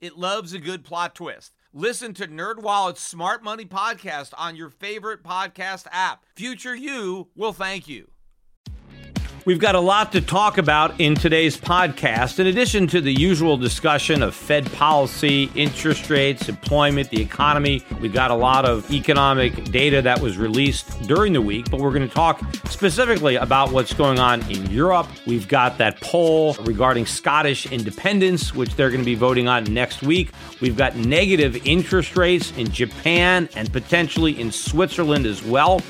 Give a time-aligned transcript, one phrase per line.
[0.00, 1.52] It loves a good plot twist.
[1.74, 6.24] Listen to NerdWallet's Smart Money podcast on your favorite podcast app.
[6.34, 8.10] Future you will thank you.
[9.50, 12.38] We've got a lot to talk about in today's podcast.
[12.38, 18.12] In addition to the usual discussion of Fed policy, interest rates, employment, the economy, we've
[18.12, 22.08] got a lot of economic data that was released during the week, but we're going
[22.08, 25.08] to talk specifically about what's going on in Europe.
[25.26, 30.00] We've got that poll regarding Scottish independence, which they're going to be voting on next
[30.00, 30.30] week.
[30.60, 35.80] We've got negative interest rates in Japan and potentially in Switzerland as well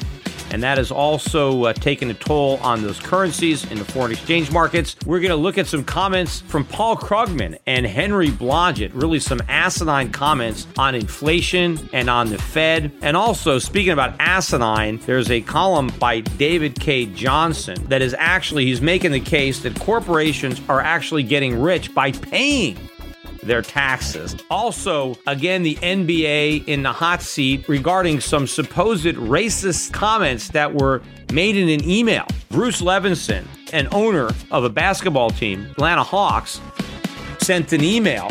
[0.50, 4.50] and that has also uh, taken a toll on those currencies in the foreign exchange
[4.50, 4.96] markets.
[5.06, 9.40] We're going to look at some comments from Paul Krugman and Henry Blodgett, really some
[9.48, 12.92] asinine comments on inflation and on the Fed.
[13.02, 17.06] And also, speaking about asinine, there's a column by David K.
[17.06, 22.12] Johnson that is actually, he's making the case that corporations are actually getting rich by
[22.12, 22.78] paying
[23.42, 24.36] their taxes.
[24.50, 31.02] Also, again, the NBA in the hot seat regarding some supposed racist comments that were
[31.32, 32.26] made in an email.
[32.48, 36.60] Bruce Levenson, an owner of a basketball team, Atlanta Hawks,
[37.38, 38.30] sent an email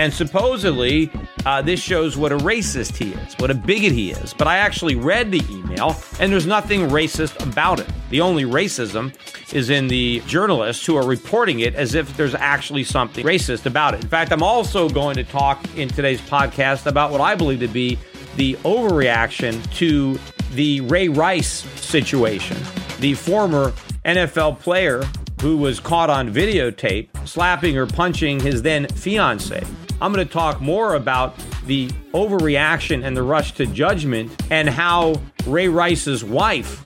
[0.00, 1.12] and supposedly,
[1.44, 4.32] uh, this shows what a racist he is, what a bigot he is.
[4.32, 7.86] But I actually read the email, and there's nothing racist about it.
[8.08, 9.12] The only racism
[9.52, 13.92] is in the journalists who are reporting it as if there's actually something racist about
[13.92, 14.02] it.
[14.02, 17.68] In fact, I'm also going to talk in today's podcast about what I believe to
[17.68, 17.98] be
[18.36, 20.18] the overreaction to
[20.52, 22.56] the Ray Rice situation,
[23.00, 23.72] the former
[24.06, 25.02] NFL player
[25.40, 29.64] who was caught on videotape slapping or punching his then fiance.
[30.00, 31.34] I'm going to talk more about
[31.66, 36.84] the overreaction and the rush to judgment and how Ray Rice's wife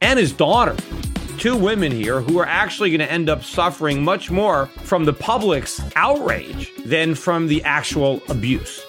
[0.00, 0.76] and his daughter,
[1.38, 5.12] two women here who are actually going to end up suffering much more from the
[5.12, 8.82] public's outrage than from the actual abuse.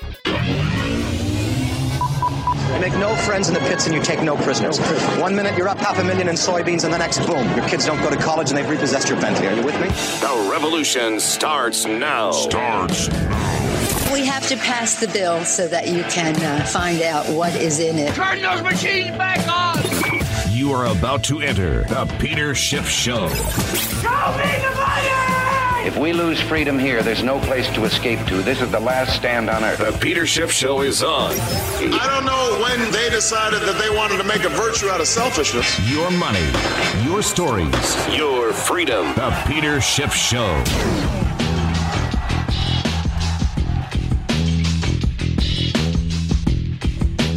[2.76, 4.80] You make no friends in the pits and you take no prisoners.
[5.18, 7.86] One minute you're up half a million in soybeans, and the next, boom, your kids
[7.86, 9.48] don't go to college and they've repossessed your Bentley.
[9.48, 9.88] Are you with me?
[9.88, 12.32] The revolution starts now.
[12.32, 14.12] Starts now.
[14.14, 17.80] We have to pass the bill so that you can uh, find out what is
[17.80, 18.14] in it.
[18.14, 19.82] Turn those machines back on!
[20.52, 23.30] You are about to enter the Peter Schiff Show.
[23.30, 25.25] Show me the money!
[25.86, 28.42] If we lose freedom here, there's no place to escape to.
[28.42, 29.78] This is the last stand on earth.
[29.78, 31.34] The Peter Schiff Show is on.
[31.38, 35.08] I don't know when they decided that they wanted to make a virtue out of
[35.08, 35.80] selfishness.
[35.88, 36.44] Your money,
[37.08, 39.06] your stories, your freedom.
[39.14, 40.56] The Peter Schiff Show.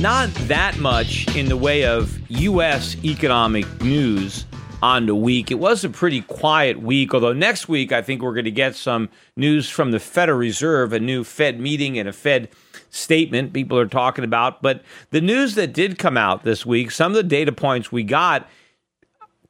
[0.00, 2.96] Not that much in the way of U.S.
[3.04, 4.46] economic news
[4.82, 5.50] on the week.
[5.50, 8.76] It was a pretty quiet week, although next week I think we're going to get
[8.76, 12.48] some news from the Federal Reserve, a new Fed meeting and a Fed
[12.90, 14.62] statement people are talking about.
[14.62, 18.04] But the news that did come out this week, some of the data points we
[18.04, 18.48] got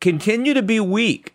[0.00, 1.34] continue to be weak.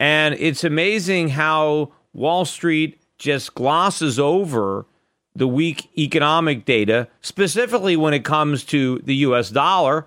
[0.00, 4.86] And it's amazing how Wall Street just glosses over
[5.34, 10.06] the weak economic data, specifically when it comes to the US dollar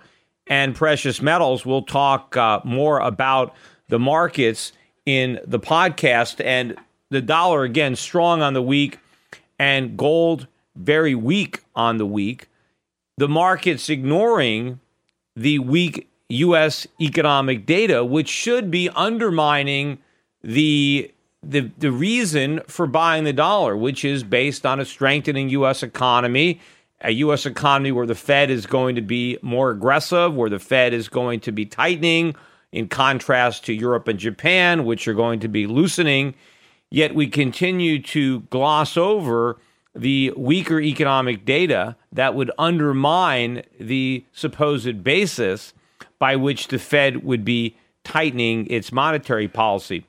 [0.52, 1.66] and precious metals.
[1.66, 3.56] We'll talk uh, more about
[3.88, 4.74] the markets
[5.06, 6.76] in the podcast and
[7.10, 9.00] the dollar again strong on the week
[9.58, 12.50] and gold very weak on the week.
[13.18, 14.82] The markets ignoring
[15.38, 20.00] the weak US economic data which should be undermining
[20.44, 25.82] the the the reason for buying the dollar which is based on a strengthening US
[25.82, 26.60] economy
[27.04, 27.46] a U.S.
[27.46, 31.40] economy where the Fed is going to be more aggressive, where the Fed is going
[31.42, 32.36] to be tightening,
[32.72, 36.34] in contrast to Europe and Japan, which are going to be loosening.
[36.90, 39.60] Yet we continue to gloss over
[39.94, 45.74] the weaker economic data that would undermine the supposed basis
[46.18, 50.06] by which the Fed would be tightening its monetary policy.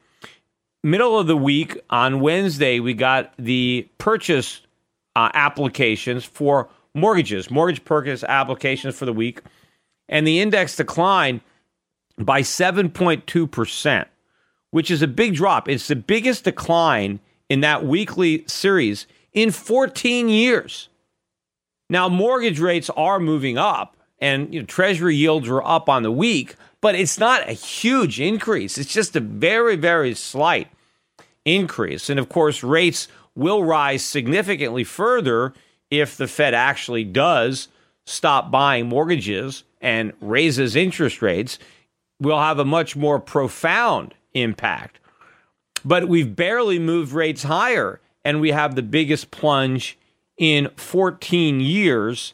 [0.85, 4.61] Middle of the week on Wednesday, we got the purchase
[5.15, 9.41] uh, applications for mortgages, mortgage purchase applications for the week,
[10.09, 11.41] and the index declined
[12.19, 14.07] by 7.2%,
[14.71, 15.69] which is a big drop.
[15.69, 20.89] It's the biggest decline in that weekly series in 14 years.
[21.89, 26.13] Now, mortgage rates are moving up, and you know, Treasury yields were up on the
[26.13, 28.79] week, but it's not a huge increase.
[28.79, 30.69] It's just a very, very slight
[31.45, 32.09] increase.
[32.09, 35.55] And of course, rates will rise significantly further
[35.93, 37.69] if the Fed actually does
[38.07, 41.59] stop buying mortgages and raises interest rates.
[42.19, 45.01] Will have a much more profound impact.
[45.85, 49.99] But we've barely moved rates higher, and we have the biggest plunge
[50.39, 52.33] in 14 years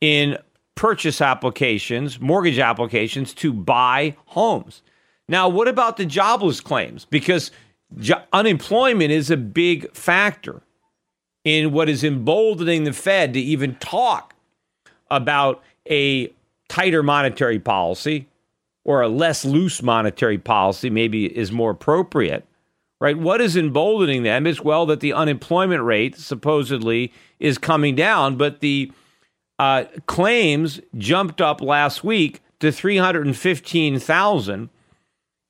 [0.00, 0.36] in
[0.74, 4.82] purchase applications, mortgage applications to buy homes.
[5.28, 7.04] Now, what about the jobless claims?
[7.04, 7.52] Because
[7.96, 10.62] jo- unemployment is a big factor
[11.44, 14.34] in what is emboldening the Fed to even talk
[15.10, 16.32] about a
[16.68, 18.28] tighter monetary policy
[18.84, 22.46] or a less loose monetary policy, maybe is more appropriate.
[23.00, 23.18] Right?
[23.18, 28.60] What is emboldening them is well that the unemployment rate supposedly is coming down, but
[28.60, 28.92] the
[29.58, 34.68] uh, claims jumped up last week to 315,000.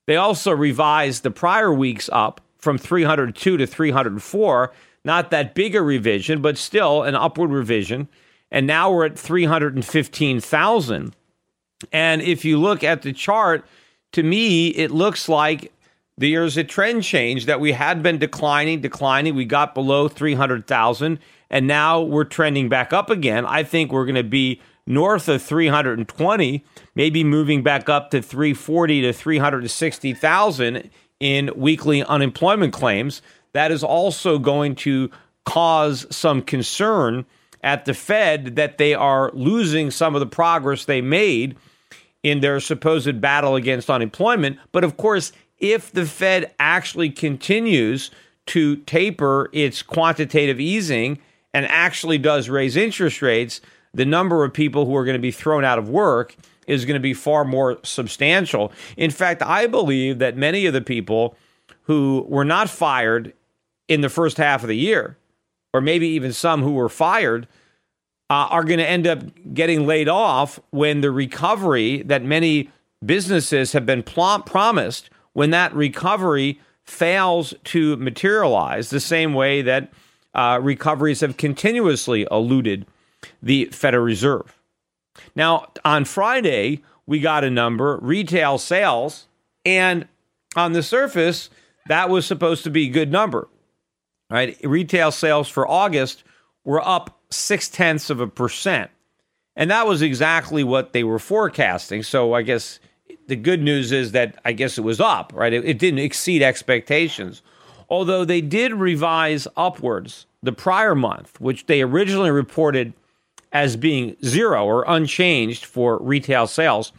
[0.07, 4.73] They also revised the prior weeks up from 302 to 304.
[5.05, 8.07] Not that big a revision, but still an upward revision.
[8.51, 11.15] And now we're at 315,000.
[11.91, 13.65] And if you look at the chart,
[14.13, 15.73] to me, it looks like
[16.17, 19.35] there's a trend change that we had been declining, declining.
[19.35, 21.19] We got below 300,000,
[21.49, 23.45] and now we're trending back up again.
[23.45, 26.63] I think we're going to be north of 320,
[26.95, 30.89] maybe moving back up to 340 to 360,000
[31.19, 33.21] in weekly unemployment claims.
[33.53, 35.09] That is also going to
[35.45, 37.25] cause some concern
[37.61, 41.55] at the Fed that they are losing some of the progress they made
[42.23, 44.57] in their supposed battle against unemployment.
[44.71, 48.11] But of course, if the Fed actually continues
[48.47, 51.19] to taper its quantitative easing
[51.53, 53.61] and actually does raise interest rates,
[53.93, 56.35] the number of people who are going to be thrown out of work
[56.67, 58.71] is going to be far more substantial.
[58.97, 61.37] In fact, I believe that many of the people
[61.83, 63.33] who were not fired
[63.87, 65.17] in the first half of the year,
[65.73, 67.47] or maybe even some who were fired,
[68.29, 69.19] uh, are going to end up
[69.53, 72.69] getting laid off when the recovery that many
[73.05, 79.91] businesses have been pl- promised, when that recovery fails to materialize, the same way that
[80.33, 82.85] uh, recoveries have continuously eluded
[83.41, 84.57] the Federal Reserve.
[85.35, 89.27] Now, on Friday, we got a number, retail sales,
[89.65, 90.07] and
[90.55, 91.49] on the surface,
[91.87, 93.47] that was supposed to be a good number.
[94.29, 94.57] Right?
[94.63, 96.23] Retail sales for August
[96.63, 98.89] were up six tenths of a percent.
[99.55, 102.03] And that was exactly what they were forecasting.
[102.03, 102.79] So I guess
[103.27, 105.53] the good news is that I guess it was up, right?
[105.53, 107.41] It, it didn't exceed expectations.
[107.89, 112.93] Although they did revise upwards the prior month, which they originally reported
[113.51, 116.91] as being zero or unchanged for retail sales.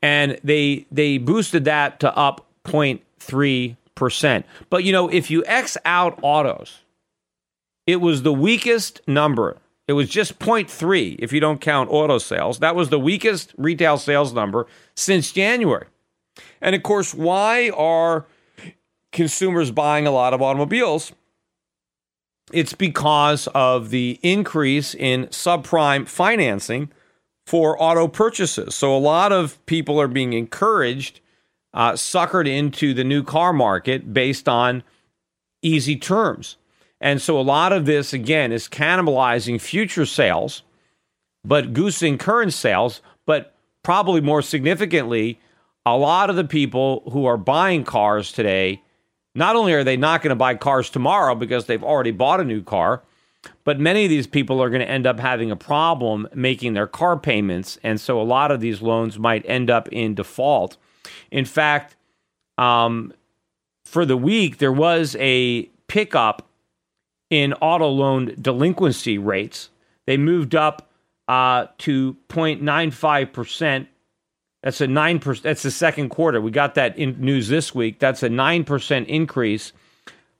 [0.00, 3.76] And they they boosted that to up 0.3%.
[4.70, 6.80] But you know, if you X out autos,
[7.86, 9.58] it was the weakest number.
[9.88, 12.60] It was just 0.3 if you don't count auto sales.
[12.60, 15.86] That was the weakest retail sales number since January.
[16.60, 18.26] And of course, why are
[19.10, 21.12] consumers buying a lot of automobiles?
[22.52, 26.90] It's because of the increase in subprime financing
[27.46, 28.74] for auto purchases.
[28.74, 31.20] So a lot of people are being encouraged,
[31.74, 34.82] uh, suckered into the new car market based on
[35.62, 36.56] easy terms.
[37.00, 40.62] And so a lot of this, again, is cannibalizing future sales,
[41.44, 43.00] but goosing current sales.
[43.26, 45.40] But probably more significantly,
[45.84, 48.82] a lot of the people who are buying cars today,
[49.34, 52.44] not only are they not going to buy cars tomorrow because they've already bought a
[52.44, 53.02] new car,
[53.64, 56.86] but many of these people are going to end up having a problem making their
[56.86, 57.78] car payments.
[57.82, 60.76] And so a lot of these loans might end up in default.
[61.32, 61.96] In fact,
[62.58, 63.12] um,
[63.84, 66.46] for the week, there was a pickup
[67.30, 69.70] in auto loan delinquency rates.
[70.06, 70.90] They moved up
[71.26, 73.86] uh, to 0.95%.
[74.62, 75.42] That's a 9%.
[75.42, 76.40] That's the second quarter.
[76.40, 77.98] We got that in news this week.
[77.98, 79.72] That's a 9% increase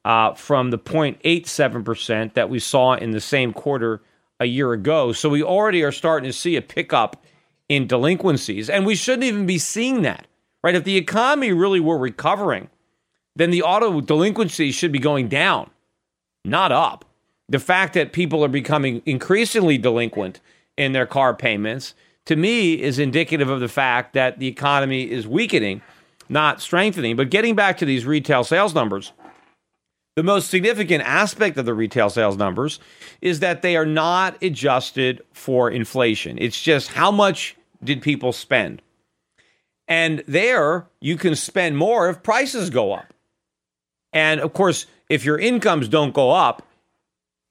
[0.04, 4.02] uh, from the 0.87% that we saw in the same quarter
[4.38, 5.12] a year ago.
[5.12, 7.24] So we already are starting to see a pickup
[7.68, 8.68] in delinquencies.
[8.68, 10.26] And we shouldn't even be seeing that,
[10.62, 10.74] right?
[10.74, 12.68] If the economy really were recovering,
[13.36, 15.70] then the auto delinquency should be going down
[16.44, 17.04] not up.
[17.48, 20.40] The fact that people are becoming increasingly delinquent
[20.76, 21.94] in their car payments,
[22.26, 25.82] to me, is indicative of the fact that the economy is weakening,
[26.28, 27.16] not strengthening.
[27.16, 29.12] But getting back to these retail sales numbers,
[30.14, 32.80] The most significant aspect of the retail sales numbers
[33.22, 36.36] is that they are not adjusted for inflation.
[36.38, 38.82] It's just how much did people spend?
[39.92, 43.12] And there you can spend more if prices go up.
[44.14, 46.66] And of course, if your incomes don't go up,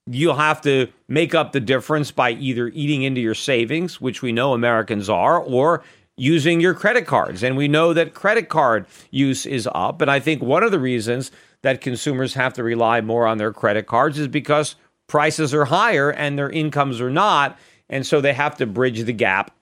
[0.07, 4.31] you'll have to make up the difference by either eating into your savings, which we
[4.31, 5.83] know Americans are, or
[6.17, 7.43] using your credit cards.
[7.43, 10.01] And we know that credit card use is up.
[10.01, 11.29] And I think one of the reasons
[11.61, 16.09] that consumers have to rely more on their credit cards is because prices are higher
[16.09, 17.59] and their incomes are not.
[17.87, 19.55] And so they have to bridge the gap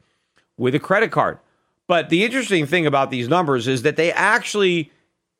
[0.57, 1.39] with a credit card.
[1.89, 4.91] But the interesting thing about these numbers is that they actually,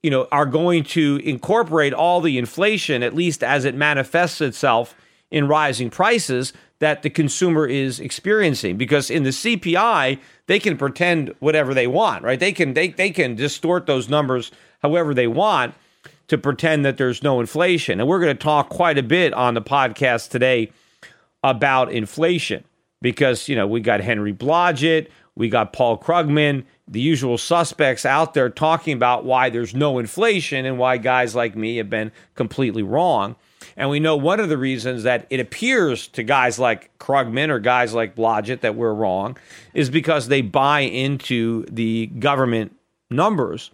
[0.02, 4.96] you know, are going to incorporate all the inflation, at least as it manifests itself
[5.30, 8.78] in rising prices that the consumer is experiencing.
[8.78, 12.40] Because in the CPI, they can pretend whatever they want, right?
[12.40, 14.52] They can they they can distort those numbers
[14.82, 15.76] however they want
[16.30, 18.00] to pretend that there's no inflation.
[18.00, 20.72] And we're going to talk quite a bit on the podcast today
[21.44, 22.64] about inflation
[23.04, 28.34] because, you know, we got Henry Blodgett, we got Paul Krugman, the usual suspects out
[28.34, 32.84] there talking about why there's no inflation and why guys like me have been completely
[32.84, 33.38] wrong.
[33.78, 37.60] And we know one of the reasons that it appears to guys like Krugman or
[37.60, 39.38] guys like Blodgett that we're wrong
[39.74, 42.76] is because they buy into the government
[43.10, 43.72] numbers.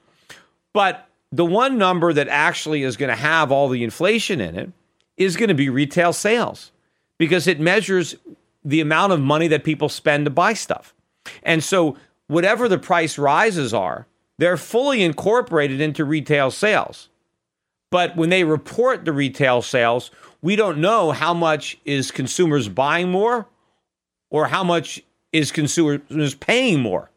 [0.72, 4.72] But the one number that actually is going to have all the inflation in it
[5.18, 6.72] is going to be retail sales
[7.18, 8.16] because it measures
[8.64, 10.95] the amount of money that people spend to buy stuff.
[11.44, 17.10] And so, whatever the price rises are, they're fully incorporated into retail sales.
[17.92, 23.10] But when they report the retail sales, we don't know how much is consumers buying
[23.10, 23.48] more
[24.30, 25.02] or how much
[25.32, 27.10] is consumers paying more.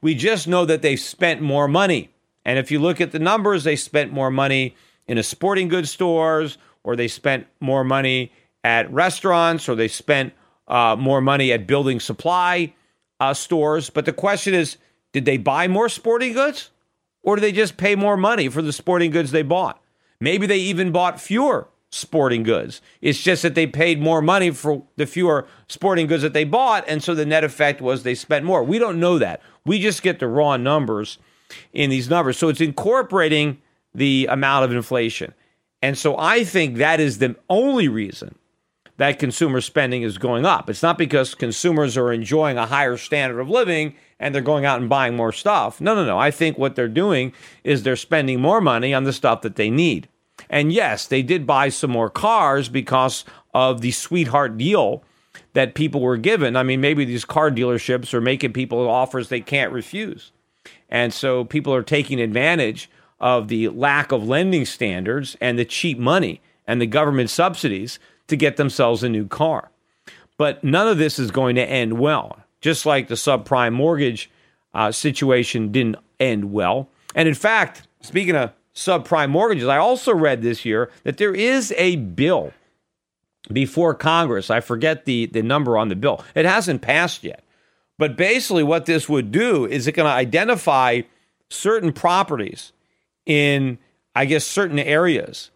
[0.00, 2.10] We just know that they've spent more money.
[2.44, 4.74] And if you look at the numbers, they spent more money
[5.06, 8.32] in a sporting goods stores, or they spent more money
[8.64, 10.32] at restaurants, or they spent
[10.68, 12.74] uh, more money at building supply
[13.20, 13.90] uh, stores.
[13.90, 14.76] But the question is,
[15.12, 16.70] did they buy more sporting goods,
[17.22, 19.82] or did they just pay more money for the sporting goods they bought?
[20.20, 22.80] Maybe they even bought fewer sporting goods.
[23.00, 26.84] It's just that they paid more money for the fewer sporting goods that they bought,
[26.88, 28.62] and so the net effect was they spent more.
[28.62, 29.40] We don't know that.
[29.64, 31.18] We just get the raw numbers
[31.72, 32.36] in these numbers.
[32.38, 33.62] So it's incorporating
[33.94, 35.32] the amount of inflation.
[35.82, 38.34] And so I think that is the only reason
[38.98, 40.70] that consumer spending is going up.
[40.70, 44.80] It's not because consumers are enjoying a higher standard of living and they're going out
[44.80, 45.80] and buying more stuff.
[45.80, 46.18] No, no, no.
[46.18, 49.70] I think what they're doing is they're spending more money on the stuff that they
[49.70, 50.08] need.
[50.48, 55.02] And yes, they did buy some more cars because of the sweetheart deal
[55.52, 56.56] that people were given.
[56.56, 60.32] I mean, maybe these car dealerships are making people offers they can't refuse.
[60.88, 65.98] And so people are taking advantage of the lack of lending standards and the cheap
[65.98, 67.98] money and the government subsidies
[68.28, 69.70] to get themselves a new car.
[70.38, 74.30] But none of this is going to end well, just like the subprime mortgage
[74.74, 76.88] uh, situation didn't end well.
[77.14, 81.72] And in fact, speaking of subprime mortgages, I also read this year that there is
[81.76, 82.52] a bill
[83.50, 84.50] before Congress.
[84.50, 87.42] I forget the, the number on the bill, it hasn't passed yet.
[87.98, 91.02] But basically, what this would do is it going to identify
[91.48, 92.72] certain properties
[93.24, 93.78] in,
[94.14, 95.50] I guess, certain areas.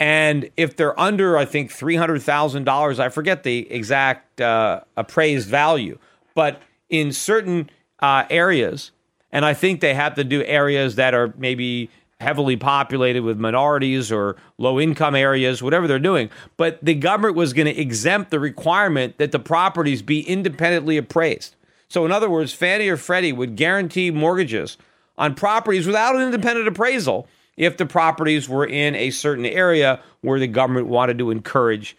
[0.00, 5.98] And if they're under, I think, $300,000, I forget the exact uh, appraised value,
[6.34, 7.68] but in certain
[8.00, 8.92] uh, areas,
[9.30, 14.10] and I think they have to do areas that are maybe heavily populated with minorities
[14.10, 16.30] or low income areas, whatever they're doing.
[16.56, 21.56] But the government was going to exempt the requirement that the properties be independently appraised.
[21.88, 24.78] So, in other words, Fannie or Freddie would guarantee mortgages
[25.18, 27.28] on properties without an independent appraisal
[27.60, 31.94] if the properties were in a certain area where the government wanted to encourage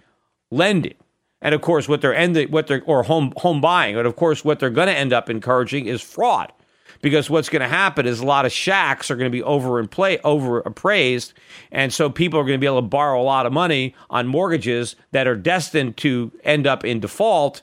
[0.49, 0.95] lending.
[1.39, 4.43] And of course, what they're ending, what they're or home home buying, but of course,
[4.43, 6.51] what they're going to end up encouraging is fraud,
[7.03, 9.77] because what's going to happen is a lot of shacks are going to be over
[9.77, 11.33] and play over appraised,
[11.71, 14.25] and so people are going to be able to borrow a lot of money on
[14.25, 17.61] mortgages that are destined to end up in default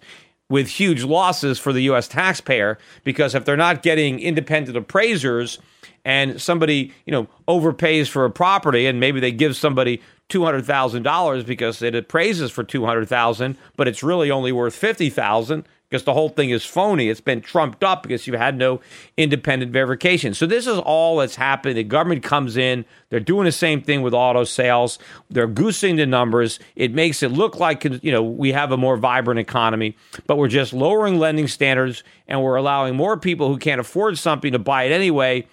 [0.49, 2.07] with huge losses for the U.S.
[2.07, 5.59] taxpayer because if they're not getting independent appraisers
[6.09, 10.65] and somebody you know overpays for a property and maybe they give somebody two hundred
[10.65, 15.11] thousand dollars because it appraises for two hundred thousand, but it's really only worth fifty
[15.11, 17.09] thousand because the whole thing is phony.
[17.09, 18.81] It's been trumped up because you had no
[19.17, 20.35] independent verification.
[20.35, 21.77] So this is all that's happening.
[21.77, 22.85] The government comes in.
[23.09, 24.99] They're doing the same thing with auto sales.
[25.31, 26.59] They're goosing the numbers.
[26.75, 29.95] It makes it look like you know we have a more vibrant economy,
[30.27, 34.53] but we're just lowering lending standards and we're allowing more people who can't afford something
[34.53, 35.47] to buy it anyway,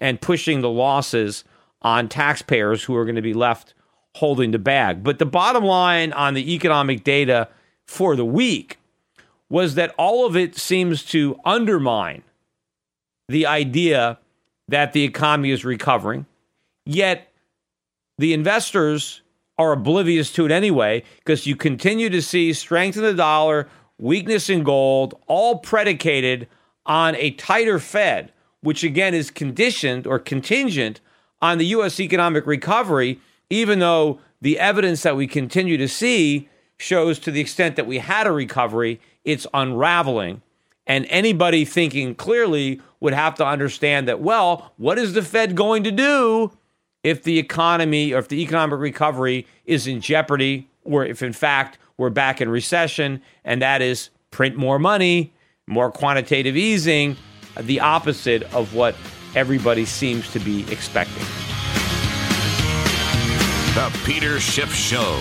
[0.00, 1.44] and pushing the losses
[1.82, 3.74] on taxpayers who are going to be left
[4.16, 5.02] holding the bag.
[5.02, 7.48] But the bottom line on the economic data
[7.86, 8.78] for the week
[9.48, 12.22] was that all of it seems to undermine
[13.28, 14.18] the idea
[14.68, 16.26] that the economy is recovering.
[16.84, 17.32] Yet
[18.18, 19.22] the investors
[19.58, 23.68] are oblivious to it anyway because you continue to see strength in the dollar,
[23.98, 26.48] weakness in gold, all predicated
[26.86, 31.00] on a tighter Fed, which again is conditioned or contingent
[31.40, 32.00] on the U.S.
[32.00, 37.76] economic recovery, even though the evidence that we continue to see shows to the extent
[37.76, 40.42] that we had a recovery, it's unraveling.
[40.86, 45.84] And anybody thinking clearly would have to understand that, well, what is the Fed going
[45.84, 46.52] to do
[47.02, 51.78] if the economy or if the economic recovery is in jeopardy, or if in fact
[51.96, 55.32] we're back in recession, and that is print more money,
[55.66, 57.16] more quantitative easing,
[57.60, 58.94] the opposite of what
[59.34, 61.24] everybody seems to be expecting.
[63.74, 65.20] The Peter Schiff Show.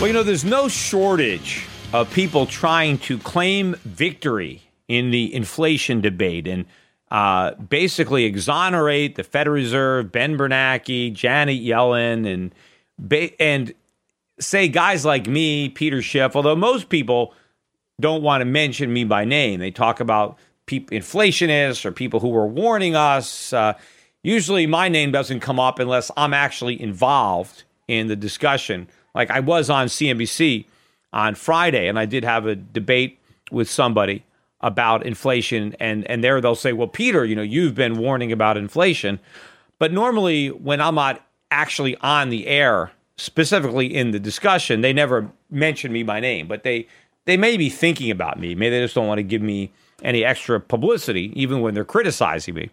[0.00, 6.00] Well, you know, there's no shortage of people trying to claim victory in the inflation
[6.00, 6.66] debate and
[7.10, 12.52] uh, basically exonerate the Federal Reserve, Ben Bernanke, Janet Yellen, and
[12.98, 13.72] ba- and
[14.40, 16.34] say guys like me, Peter Schiff.
[16.34, 17.32] Although most people
[18.00, 22.28] don't want to mention me by name, they talk about people, inflationists or people who
[22.28, 23.52] were warning us.
[23.52, 23.74] Uh,
[24.22, 28.88] usually, my name doesn't come up unless I'm actually involved in the discussion.
[29.14, 30.66] Like I was on CNBC
[31.12, 33.18] on Friday, and I did have a debate
[33.50, 34.24] with somebody
[34.64, 38.56] about inflation and and there they'll say well Peter you know you've been warning about
[38.56, 39.20] inflation
[39.78, 45.30] but normally when I'm not actually on the air specifically in the discussion they never
[45.50, 46.88] mention me by name but they
[47.26, 49.70] they may be thinking about me maybe they just don't want to give me
[50.02, 52.70] any extra publicity even when they're criticizing me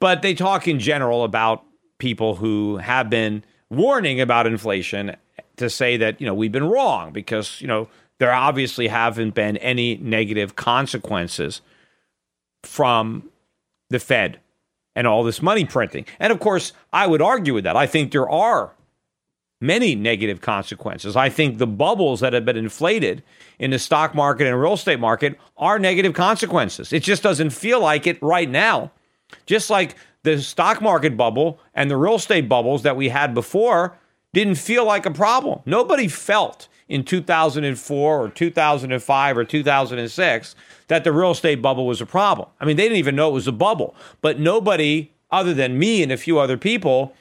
[0.00, 1.62] but they talk in general about
[1.98, 5.16] people who have been warning about inflation
[5.56, 9.56] to say that you know we've been wrong because you know there obviously haven't been
[9.58, 11.60] any negative consequences
[12.62, 13.28] from
[13.90, 14.40] the Fed
[14.96, 16.06] and all this money printing.
[16.20, 17.76] And of course, I would argue with that.
[17.76, 18.73] I think there are
[19.66, 21.16] many negative consequences.
[21.16, 23.22] I think the bubbles that have been inflated
[23.58, 26.92] in the stock market and real estate market are negative consequences.
[26.92, 28.92] It just doesn't feel like it right now.
[29.46, 33.96] Just like the stock market bubble and the real estate bubbles that we had before
[34.32, 35.60] didn't feel like a problem.
[35.64, 40.56] Nobody felt in 2004 or 2005 or 2006
[40.88, 42.48] that the real estate bubble was a problem.
[42.60, 43.94] I mean, they didn't even know it was a bubble.
[44.20, 47.14] But nobody other than me and a few other people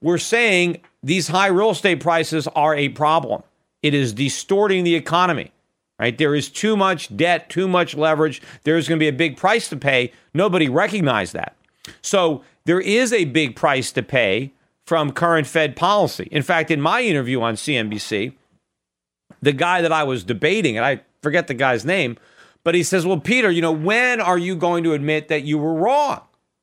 [0.00, 3.42] were saying these high real estate prices are a problem.
[3.82, 5.52] It is distorting the economy.
[5.98, 6.16] Right?
[6.16, 8.42] There is too much debt, too much leverage.
[8.64, 10.12] There's going to be a big price to pay.
[10.34, 11.54] Nobody recognized that.
[12.00, 14.52] So there is a big price to pay
[14.84, 16.28] from current Fed policy.
[16.32, 18.34] In fact, in my interview on CNBC,
[19.40, 22.16] the guy that I was debating, and I forget the guy's name,
[22.64, 25.58] but he says, Well, Peter, you know, when are you going to admit that you
[25.58, 26.22] were wrong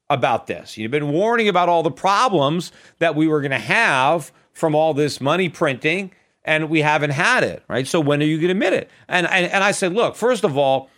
[0.10, 0.78] about this?
[0.78, 4.94] You've been warning about all the problems that we were going to have from all
[4.94, 6.12] this money printing,
[6.44, 7.88] and we haven't had it, right?
[7.88, 8.90] So when are you going to admit it?
[9.08, 10.90] And, and, and I said, Look, first of all,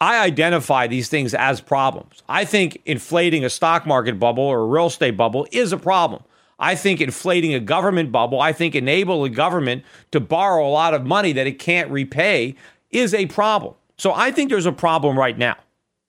[0.00, 2.22] I identify these things as problems.
[2.28, 6.24] I think inflating a stock market bubble or a real estate bubble is a problem.
[6.58, 11.04] I think inflating a government bubble, I think enabling government to borrow a lot of
[11.04, 12.56] money that it can't repay
[12.90, 13.74] is a problem.
[13.96, 15.56] So I think there's a problem right now,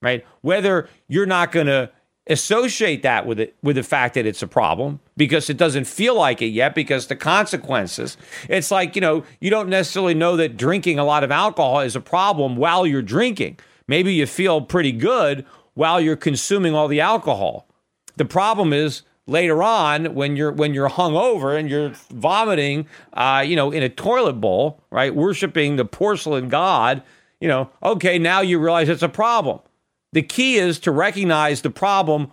[0.02, 0.26] right?
[0.42, 1.92] Whether you're not going to
[2.28, 6.16] associate that with it with the fact that it's a problem because it doesn't feel
[6.16, 8.16] like it yet because the consequences
[8.48, 11.96] it's like you know you don't necessarily know that drinking a lot of alcohol is
[11.96, 13.60] a problem while you're drinking.
[13.88, 17.68] Maybe you feel pretty good while you're consuming all the alcohol.
[18.16, 23.44] The problem is later on when you're when you're hung over and you're vomiting uh,
[23.46, 27.02] you know in a toilet bowl right worshiping the porcelain god
[27.40, 29.60] you know okay now you realize it's a problem
[30.14, 32.32] the key is to recognize the problem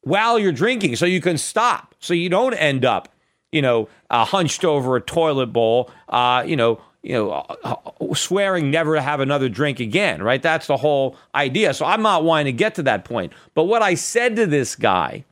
[0.00, 3.08] while you're drinking so you can stop so you don't end up
[3.52, 7.76] you know uh, hunched over a toilet bowl uh, you know you know uh,
[8.14, 10.42] swearing never to have another drink again right?
[10.42, 11.72] That's the whole idea.
[11.74, 13.32] So i'm not wanting to get to that point.
[13.54, 15.24] But what i said to this guy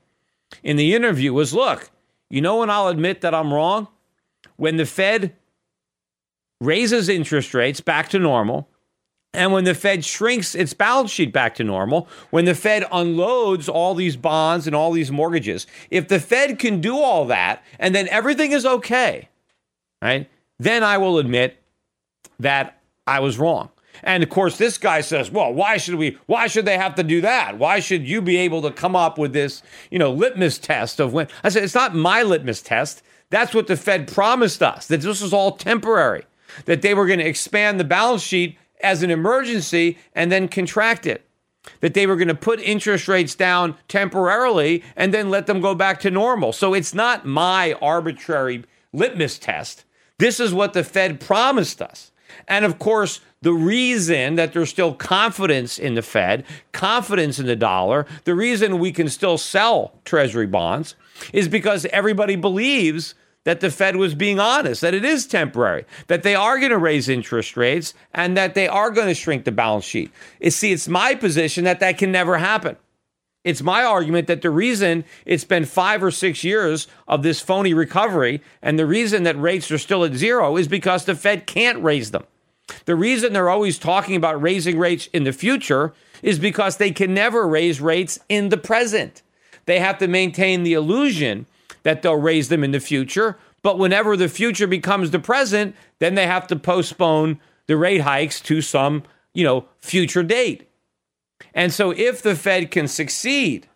[0.62, 1.90] in the interview was look,
[2.31, 3.88] you know when I'll admit that I'm wrong?
[4.57, 5.35] When the Fed
[6.61, 8.68] raises interest rates back to normal,
[9.35, 13.68] and when the Fed shrinks its balance sheet back to normal, when the Fed unloads
[13.68, 17.94] all these bonds and all these mortgages, if the Fed can do all that and
[17.94, 19.29] then everything is okay,
[20.01, 20.29] right?
[20.59, 21.62] Then I will admit
[22.38, 23.70] that I was wrong.
[24.03, 27.03] And of course, this guy says, well, why should we, why should they have to
[27.03, 27.59] do that?
[27.59, 31.12] Why should you be able to come up with this, you know, litmus test of
[31.12, 31.29] when?
[31.42, 33.03] I said, it's not my litmus test.
[33.31, 36.25] That's what the Fed promised us, that this was all temporary,
[36.66, 41.06] that they were going to expand the balance sheet as an emergency and then contract
[41.06, 41.26] it,
[41.80, 45.74] that they were going to put interest rates down temporarily and then let them go
[45.74, 46.52] back to normal.
[46.52, 49.84] So it's not my arbitrary litmus test.
[50.18, 52.12] This is what the Fed promised us.
[52.48, 57.56] And of course, the reason that there's still confidence in the Fed, confidence in the
[57.56, 60.94] dollar, the reason we can still sell treasury bonds
[61.32, 66.22] is because everybody believes that the Fed was being honest, that it is temporary, that
[66.22, 69.52] they are going to raise interest rates, and that they are going to shrink the
[69.52, 70.11] balance sheet.
[70.40, 72.76] You see, it's my position that that can never happen.
[73.44, 77.74] It's my argument that the reason it's been five or six years of this phony
[77.74, 81.83] recovery and the reason that rates are still at zero is because the Fed can't
[81.83, 82.24] raise them.
[82.87, 87.12] The reason they're always talking about raising rates in the future is because they can
[87.12, 89.20] never raise rates in the present.
[89.66, 91.44] They have to maintain the illusion
[91.85, 96.14] that they'll raise them in the future, but whenever the future becomes the present, then
[96.14, 100.68] they have to postpone the rate hikes to some, you know, future date.
[101.55, 103.68] And so if the Fed can succeed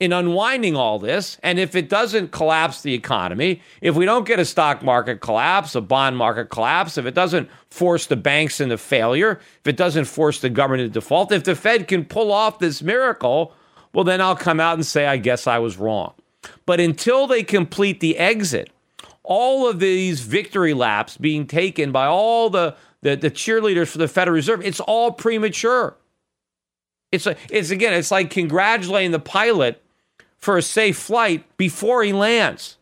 [0.00, 1.38] in unwinding all this.
[1.42, 5.74] And if it doesn't collapse the economy, if we don't get a stock market collapse,
[5.74, 10.06] a bond market collapse, if it doesn't force the banks into failure, if it doesn't
[10.06, 13.52] force the government to default, if the Fed can pull off this miracle,
[13.92, 16.14] well, then I'll come out and say, I guess I was wrong.
[16.70, 18.70] But until they complete the exit,
[19.24, 24.06] all of these victory laps being taken by all the, the, the cheerleaders for the
[24.06, 25.96] Federal Reserve, it's all premature.
[27.10, 29.82] It's, a, it's again, it's like congratulating the pilot
[30.38, 32.76] for a safe flight before he lands.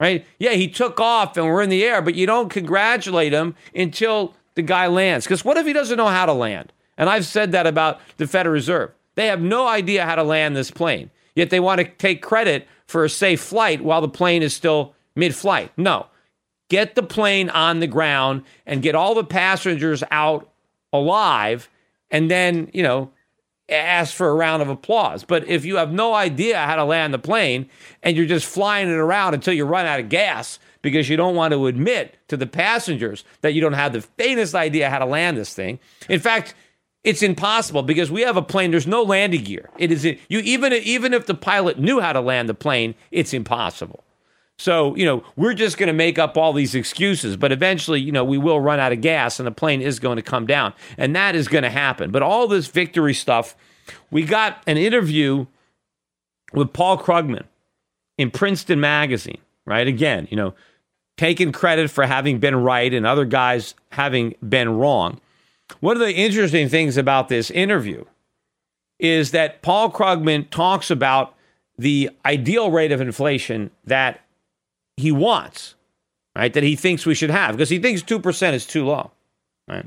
[0.00, 0.26] Right?
[0.40, 4.34] Yeah, he took off and we're in the air, but you don't congratulate him until
[4.56, 5.26] the guy lands.
[5.26, 6.72] Because what if he doesn't know how to land?
[6.98, 8.90] And I've said that about the Federal Reserve.
[9.14, 12.66] They have no idea how to land this plane, yet they want to take credit
[12.86, 15.72] for a safe flight while the plane is still mid flight.
[15.76, 16.06] No.
[16.68, 20.50] Get the plane on the ground and get all the passengers out
[20.92, 21.68] alive,
[22.10, 23.10] and then, you know,
[23.68, 25.24] ask for a round of applause.
[25.24, 27.68] But if you have no idea how to land the plane
[28.02, 31.34] and you're just flying it around until you run out of gas because you don't
[31.34, 35.06] want to admit to the passengers that you don't have the faintest idea how to
[35.06, 35.80] land this thing.
[36.08, 36.54] In fact,
[37.06, 38.72] it's impossible because we have a plane.
[38.72, 39.70] There's no landing gear.
[39.78, 43.32] It is you even even if the pilot knew how to land the plane, it's
[43.32, 44.02] impossible.
[44.58, 48.10] So you know we're just going to make up all these excuses, but eventually you
[48.10, 50.74] know we will run out of gas and the plane is going to come down,
[50.98, 52.10] and that is going to happen.
[52.10, 53.54] But all this victory stuff,
[54.10, 55.46] we got an interview
[56.52, 57.44] with Paul Krugman
[58.18, 59.38] in Princeton Magazine.
[59.64, 60.54] Right again, you know,
[61.16, 65.20] taking credit for having been right and other guys having been wrong.
[65.80, 68.04] One of the interesting things about this interview
[68.98, 71.34] is that Paul Krugman talks about
[71.78, 74.20] the ideal rate of inflation that
[74.96, 75.74] he wants,
[76.34, 76.52] right?
[76.52, 79.10] That he thinks we should have because he thinks 2% is too low,
[79.68, 79.86] right?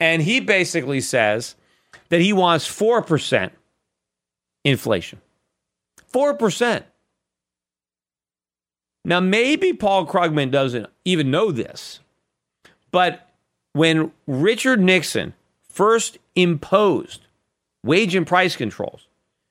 [0.00, 1.54] And he basically says
[2.08, 3.50] that he wants 4%
[4.64, 5.20] inflation.
[6.12, 6.84] 4%.
[9.04, 12.00] Now, maybe Paul Krugman doesn't even know this,
[12.90, 13.25] but
[13.76, 15.34] when Richard Nixon
[15.68, 17.26] first imposed
[17.84, 19.06] wage and price controls,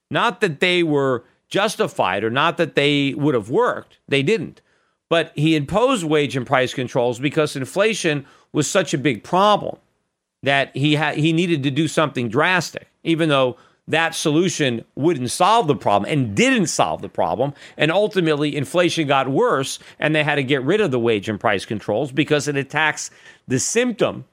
[0.09, 4.61] not that they were justified or not that they would have worked, they didn't.
[5.09, 9.77] But he imposed wage and price controls because inflation was such a big problem
[10.41, 13.57] that he had he needed to do something drastic, even though
[13.87, 17.53] that solution wouldn't solve the problem and didn't solve the problem.
[17.77, 21.39] And ultimately, inflation got worse, and they had to get rid of the wage and
[21.39, 23.11] price controls because it attacks
[23.47, 24.25] the symptom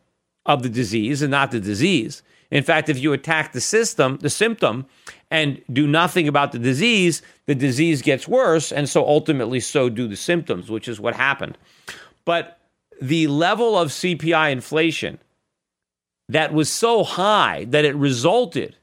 [0.46, 2.22] of the disease and not the disease.
[2.50, 4.86] In fact, if you attack the system, the symptom,
[5.30, 8.72] and do nothing about the disease, the disease gets worse.
[8.72, 11.56] And so ultimately, so do the symptoms, which is what happened.
[12.24, 12.58] But
[13.00, 15.18] the level of CPI inflation
[16.28, 18.76] that was so high that it resulted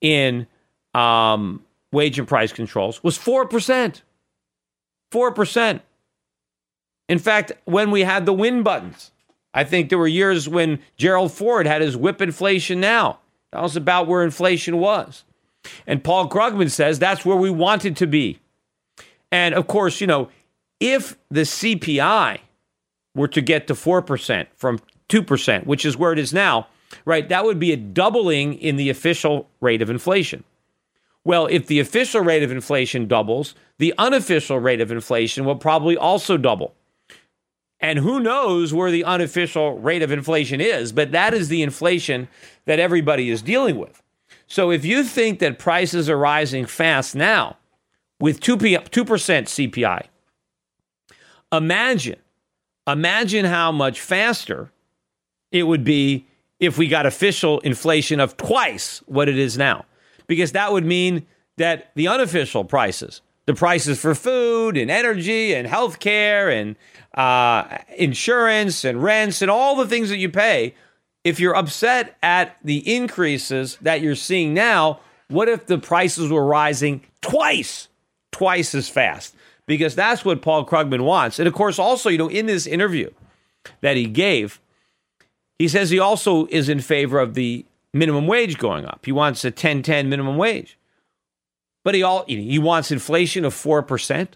[0.00, 0.46] in
[0.94, 4.02] um, wage and price controls was 4%.
[5.12, 5.80] 4%.
[7.08, 9.12] In fact, when we had the win buttons,
[9.54, 13.20] I think there were years when Gerald Ford had his whip inflation now.
[13.52, 15.24] That was about where inflation was.
[15.86, 18.38] And Paul Krugman says that's where we wanted to be.
[19.32, 20.28] And of course, you know,
[20.80, 22.38] if the CPI
[23.14, 26.66] were to get to 4% from 2%, which is where it is now,
[27.04, 30.44] right, that would be a doubling in the official rate of inflation.
[31.24, 35.96] Well, if the official rate of inflation doubles, the unofficial rate of inflation will probably
[35.96, 36.74] also double.
[37.80, 42.28] And who knows where the unofficial rate of inflation is, but that is the inflation
[42.64, 44.02] that everybody is dealing with.
[44.46, 47.56] So if you think that prices are rising fast now
[48.20, 50.06] with 2 2% CPI,
[51.52, 52.20] imagine
[52.86, 54.70] imagine how much faster
[55.50, 56.26] it would be
[56.60, 59.84] if we got official inflation of twice what it is now.
[60.26, 65.68] Because that would mean that the unofficial prices, the prices for food and energy and
[65.68, 66.76] healthcare and
[67.14, 70.74] uh, insurance and rents and all the things that you pay,
[71.24, 76.44] if you're upset at the increases that you're seeing now, what if the prices were
[76.44, 77.88] rising twice,
[78.30, 79.34] twice as fast?
[79.66, 81.38] Because that's what Paul Krugman wants.
[81.38, 83.10] And of course, also, you know, in this interview
[83.80, 84.60] that he gave,
[85.58, 89.04] he says he also is in favor of the minimum wage going up.
[89.04, 90.78] He wants a 10-10 minimum wage.
[91.82, 94.28] But he all he wants inflation of 4%.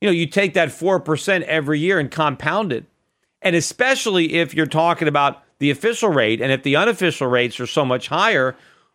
[0.00, 2.84] You know, you take that 4% every year and compound it.
[3.42, 7.66] And especially if you're talking about the official rate and if the unofficial rates are
[7.66, 8.54] so much higher,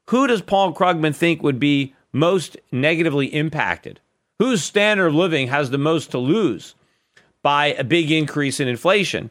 [0.10, 4.00] who does Paul Krugman think would be most negatively impacted?
[4.40, 6.76] Whose standard of living has the most to lose
[7.42, 9.30] by a big increase in inflation?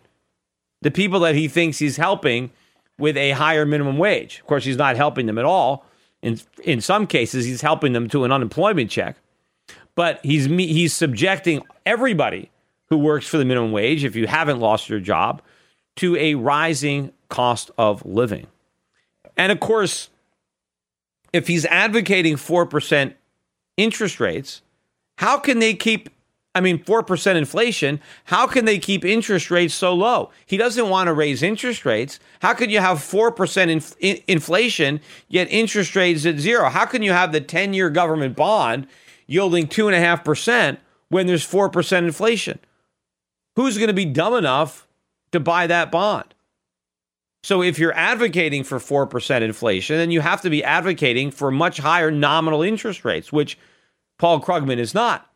[0.85, 2.51] The people that he thinks he's helping
[2.99, 4.41] with a higher minimum wage.
[4.41, 5.87] Of course, he's not helping them at all.
[6.23, 9.17] In in some cases, he's helping them to an unemployment check,
[9.95, 12.51] but he's he's subjecting everybody
[12.91, 15.41] who works for the minimum wage, if you haven't lost your job,
[15.97, 18.47] to a rising cost of living.
[19.39, 20.11] And of course,
[21.33, 23.15] if he's advocating 4%
[23.79, 24.61] interest rates,
[25.17, 26.11] how can they keep
[26.55, 28.01] I mean, 4% inflation.
[28.25, 30.31] How can they keep interest rates so low?
[30.47, 32.21] He doesn't want to raise interest rates.
[32.41, 36.69] How could you have 4% inf- in- inflation, yet interest rates at zero?
[36.69, 38.87] How can you have the 10 year government bond
[39.27, 42.61] yielding 2.5% when there's 4% inflation?
[43.57, 44.87] Who's going to be dumb enough
[45.33, 46.35] to buy that bond?
[47.43, 51.79] So if you're advocating for 4% inflation, then you have to be advocating for much
[51.79, 53.59] higher nominal interest rates, which
[54.19, 55.29] Paul Krugman is not.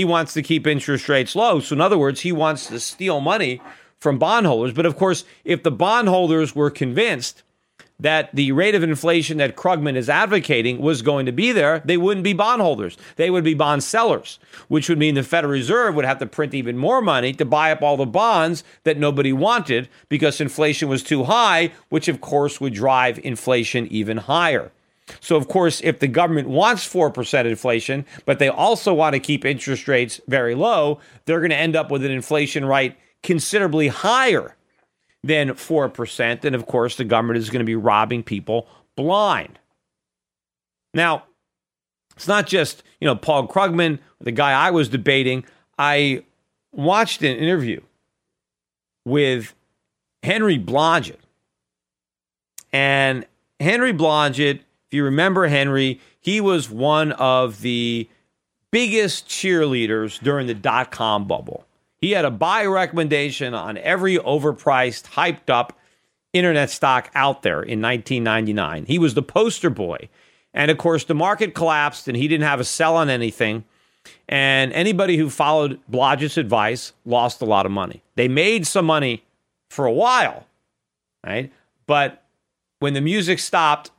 [0.00, 1.60] He wants to keep interest rates low.
[1.60, 3.60] So, in other words, he wants to steal money
[3.98, 4.72] from bondholders.
[4.72, 7.42] But of course, if the bondholders were convinced
[7.98, 11.98] that the rate of inflation that Krugman is advocating was going to be there, they
[11.98, 12.96] wouldn't be bondholders.
[13.16, 16.54] They would be bond sellers, which would mean the Federal Reserve would have to print
[16.54, 21.02] even more money to buy up all the bonds that nobody wanted because inflation was
[21.02, 24.72] too high, which of course would drive inflation even higher.
[25.20, 29.44] So, of course, if the government wants 4% inflation, but they also want to keep
[29.44, 34.56] interest rates very low, they're going to end up with an inflation rate considerably higher
[35.22, 36.44] than 4%.
[36.44, 39.58] And of course, the government is going to be robbing people blind.
[40.94, 41.24] Now,
[42.16, 45.44] it's not just, you know, Paul Krugman, the guy I was debating.
[45.78, 46.24] I
[46.72, 47.80] watched an interview
[49.04, 49.54] with
[50.22, 51.16] Henry Blodgett.
[52.72, 53.26] And
[53.58, 58.08] Henry Blodgett if you remember Henry, he was one of the
[58.72, 61.64] biggest cheerleaders during the dot com bubble.
[61.96, 65.78] He had a buy recommendation on every overpriced, hyped up
[66.32, 68.86] internet stock out there in 1999.
[68.86, 70.08] He was the poster boy.
[70.52, 73.62] And of course, the market collapsed and he didn't have a sell on anything.
[74.28, 78.02] And anybody who followed Blodgett's advice lost a lot of money.
[78.16, 79.22] They made some money
[79.68, 80.48] for a while,
[81.24, 81.52] right?
[81.86, 82.24] But
[82.80, 83.92] when the music stopped,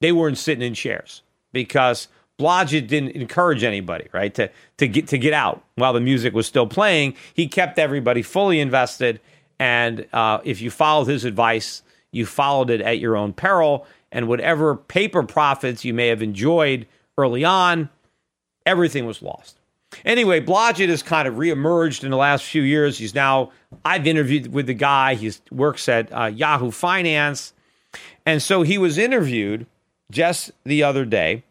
[0.00, 5.18] they weren't sitting in chairs because Blodgett didn't encourage anybody, right, to to get to
[5.18, 7.14] get out while the music was still playing.
[7.32, 9.20] He kept everybody fully invested,
[9.58, 13.86] and uh, if you followed his advice, you followed it at your own peril.
[14.10, 16.86] And whatever paper profits you may have enjoyed
[17.18, 17.88] early on,
[18.64, 19.58] everything was lost.
[20.04, 22.96] Anyway, Blodgett has kind of reemerged in the last few years.
[22.98, 23.50] He's now
[23.84, 25.14] I've interviewed with the guy.
[25.14, 27.52] He works at uh, Yahoo Finance,
[28.26, 29.66] and so he was interviewed
[30.14, 31.42] just the other day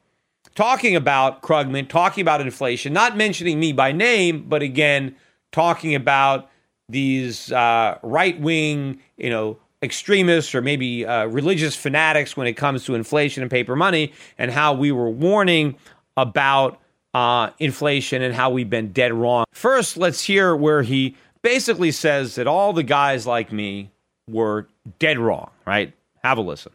[0.56, 5.16] talking about Krugman, talking about inflation, not mentioning me by name, but again,
[5.52, 6.50] talking about
[6.90, 12.86] these uh, right wing, you know, extremists or maybe uh, religious fanatics when it comes
[12.86, 15.76] to inflation and paper money, and how we were warning
[16.16, 16.80] about
[17.14, 19.46] uh, inflation and how we've been dead wrong.
[19.52, 23.92] First, let's hear where he basically says that all the guys like me
[24.30, 24.68] were
[25.00, 25.94] dead wrong, right?
[26.24, 26.72] Have a listen.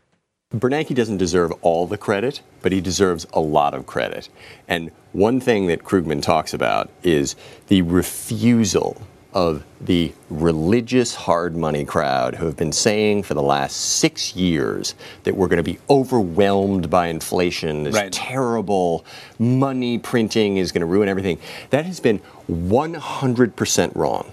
[0.54, 4.30] Bernanke doesn't deserve all the credit, but he deserves a lot of credit.
[4.66, 9.02] And one thing that Krugman talks about is the refusal
[9.34, 14.94] of the religious hard money crowd who have been saying for the last six years
[15.24, 18.10] that we're going to be overwhelmed by inflation, this right.
[18.10, 19.04] terrible
[19.38, 21.38] money printing is going to ruin everything.
[21.68, 24.32] That has been 100% wrong.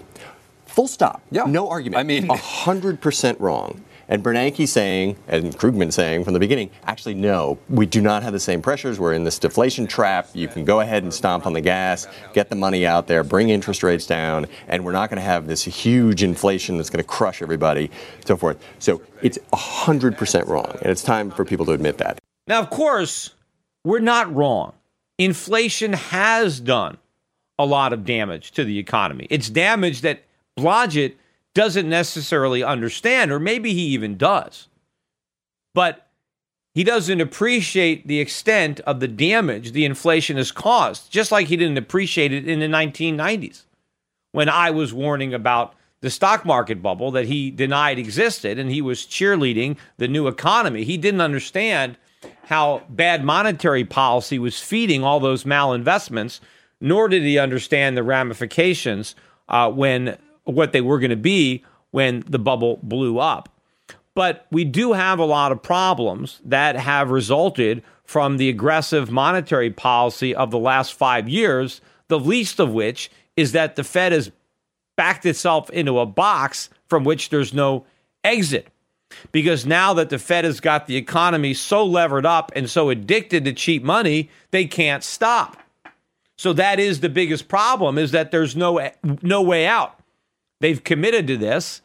[0.64, 1.20] Full stop.
[1.30, 1.44] Yeah.
[1.44, 2.00] No argument.
[2.00, 3.82] I mean- 100% wrong.
[4.08, 8.32] And Bernanke saying, and Krugman saying from the beginning, actually, no, we do not have
[8.32, 9.00] the same pressures.
[9.00, 10.28] We're in this deflation trap.
[10.32, 13.48] You can go ahead and stomp on the gas, get the money out there, bring
[13.48, 17.08] interest rates down, and we're not going to have this huge inflation that's going to
[17.08, 17.90] crush everybody,
[18.24, 18.62] so forth.
[18.78, 20.70] So it's 100% wrong.
[20.82, 22.18] And it's time for people to admit that.
[22.46, 23.34] Now, of course,
[23.84, 24.72] we're not wrong.
[25.18, 26.98] Inflation has done
[27.58, 29.26] a lot of damage to the economy.
[29.30, 30.22] It's damage that
[30.58, 31.14] Blodgett
[31.56, 34.68] doesn't necessarily understand, or maybe he even does.
[35.72, 36.06] But
[36.74, 41.56] he doesn't appreciate the extent of the damage the inflation has caused, just like he
[41.56, 43.64] didn't appreciate it in the 1990s
[44.32, 48.82] when I was warning about the stock market bubble that he denied existed and he
[48.82, 50.84] was cheerleading the new economy.
[50.84, 51.96] He didn't understand
[52.44, 56.40] how bad monetary policy was feeding all those malinvestments,
[56.82, 59.14] nor did he understand the ramifications
[59.48, 63.48] uh, when what they were going to be when the bubble blew up.
[64.14, 69.70] But we do have a lot of problems that have resulted from the aggressive monetary
[69.70, 74.30] policy of the last five years, the least of which is that the Fed has
[74.96, 77.84] backed itself into a box from which there's no
[78.24, 78.68] exit.
[79.32, 83.44] Because now that the Fed has got the economy so levered up and so addicted
[83.44, 85.58] to cheap money, they can't stop.
[86.36, 88.90] So that is the biggest problem is that there's no
[89.22, 89.95] no way out.
[90.60, 91.82] They've committed to this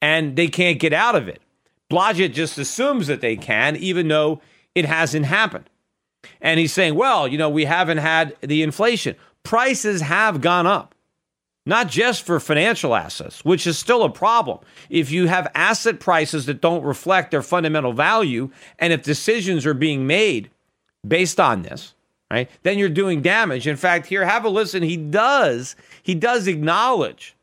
[0.00, 1.40] and they can't get out of it.
[1.90, 4.40] Blodgett just assumes that they can, even though
[4.74, 5.68] it hasn't happened.
[6.40, 9.16] And he's saying, well, you know, we haven't had the inflation.
[9.42, 10.94] Prices have gone up,
[11.66, 14.60] not just for financial assets, which is still a problem.
[14.88, 19.74] If you have asset prices that don't reflect their fundamental value, and if decisions are
[19.74, 20.50] being made
[21.06, 21.94] based on this,
[22.30, 23.66] right, then you're doing damage.
[23.66, 24.82] In fact, here, have a listen.
[24.82, 27.36] He does, he does acknowledge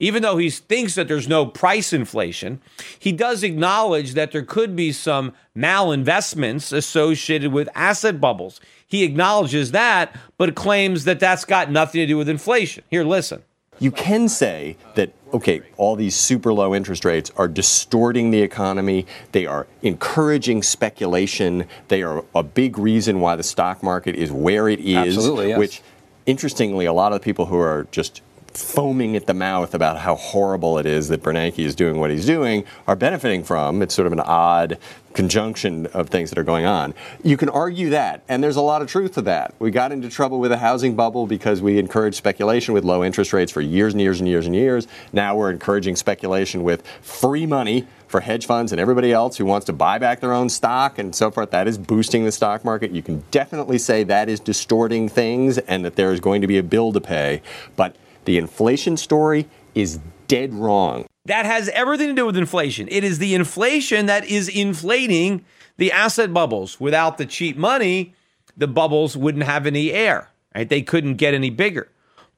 [0.00, 2.60] even though he thinks that there's no price inflation,
[2.98, 8.60] he does acknowledge that there could be some malinvestments associated with asset bubbles.
[8.86, 12.82] He acknowledges that, but claims that that's got nothing to do with inflation.
[12.90, 13.42] Here, listen.
[13.78, 19.06] You can say that, okay, all these super low interest rates are distorting the economy.
[19.32, 21.66] They are encouraging speculation.
[21.88, 25.16] They are a big reason why the stock market is where it is.
[25.16, 25.58] Absolutely, yes.
[25.58, 25.82] Which,
[26.26, 28.20] interestingly, a lot of the people who are just
[28.52, 32.26] foaming at the mouth about how horrible it is that Bernanke is doing what he's
[32.26, 33.80] doing are benefiting from.
[33.82, 34.78] It's sort of an odd
[35.14, 36.94] conjunction of things that are going on.
[37.22, 39.54] You can argue that, and there's a lot of truth to that.
[39.58, 43.32] We got into trouble with a housing bubble because we encouraged speculation with low interest
[43.32, 44.86] rates for years and years and years and years.
[45.12, 49.66] Now we're encouraging speculation with free money for hedge funds and everybody else who wants
[49.66, 51.52] to buy back their own stock and so forth.
[51.52, 52.90] That is boosting the stock market.
[52.90, 56.58] You can definitely say that is distorting things and that there is going to be
[56.58, 57.40] a bill to pay.
[57.76, 61.06] But the inflation story is dead wrong.
[61.26, 62.88] That has everything to do with inflation.
[62.90, 65.44] It is the inflation that is inflating
[65.76, 66.80] the asset bubbles.
[66.80, 68.14] Without the cheap money,
[68.56, 70.28] the bubbles wouldn't have any air.
[70.54, 70.68] Right?
[70.68, 71.88] They couldn't get any bigger.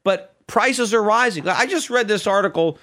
[0.05, 1.49] But prices are rising.
[1.49, 2.79] I just read this article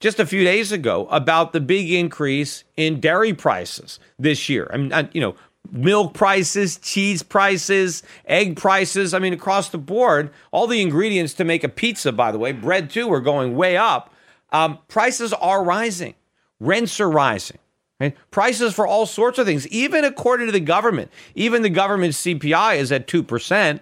[0.00, 4.68] just a few days ago about the big increase in dairy prices this year.
[4.72, 5.34] I mean, you know,
[5.70, 9.14] milk prices, cheese prices, egg prices.
[9.14, 12.52] I mean, across the board, all the ingredients to make a pizza, by the way,
[12.52, 14.12] bread too, are going way up.
[14.52, 16.14] Um, prices are rising,
[16.60, 17.58] rents are rising.
[18.00, 18.16] Right?
[18.30, 22.76] Prices for all sorts of things, even according to the government, even the government CPI
[22.76, 23.80] is at 2%.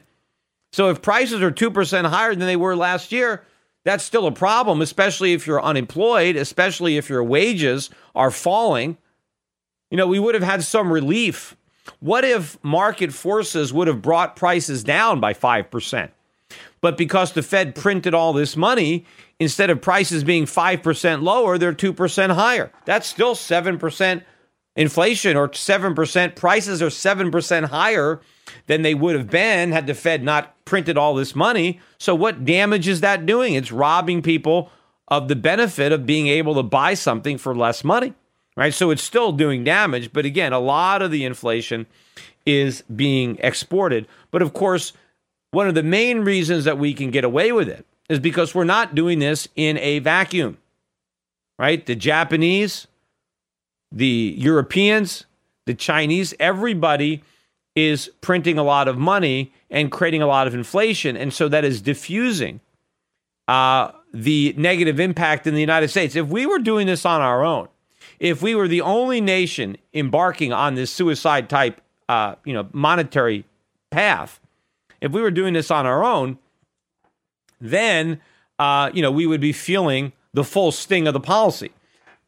[0.72, 3.44] So if prices are 2% higher than they were last year,
[3.84, 8.96] that's still a problem, especially if you're unemployed, especially if your wages are falling.
[9.90, 11.56] You know, we would have had some relief
[12.00, 16.10] what if market forces would have brought prices down by 5%?
[16.80, 19.06] But because the Fed printed all this money,
[19.38, 22.72] instead of prices being 5% lower, they're 2% higher.
[22.84, 24.22] That's still 7%
[24.76, 26.36] inflation or 7%.
[26.36, 28.20] Prices are 7% higher
[28.66, 31.80] than they would have been had the Fed not printed all this money.
[31.98, 33.54] So, what damage is that doing?
[33.54, 34.70] It's robbing people
[35.08, 38.14] of the benefit of being able to buy something for less money
[38.56, 38.74] right?
[38.74, 41.86] So it's still doing damage, but again, a lot of the inflation
[42.44, 44.06] is being exported.
[44.30, 44.92] But of course,
[45.52, 48.64] one of the main reasons that we can get away with it is because we're
[48.64, 50.58] not doing this in a vacuum,
[51.58, 51.84] right?
[51.84, 52.86] The Japanese,
[53.90, 55.26] the Europeans,
[55.66, 57.22] the Chinese, everybody
[57.74, 61.16] is printing a lot of money and creating a lot of inflation.
[61.16, 62.60] And so that is diffusing
[63.48, 66.16] uh, the negative impact in the United States.
[66.16, 67.68] If we were doing this on our own,
[68.22, 73.44] if we were the only nation embarking on this suicide type, uh, you know, monetary
[73.90, 74.38] path,
[75.00, 76.38] if we were doing this on our own,
[77.60, 78.20] then
[78.60, 81.72] uh, you know we would be feeling the full sting of the policy.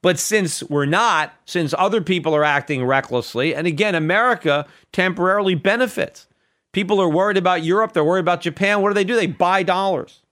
[0.02, 6.26] But since we're not, since other people are acting recklessly, and again, America temporarily benefits.
[6.72, 8.82] People are worried about Europe, they're worried about Japan.
[8.82, 9.14] What do they do?
[9.14, 10.22] They buy dollars.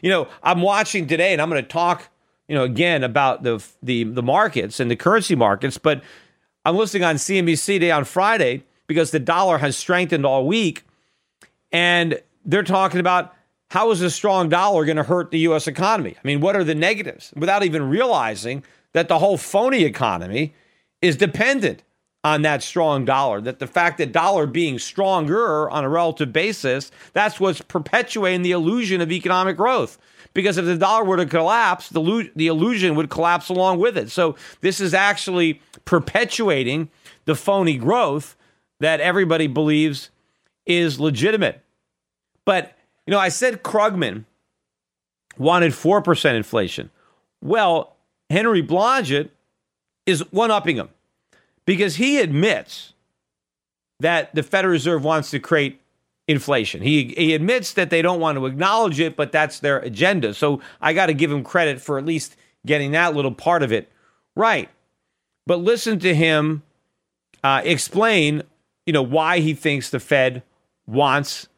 [0.00, 2.08] You know, I'm watching today and I'm going to talk,
[2.50, 6.02] you know, again about the the the markets and the currency markets, but
[6.64, 10.82] I'm listening on CNBC today on Friday because the dollar has strengthened all week
[11.70, 13.36] and they're talking about
[13.68, 16.16] how is a strong dollar going to hurt the US economy?
[16.16, 17.32] I mean, what are the negatives?
[17.36, 20.52] Without even realizing that the whole phony economy
[21.00, 21.84] is dependent
[22.24, 23.40] on that strong dollar.
[23.40, 28.50] That the fact that dollar being stronger on a relative basis, that's what's perpetuating the
[28.50, 29.98] illusion of economic growth.
[30.32, 34.10] Because if the dollar were to collapse, the, the illusion would collapse along with it.
[34.10, 36.88] So this is actually perpetuating
[37.24, 38.36] the phony growth
[38.78, 40.10] that everybody believes
[40.66, 41.62] is legitimate.
[42.44, 42.76] But,
[43.06, 44.24] you know, I said Krugman
[45.36, 46.90] wanted 4% inflation.
[47.42, 47.96] Well,
[48.28, 49.30] Henry Blodgett
[50.06, 50.90] is one upping him
[51.66, 52.92] because he admits
[54.00, 55.79] that the Federal Reserve wants to create
[56.30, 56.80] inflation.
[56.82, 60.32] He, he admits that they don't want to acknowledge it, but that's their agenda.
[60.34, 63.72] So I got to give him credit for at least getting that little part of
[63.72, 63.90] it
[64.36, 64.68] right.
[65.46, 66.62] But listen to him
[67.42, 68.42] uh, explain,
[68.86, 70.42] you know, why he thinks the Fed
[70.86, 71.48] wants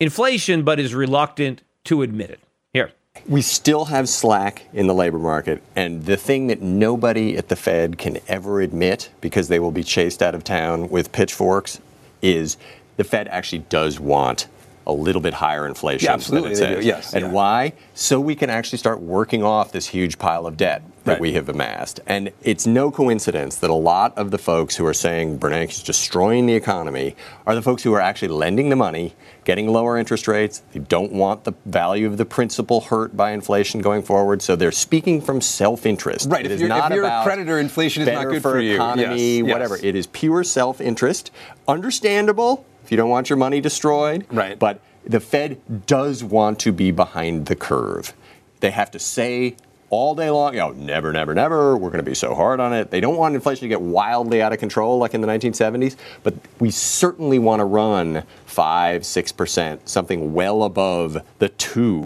[0.00, 2.40] inflation, but is reluctant to admit it.
[2.72, 2.92] Here.
[3.28, 5.62] We still have slack in the labor market.
[5.76, 9.84] And the thing that nobody at the Fed can ever admit, because they will be
[9.84, 11.80] chased out of town with pitchforks,
[12.22, 12.56] is
[12.96, 14.48] the Fed actually does want
[14.86, 16.04] a little bit higher inflation.
[16.04, 16.54] Yeah, absolutely.
[16.54, 16.84] Than it says.
[16.84, 17.14] Yes.
[17.14, 17.30] And yeah.
[17.32, 17.72] why?
[17.94, 21.20] So we can actually start working off this huge pile of debt that Right.
[21.22, 22.00] we have amassed.
[22.06, 25.82] And it's no coincidence that a lot of the folks who are saying Bernanke is
[25.82, 27.16] destroying the economy
[27.46, 29.14] are the folks who are actually lending the money,
[29.46, 30.62] getting lower interest rates.
[30.74, 34.42] They don't want the value of the principal hurt by inflation going forward.
[34.42, 36.28] So they're speaking from self-interest.
[36.30, 36.40] Right.
[36.44, 38.74] It If is you're- if you're a creditor, inflation is not good for for you.
[38.74, 39.52] economy, Yes, yes.
[39.52, 39.78] whatever.
[39.82, 41.30] It is pure self-interest.
[41.68, 44.26] Understandable if you don't want your money destroyed.
[44.30, 44.58] Right.
[44.58, 48.12] But the Fed does want to be behind the curve.
[48.60, 49.56] They have to say
[49.90, 52.72] all day long, you know, never, never, never, we're going to be so hard on
[52.72, 52.90] it.
[52.90, 56.34] They don't want inflation to get wildly out of control like in the 1970s, but
[56.58, 62.04] we certainly want to run 5, 6%, something well above the 2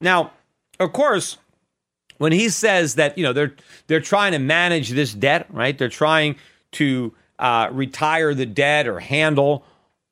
[0.00, 0.32] Now,
[0.80, 1.38] of course,
[2.18, 3.54] when he says that you know they're
[3.86, 5.76] they're trying to manage this debt, right?
[5.76, 6.36] They're trying
[6.72, 9.64] to uh, retire the debt or handle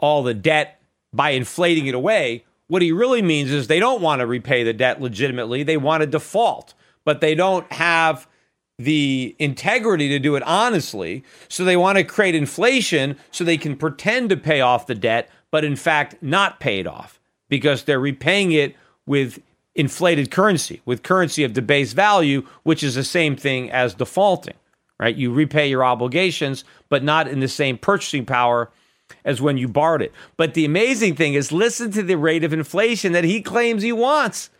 [0.04, 0.80] all the debt
[1.12, 2.44] by inflating it away.
[2.66, 5.62] What he really means is they don't want to repay the debt legitimately.
[5.62, 6.74] They want to default,
[7.04, 8.28] but they don't have
[8.78, 11.24] the integrity to do it honestly.
[11.48, 15.30] So they want to create inflation so they can pretend to pay off the debt,
[15.50, 18.74] but in fact not pay it off because they're repaying it
[19.06, 19.40] with
[19.74, 24.54] inflated currency, with currency of debased value, which is the same thing as defaulting,
[25.00, 25.16] right?
[25.16, 28.70] You repay your obligations, but not in the same purchasing power
[29.24, 30.12] as when you borrowed it.
[30.36, 33.92] But the amazing thing is listen to the rate of inflation that he claims he
[33.92, 34.50] wants.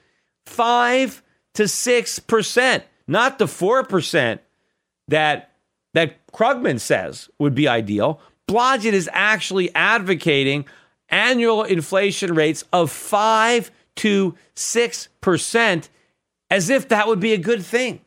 [0.47, 1.23] 5
[1.55, 4.39] to 6%, not the 4%
[5.09, 5.51] that
[5.95, 8.21] that Krugman says would be ideal.
[8.49, 10.67] Blodgett is actually advocating
[11.09, 15.89] annual inflation rates of 5 to 6%
[16.51, 18.01] as if that would be a good thing.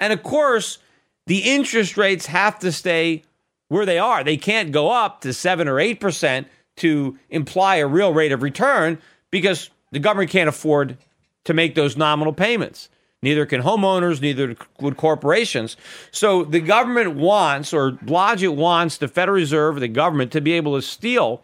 [0.00, 0.78] And of course,
[1.26, 3.24] the interest rates have to stay
[3.68, 4.24] where they are.
[4.24, 6.46] They can't go up to 7 or 8%
[6.78, 8.98] to imply a real rate of return
[9.30, 10.96] because the government can't afford
[11.44, 12.88] to make those nominal payments.
[13.20, 15.76] Neither can homeowners, neither would corporations.
[16.12, 20.76] So the government wants, or Blodgett wants, the Federal Reserve, the government, to be able
[20.76, 21.42] to steal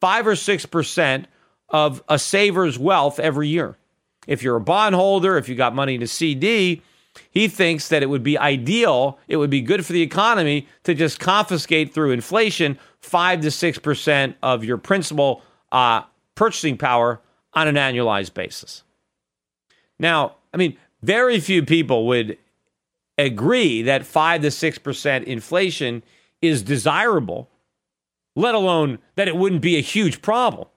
[0.00, 1.26] five or six percent
[1.70, 3.76] of a saver's wealth every year.
[4.26, 6.82] If you're a bondholder, if you got money in a CD,
[7.30, 10.94] he thinks that it would be ideal, it would be good for the economy to
[10.94, 15.42] just confiscate through inflation five to six percent of your principal
[15.72, 16.02] uh,
[16.34, 17.20] purchasing power
[17.52, 18.82] on an annualized basis.
[19.98, 22.38] Now, I mean, very few people would
[23.18, 26.02] agree that 5 to 6% inflation
[26.42, 27.48] is desirable,
[28.34, 30.68] let alone that it wouldn't be a huge problem.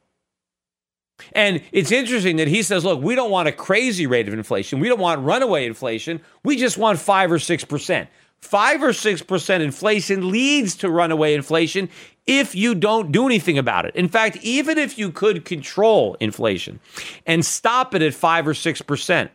[1.34, 4.80] And it's interesting that he says, look, we don't want a crazy rate of inflation.
[4.80, 6.22] We don't want runaway inflation.
[6.44, 8.08] We just want 5 or 6%.
[8.40, 11.90] 5 or 6% inflation leads to runaway inflation
[12.28, 13.96] if you don't do anything about it.
[13.96, 16.80] In fact, even if you could control inflation
[17.26, 19.30] and stop it at 5 or 6%,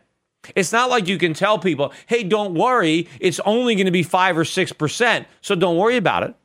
[0.55, 4.03] it's not like you can tell people, hey, don't worry, it's only going to be
[4.03, 6.35] 5 or 6%, so don't worry about it.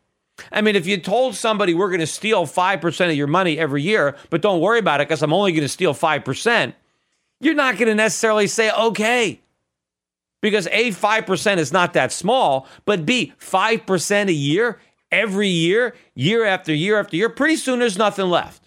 [0.53, 3.83] I mean, if you told somebody we're going to steal 5% of your money every
[3.83, 6.75] year, but don't worry about it because I'm only going to steal 5%,
[7.41, 9.41] you're not going to necessarily say, okay.
[10.41, 14.79] Because A, 5% is not that small, but B, 5% a year,
[15.11, 18.63] every year, year after year after year, pretty soon there's nothing left.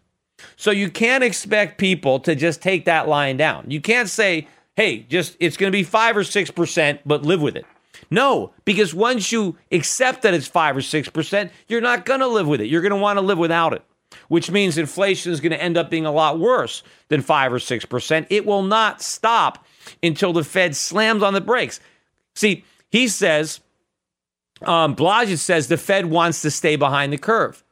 [0.55, 3.69] So you can't expect people to just take that line down.
[3.69, 7.55] You can't say, hey, just it's going to be 5 or 6%, but live with
[7.55, 7.65] it.
[8.11, 12.47] No, because once you accept that it's 5 or 6%, you're not going to live
[12.47, 12.67] with it.
[12.67, 13.83] You're going to want to live without it
[14.27, 17.59] which means inflation is going to end up being a lot worse than 5 or
[17.59, 18.27] 6%.
[18.29, 19.65] It will not stop
[20.01, 21.79] until the Fed slams on the brakes.
[22.35, 23.59] See, he says,
[24.61, 27.63] um, Blodgett says the Fed wants to stay behind the curve.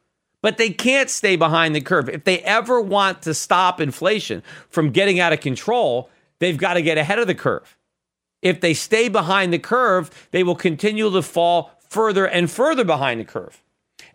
[0.41, 2.07] But they can't stay behind the curve.
[2.07, 6.09] If they ever want to stop inflation from getting out of control,
[6.39, 7.77] they've got to get ahead of the curve.
[8.41, 13.19] If they stay behind the curve, they will continue to fall further and further behind
[13.19, 13.61] the curve.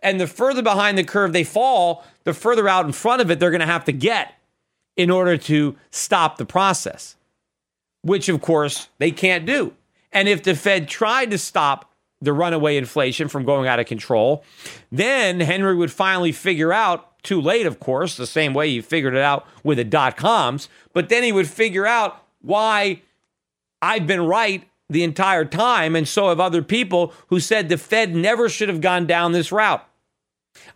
[0.01, 3.39] And the further behind the curve they fall, the further out in front of it
[3.39, 4.33] they're going to have to get
[4.95, 7.15] in order to stop the process,
[8.01, 9.73] which of course they can't do.
[10.11, 14.43] And if the Fed tried to stop the runaway inflation from going out of control,
[14.91, 19.15] then Henry would finally figure out, too late, of course, the same way he figured
[19.15, 23.01] it out with the dot coms, but then he would figure out why
[23.85, 28.15] I've been right the entire time, and so have other people who said the Fed
[28.15, 29.87] never should have gone down this route.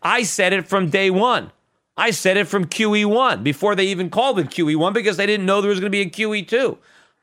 [0.04, 1.52] I said it from day one.
[1.98, 5.60] I said it from QE1 before they even called it QE1 because they didn't know
[5.60, 6.78] there was going to be a QE2.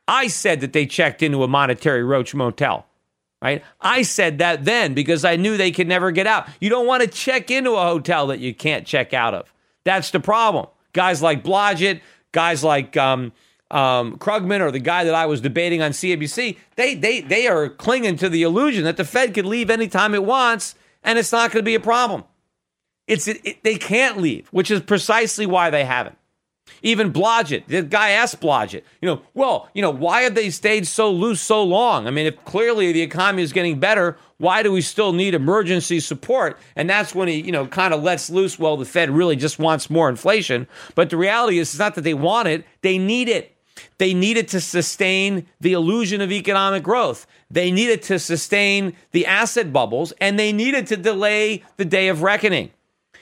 [0.09, 2.85] I said that they checked into a monetary roach motel,
[3.41, 3.63] right?
[3.79, 6.47] I said that then because I knew they could never get out.
[6.59, 9.53] You don't want to check into a hotel that you can't check out of.
[9.85, 10.67] That's the problem.
[10.91, 12.01] Guys like Blodgett,
[12.33, 13.31] guys like um,
[13.71, 17.69] um, Krugman, or the guy that I was debating on CNBC, they, they, they are
[17.69, 21.51] clinging to the illusion that the Fed could leave anytime it wants and it's not
[21.51, 22.25] going to be a problem.
[23.07, 26.17] It's it, it, they can't leave, which is precisely why they haven't.
[26.81, 30.85] Even Blodgett, the guy asked Blodgett, you know, well, you know, why have they stayed
[30.85, 32.07] so loose so long?
[32.07, 36.01] I mean, if clearly the economy is getting better, why do we still need emergency
[36.01, 36.59] support?
[36.75, 38.59] And that's when he, you know, kind of lets loose.
[38.59, 40.67] Well, the Fed really just wants more inflation.
[40.93, 43.56] But the reality is, it's not that they want it; they need it.
[43.97, 47.25] They needed to sustain the illusion of economic growth.
[47.49, 52.21] They needed to sustain the asset bubbles, and they needed to delay the day of
[52.21, 52.71] reckoning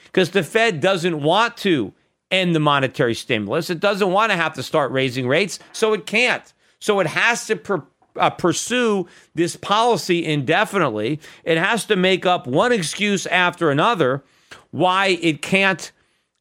[0.05, 1.93] because the Fed doesn't want to
[2.31, 3.69] end the monetary stimulus.
[3.69, 6.53] It doesn't want to have to start raising rates, so it can't.
[6.79, 7.83] So it has to per,
[8.17, 11.19] uh, pursue this policy indefinitely.
[11.43, 14.23] It has to make up one excuse after another
[14.71, 15.91] why it can't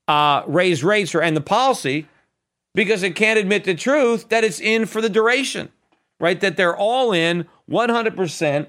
[0.08, 2.06] uh, raise rates or end the policy
[2.74, 5.70] because it can't admit the truth that it's in for the duration,
[6.20, 6.40] right?
[6.40, 8.66] That they're all in 100%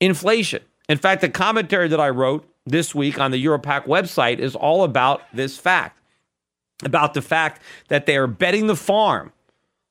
[0.00, 0.62] inflation.
[0.88, 4.84] In fact, the commentary that I wrote this week on the Europac website is all
[4.84, 5.96] about this fact
[6.84, 9.32] about the fact that they are betting the farm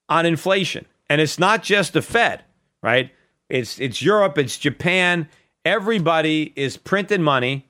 [0.10, 0.86] on inflation.
[1.10, 2.44] And it's not just the Fed,
[2.84, 3.12] right?
[3.50, 5.28] It's it's Europe, it's Japan.
[5.64, 7.68] Everybody is printing money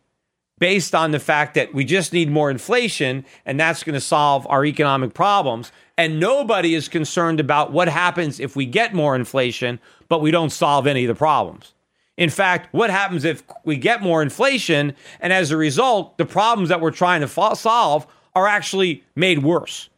[0.60, 4.47] based on the fact that we just need more inflation and that's going to solve
[4.49, 5.72] our economic problems.
[5.97, 10.51] And nobody is concerned about what happens if we get more inflation, but we don't
[10.51, 11.74] solve any of the problems.
[12.18, 16.70] In fact, what happens if we get more inflation and as a result, the problems
[16.70, 19.89] that we're trying to fo- solve are actually made worse?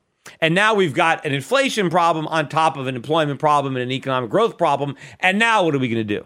[0.42, 3.92] And now we've got an inflation problem on top of an employment problem and an
[3.92, 4.96] economic growth problem.
[5.20, 6.26] And now what are we going to do?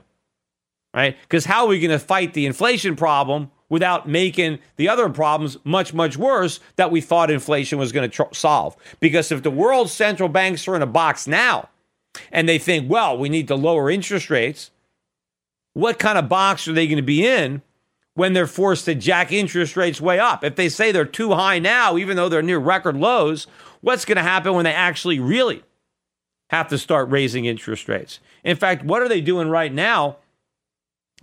[0.93, 1.17] Right?
[1.21, 5.57] Because how are we going to fight the inflation problem without making the other problems
[5.63, 8.77] much, much worse that we thought inflation was going to tr- solve?
[8.99, 11.69] Because if the world's central banks are in a box now
[12.31, 14.69] and they think, well, we need to lower interest rates
[15.73, 17.61] what kind of box are they going to be in
[18.13, 20.43] when they're forced to jack interest rates way up?
[20.43, 23.47] If they say they're too high now, even though they're near record lows,
[23.81, 25.63] what's going to happen when they actually really
[26.49, 28.19] have to start raising interest rates?
[28.43, 30.17] In fact, what are they doing right now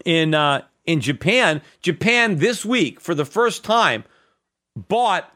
[0.04, 1.60] in uh, in Japan?
[1.82, 4.04] Japan this week, for the first time,
[4.74, 5.30] bought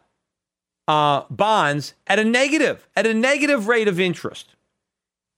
[0.88, 4.56] uh, bonds at a negative at a negative rate of interest,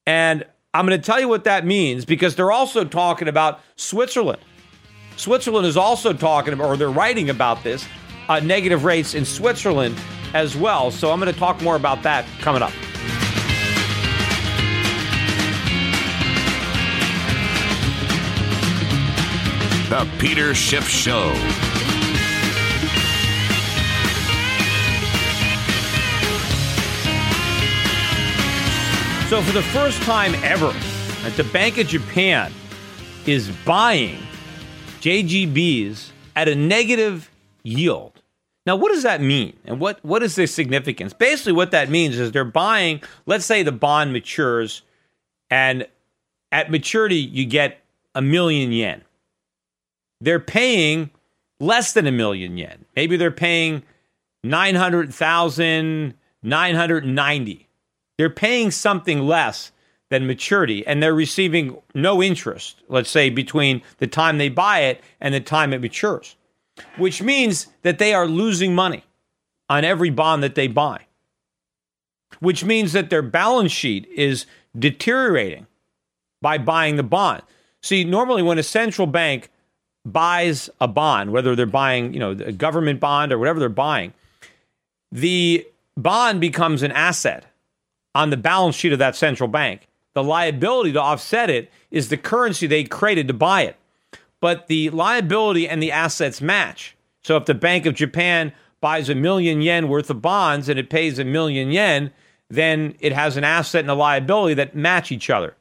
[0.07, 4.41] and I'm going to tell you what that means because they're also talking about Switzerland.
[5.17, 7.87] Switzerland is also talking about, or they're writing about this,
[8.29, 9.97] uh, negative rates in Switzerland
[10.33, 10.91] as well.
[10.91, 12.73] So I'm going to talk more about that coming up.
[19.91, 21.35] The Peter Schiff Show.
[29.29, 30.73] So, for the first time ever,
[31.37, 32.51] the Bank of Japan
[33.27, 34.19] is buying
[35.01, 37.31] JGBs at a negative
[37.63, 38.23] yield.
[38.65, 39.55] Now, what does that mean?
[39.67, 41.13] And what, what is the significance?
[41.13, 44.81] Basically, what that means is they're buying, let's say the bond matures,
[45.51, 45.87] and
[46.51, 47.83] at maturity, you get
[48.15, 49.03] a million yen.
[50.25, 51.11] They're paying
[51.61, 52.87] less than a million yen.
[52.97, 53.83] Maybe they're paying
[54.43, 57.69] 900,000, 990.
[58.17, 59.71] They're paying something less
[60.09, 65.03] than maturity and they're receiving no interest, let's say between the time they buy it
[65.21, 66.37] and the time it matures,
[66.97, 69.05] which means that they are losing money
[69.69, 71.03] on every bond that they buy,
[72.41, 74.47] which means that their balance sheet is
[74.79, 75.67] deteriorating
[76.41, 77.43] by buying the bond.
[77.83, 79.51] See, normally when a central bank
[80.05, 84.13] buys a bond, whether they're buying, you know, a government bond or whatever they're buying,
[85.11, 87.47] the bond becomes an asset
[88.15, 89.89] on the balance sheet of that central bank.
[90.13, 93.77] The liability to offset it is the currency they created to buy it.
[94.41, 96.97] But the liability and the assets match.
[97.23, 100.91] So if the Bank of Japan buys a million yen worth of bonds and it
[100.91, 102.13] pays a million yen,
[102.51, 105.57] then it has an asset and a liability that match each other.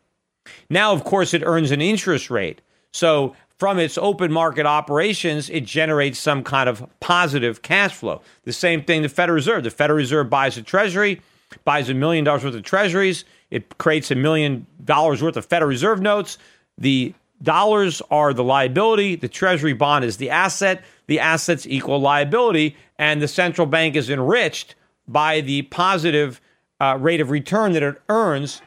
[0.70, 2.62] Now, of course, it earns an interest rate.
[2.92, 8.22] So from its open market operations, it generates some kind of positive cash flow.
[8.44, 9.64] The same thing the Federal Reserve.
[9.64, 11.22] The Federal Reserve buys a treasury,
[11.64, 13.26] buys a million dollars worth of treasuries.
[13.52, 16.38] It creates a million dollars worth of Federal Reserve notes.
[16.78, 22.76] The dollars are the liability, the treasury bond is the asset, the assets equal liability,
[22.98, 24.76] and the central bank is enriched
[25.08, 26.42] by the positive
[26.80, 28.62] uh, rate of return that it earns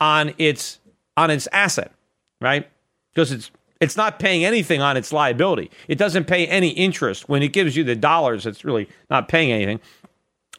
[0.00, 0.78] on its
[1.16, 1.92] on its asset,
[2.40, 2.68] right?
[3.12, 3.50] Because it's
[3.82, 5.70] it's not paying anything on its liability.
[5.88, 7.28] It doesn't pay any interest.
[7.28, 9.80] When it gives you the dollars, it's really not paying anything,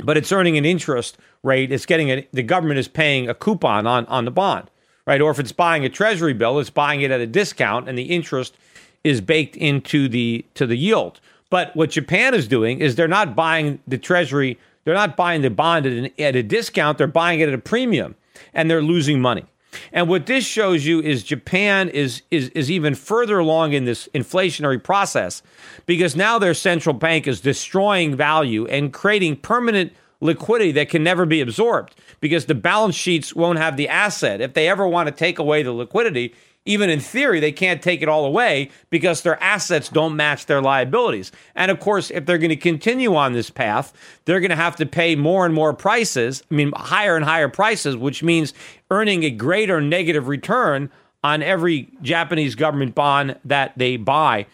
[0.04, 1.72] but it's earning an interest rate.
[1.72, 4.70] It's getting a, the government is paying a coupon on, on the bond,
[5.08, 5.22] right?
[5.22, 8.04] Or if it's buying a treasury bill, it's buying it at a discount and the
[8.04, 8.58] interest
[9.06, 11.22] is baked into the to the yield.
[11.50, 15.50] But what Japan is doing is they're not buying the treasury, they're not buying the
[15.50, 18.16] bond at, an, at a discount, they're buying it at a premium
[18.54, 19.46] and they're losing money.
[19.92, 24.08] And what this shows you is Japan is, is, is even further along in this
[24.14, 25.44] inflationary process
[25.86, 31.26] because now their central bank is destroying value and creating permanent liquidity that can never
[31.26, 34.42] be absorbed because the balance sheets won't have the asset.
[34.42, 36.34] If they ever want to take away the liquidity,
[36.66, 40.62] even in theory, they can't take it all away because their assets don't match their
[40.62, 41.32] liabilities.
[41.56, 43.94] And of course, if they're going to continue on this path,
[44.26, 47.50] they're going to have to pay more and more prices, I mean, higher and higher
[47.50, 48.54] prices, which means
[48.90, 50.90] earning a greater negative return
[51.24, 54.46] on every Japanese government bond that they buy.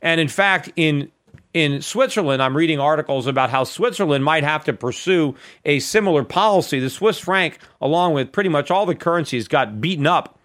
[0.00, 1.10] And in fact, in
[1.54, 5.36] in Switzerland, I'm reading articles about how Switzerland might have to pursue
[5.66, 6.80] a similar policy.
[6.80, 10.38] The Swiss franc, along with pretty much all the currencies, got beaten up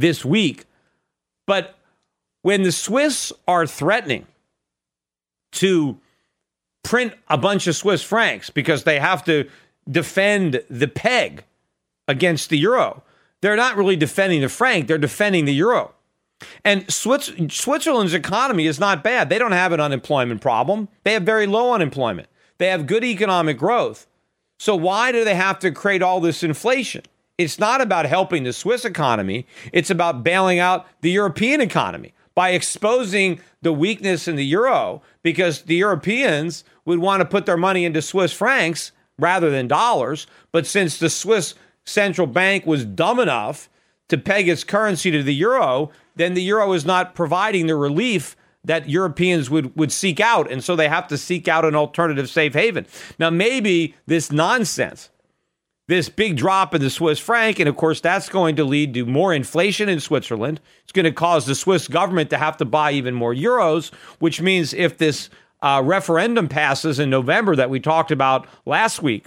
[0.00, 0.64] this week.
[1.46, 1.76] But
[2.42, 4.26] when the Swiss are threatening
[5.52, 5.98] to
[6.82, 9.48] print a bunch of Swiss francs because they have to
[9.88, 11.44] defend the peg
[12.08, 13.02] against the euro,
[13.42, 15.94] they're not really defending the franc, they're defending the euro.
[16.64, 19.28] And Switzerland's economy is not bad.
[19.28, 20.88] They don't have an unemployment problem.
[21.04, 22.28] They have very low unemployment.
[22.56, 24.06] They have good economic growth.
[24.58, 27.02] So why do they have to create all this inflation?
[27.40, 32.50] It's not about helping the Swiss economy, it's about bailing out the European economy by
[32.50, 37.86] exposing the weakness in the euro because the Europeans would want to put their money
[37.86, 40.26] into Swiss francs rather than dollars.
[40.52, 41.54] But since the Swiss
[41.86, 43.70] central bank was dumb enough
[44.08, 48.36] to peg its currency to the euro, then the euro is not providing the relief
[48.64, 50.52] that Europeans would, would seek out.
[50.52, 52.86] And so they have to seek out an alternative safe haven.
[53.18, 55.08] Now, maybe this nonsense
[55.90, 57.58] this big drop in the Swiss franc.
[57.58, 60.60] And of course, that's going to lead to more inflation in Switzerland.
[60.84, 64.40] It's going to cause the Swiss government to have to buy even more euros, which
[64.40, 65.30] means if this
[65.62, 69.26] uh, referendum passes in November that we talked about last week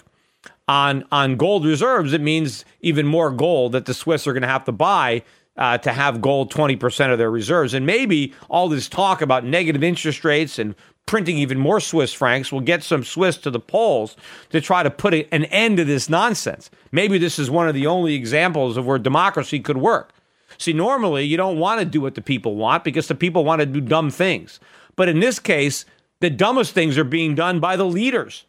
[0.69, 4.47] on, on gold reserves, it means even more gold that the Swiss are going to
[4.47, 5.21] have to buy
[5.57, 7.73] uh, to have gold 20% of their reserves.
[7.73, 10.75] And maybe all this talk about negative interest rates and
[11.05, 14.15] printing even more Swiss francs will get some Swiss to the polls
[14.49, 16.69] to try to put an end to this nonsense.
[16.91, 20.13] Maybe this is one of the only examples of where democracy could work.
[20.57, 23.59] See, normally you don't want to do what the people want because the people want
[23.59, 24.59] to do dumb things.
[24.95, 25.85] But in this case,
[26.19, 28.45] the dumbest things are being done by the leaders.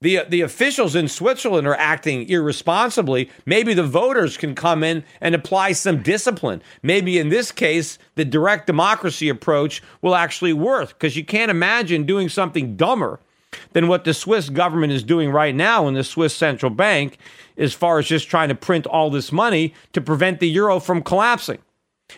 [0.00, 3.30] The, the officials in Switzerland are acting irresponsibly.
[3.44, 6.62] Maybe the voters can come in and apply some discipline.
[6.84, 12.04] Maybe in this case, the direct democracy approach will actually work because you can't imagine
[12.04, 13.18] doing something dumber
[13.72, 17.18] than what the Swiss government is doing right now in the Swiss central bank,
[17.56, 21.02] as far as just trying to print all this money to prevent the euro from
[21.02, 21.58] collapsing.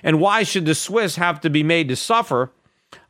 [0.03, 2.51] And why should the Swiss have to be made to suffer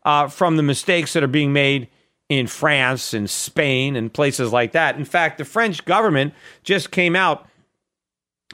[0.04, 1.88] uh, from the mistakes that are being made
[2.30, 4.96] in France and Spain and places like that.
[4.96, 7.46] In fact, the French government just came out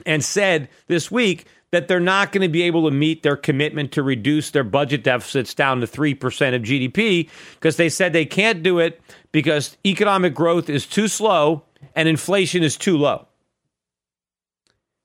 [0.05, 3.91] and said this week that they're not going to be able to meet their commitment
[3.91, 8.63] to reduce their budget deficits down to 3% of GDP because they said they can't
[8.63, 8.99] do it
[9.31, 11.63] because economic growth is too slow
[11.95, 13.27] and inflation is too low.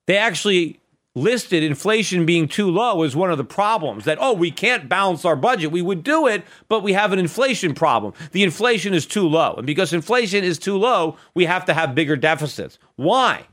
[0.07, 0.81] They actually
[1.15, 5.25] listed inflation being too low as one of the problems that, oh, we can't balance
[5.25, 5.71] our budget.
[5.71, 8.15] We would do it, but we have an inflation problem.
[8.33, 9.55] The inflation is too low.
[9.59, 12.79] And because inflation is too low, we have to have bigger deficits.
[12.97, 13.47] Why?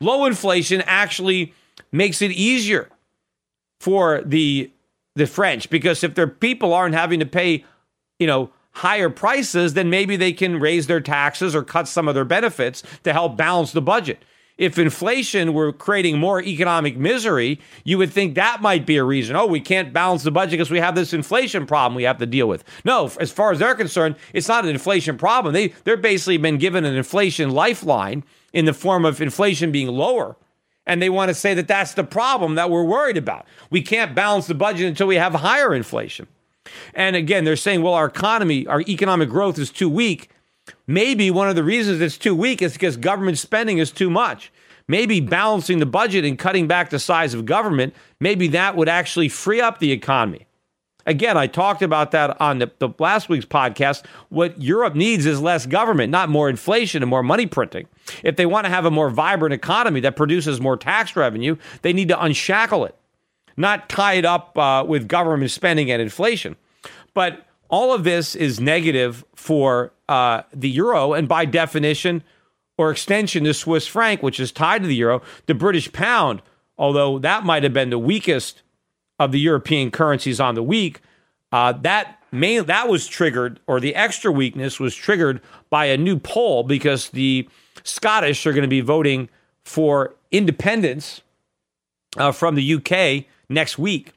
[0.00, 1.54] Low inflation actually
[1.92, 2.88] makes it easier
[3.80, 4.70] for the
[5.14, 7.64] the French because if their people aren't having to pay,
[8.18, 12.14] you know, higher prices, then maybe they can raise their taxes or cut some of
[12.14, 14.24] their benefits to help balance the budget.
[14.58, 19.34] If inflation were creating more economic misery, you would think that might be a reason.
[19.34, 22.26] Oh, we can't balance the budget because we have this inflation problem we have to
[22.26, 22.64] deal with.
[22.84, 25.54] No, as far as they're concerned, it's not an inflation problem.
[25.54, 30.36] They they're basically been given an inflation lifeline in the form of inflation being lower
[30.86, 33.46] and they want to say that that's the problem that we're worried about.
[33.70, 36.26] We can't balance the budget until we have higher inflation.
[36.94, 40.30] And again, they're saying, well, our economy, our economic growth is too weak.
[40.92, 44.52] Maybe one of the reasons it's too weak is because government spending is too much.
[44.86, 49.30] Maybe balancing the budget and cutting back the size of government, maybe that would actually
[49.30, 50.46] free up the economy.
[51.06, 54.04] Again, I talked about that on the, the, last week's podcast.
[54.28, 57.88] What Europe needs is less government, not more inflation and more money printing.
[58.22, 61.94] If they want to have a more vibrant economy that produces more tax revenue, they
[61.94, 62.94] need to unshackle it,
[63.56, 66.54] not tie it up uh, with government spending and inflation.
[67.14, 72.22] But all of this is negative for uh, the euro, and by definition
[72.76, 76.42] or extension, the Swiss franc, which is tied to the euro, the British pound,
[76.76, 78.62] although that might have been the weakest
[79.18, 81.00] of the European currencies on the week.
[81.50, 86.18] Uh, that main that was triggered, or the extra weakness was triggered by a new
[86.18, 87.48] poll because the
[87.84, 89.30] Scottish are going to be voting
[89.64, 91.22] for independence
[92.18, 94.12] uh, from the UK next week.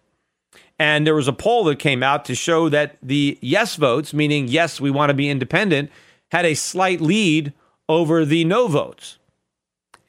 [0.77, 4.47] And there was a poll that came out to show that the yes votes, meaning
[4.47, 5.89] yes, we want to be independent,
[6.31, 7.53] had a slight lead
[7.87, 9.17] over the no votes.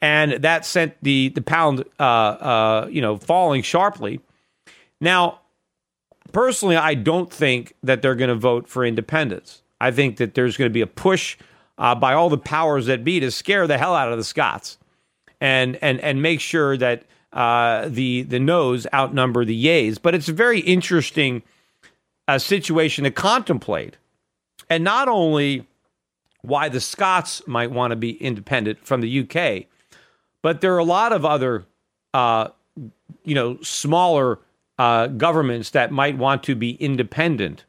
[0.01, 4.19] And that sent the the pound, uh, uh, you know, falling sharply.
[5.01, 5.39] Now,
[6.33, 9.63] personally, I don't think that they're going to vote for independence.
[9.79, 11.37] I think that there's going to be a push
[11.77, 14.77] uh, by all the powers that be to scare the hell out of the Scots
[15.39, 17.03] and and and make sure that
[17.37, 20.01] uh, the the no's outnumber the yays.
[20.01, 21.43] But it's a very interesting
[22.27, 23.95] uh, situation to contemplate,
[24.69, 25.67] and not only
[26.41, 29.67] why the Scots might want to be independent from the UK,
[30.41, 31.65] but there are a lot of other,
[32.13, 32.47] uh,
[33.23, 34.39] you know, smaller
[34.79, 37.65] uh, governments that might want to be independent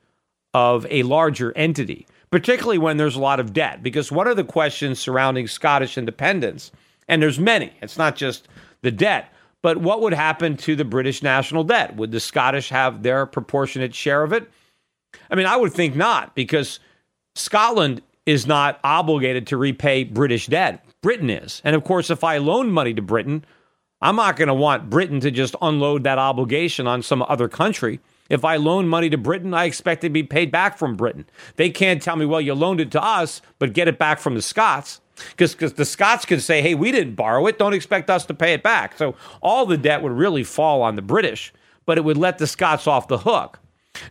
[0.55, 3.83] of a larger entity, particularly when there's a lot of debt.
[3.83, 6.71] Because one of the questions surrounding Scottish independence,
[7.07, 8.49] and there's many, it's not just
[8.81, 9.31] the debt,
[9.63, 11.97] but what would happen to the British national debt?
[11.97, 14.51] Would the Scottish have their proportionate share of it?
[15.31, 16.81] I mean, I would think not, because
[17.35, 20.85] Scotland is not obligated to repay British debt.
[21.01, 21.63] Britain is.
[21.65, 23.45] And of course, if I loan money to Britain,
[24.01, 28.01] I'm not going to want Britain to just unload that obligation on some other country.
[28.29, 31.27] If I loan money to Britain, I expect it to be paid back from Britain.
[31.57, 34.35] They can't tell me, well, you loaned it to us, but get it back from
[34.35, 35.01] the Scots.
[35.37, 37.59] Because the Scots can say, hey, we didn't borrow it.
[37.59, 38.97] Don't expect us to pay it back.
[38.97, 41.53] So all the debt would really fall on the British,
[41.87, 43.59] but it would let the Scots off the hook.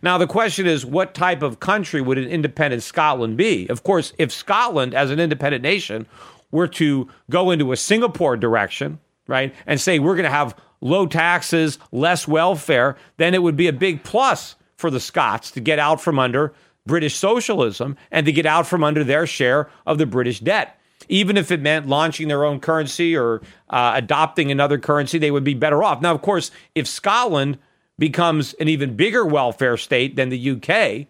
[0.02, 3.66] Now, the question is, what type of country would an independent Scotland be?
[3.68, 6.06] Of course, if Scotland, as an independent nation,
[6.50, 11.06] were to go into a Singapore direction, right, and say we're going to have low
[11.06, 15.78] taxes, less welfare, then it would be a big plus for the Scots to get
[15.78, 16.52] out from under
[16.86, 20.77] British socialism and to get out from under their share of the British debt.
[21.08, 25.44] Even if it meant launching their own currency or uh, adopting another currency, they would
[25.44, 26.00] be better off.
[26.00, 27.58] Now, of course, if Scotland
[27.98, 31.06] becomes an even bigger welfare state than the UK,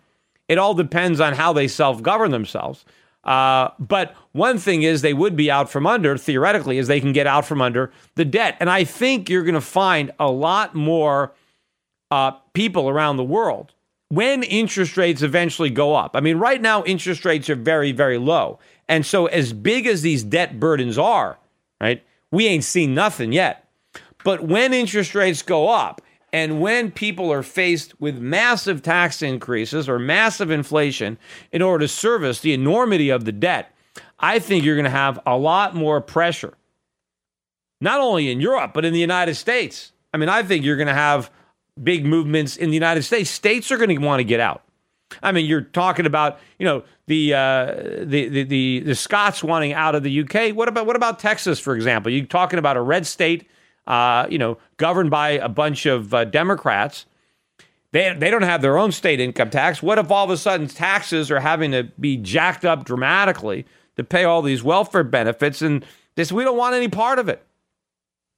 [0.48, 2.84] it all depends on how they self govern themselves.
[3.24, 7.12] Uh, but one thing is they would be out from under, theoretically, is they can
[7.12, 8.56] get out from under the debt.
[8.58, 11.34] And I think you're going to find a lot more
[12.10, 13.74] uh, people around the world
[14.08, 16.12] when interest rates eventually go up.
[16.14, 18.58] I mean, right now, interest rates are very, very low.
[18.88, 21.38] And so, as big as these debt burdens are,
[21.80, 23.68] right, we ain't seen nothing yet.
[24.24, 26.00] But when interest rates go up,
[26.32, 31.18] and when people are faced with massive tax increases or massive inflation
[31.52, 33.74] in order to service the enormity of the debt,
[34.18, 36.54] I think you're going to have a lot more pressure,
[37.80, 39.92] not only in Europe, but in the United States.
[40.12, 41.30] I mean, I think you're going to have
[41.82, 43.30] big movements in the United States.
[43.30, 44.62] States are going to want to get out.
[45.22, 49.72] I mean, you're talking about you know the uh, the, the the the Scots wanting
[49.72, 50.54] out of the UK.
[50.54, 52.12] What about what about Texas, for example?
[52.12, 53.48] You're talking about a red state,
[53.86, 57.06] uh, you know, governed by a bunch of uh, Democrats.
[57.92, 59.82] They, they don't have their own state income tax.
[59.82, 63.64] What if all of a sudden taxes are having to be jacked up dramatically
[63.96, 65.62] to pay all these welfare benefits?
[65.62, 65.84] And
[66.14, 67.42] this, we don't want any part of it.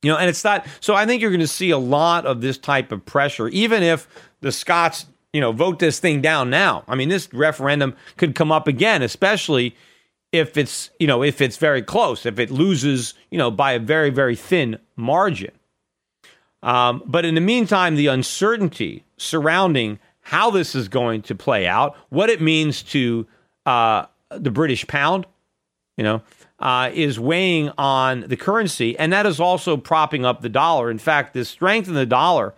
[0.02, 0.66] You know, and it's not.
[0.80, 3.82] So I think you're going to see a lot of this type of pressure, even
[3.82, 4.08] if
[4.40, 6.84] the Scots, you know, vote this thing down now.
[6.88, 9.76] I mean, this referendum could come up again, especially
[10.32, 13.78] if it's, you know, if it's very close, if it loses, you know, by a
[13.78, 15.52] very, very thin margin.
[16.62, 21.96] Um, but in the meantime, the uncertainty surrounding how this is going to play out,
[22.10, 23.26] what it means to
[23.66, 25.26] uh, the British pound,
[25.96, 26.22] you know,
[26.58, 30.90] uh, is weighing on the currency, and that is also propping up the dollar.
[30.90, 32.54] In fact, the strength in the dollar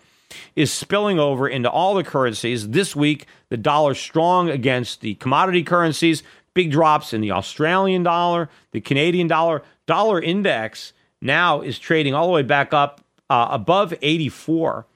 [0.57, 2.70] is spilling over into all the currencies.
[2.70, 6.22] This week, the dollar strong against the commodity currencies,
[6.55, 9.62] big drops in the Australian dollar, the Canadian dollar.
[9.87, 14.87] Dollar index now is trading all the way back up uh, above 84.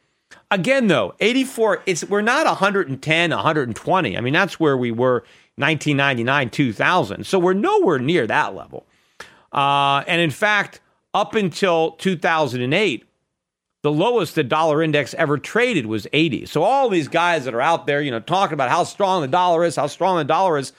[0.51, 4.16] Again, though, 84, it's we're not 110, 120.
[4.16, 5.24] I mean, that's where we were
[5.57, 7.26] 1999, 2000.
[7.26, 8.87] So we're nowhere near that level.
[9.53, 10.80] Uh, and in fact,
[11.14, 13.05] up until 2008,
[13.87, 16.47] the lowest the dollar index ever traded was 80.
[16.47, 19.28] So all these guys that are out there, you know, talking about how strong the
[19.28, 20.72] dollar is, how strong the dollar is,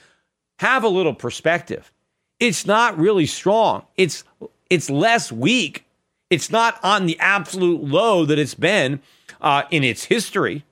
[0.58, 1.92] have a little perspective.
[2.40, 3.84] It's not really strong.
[3.96, 4.24] It's
[4.70, 5.84] it's less weak
[6.30, 9.00] it's not on the absolute low that it's been
[9.40, 10.64] uh, in its history.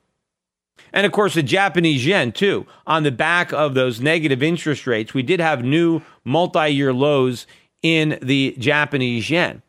[0.93, 2.67] And of course, the Japanese yen, too.
[2.87, 7.47] On the back of those negative interest rates, we did have new multi year lows
[7.83, 9.63] in the Japanese yen.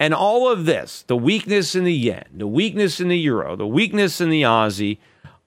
[0.00, 3.66] And all of this, the weakness in the yen, the weakness in the euro, the
[3.66, 4.98] weakness in the Aussie,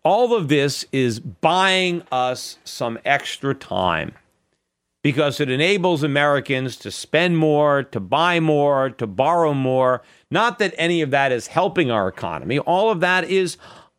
[0.03, 4.13] all of this is buying us some extra time
[5.03, 10.01] because it enables Americans to spend more, to buy more, to borrow more.
[10.31, 13.57] Not that any of that is helping our economy, all of that is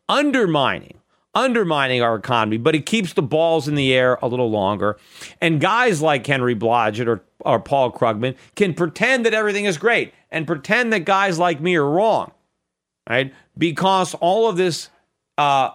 [0.08, 0.94] undermining.
[1.34, 4.96] Undermining our economy, but it keeps the balls in the air a little longer.
[5.40, 10.12] And guys like Henry Blodgett or, or Paul Krugman can pretend that everything is great
[10.30, 12.32] and pretend that guys like me are wrong,
[13.08, 13.32] right?
[13.56, 14.90] Because all of this,
[15.36, 15.70] uh,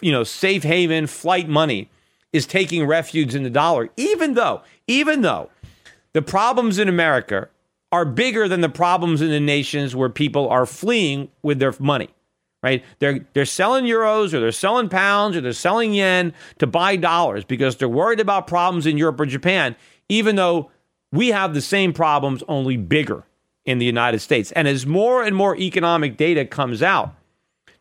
[0.00, 1.90] you know, safe haven flight money
[2.32, 5.50] is taking refuge in the dollar, even though, even though
[6.12, 7.48] the problems in America
[7.92, 12.08] are bigger than the problems in the nations where people are fleeing with their money.
[12.62, 12.82] Right?
[12.98, 17.44] They're they're selling euros or they're selling pounds or they're selling yen to buy dollars
[17.44, 19.76] because they're worried about problems in Europe or Japan,
[20.08, 20.70] even though
[21.12, 23.24] we have the same problems, only bigger
[23.64, 24.52] in the United States.
[24.52, 27.14] And as more and more economic data comes out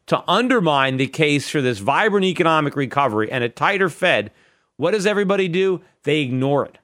[0.08, 4.32] to undermine the case for this vibrant economic recovery and a tighter Fed,
[4.78, 5.82] what does everybody do?
[6.04, 6.78] They ignore it.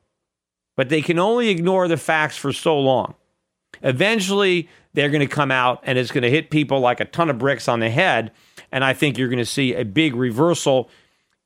[0.76, 3.16] But they can only ignore the facts for so long.
[3.82, 7.30] Eventually, they're going to come out and it's going to hit people like a ton
[7.30, 8.32] of bricks on the head.
[8.72, 10.90] And I think you're going to see a big reversal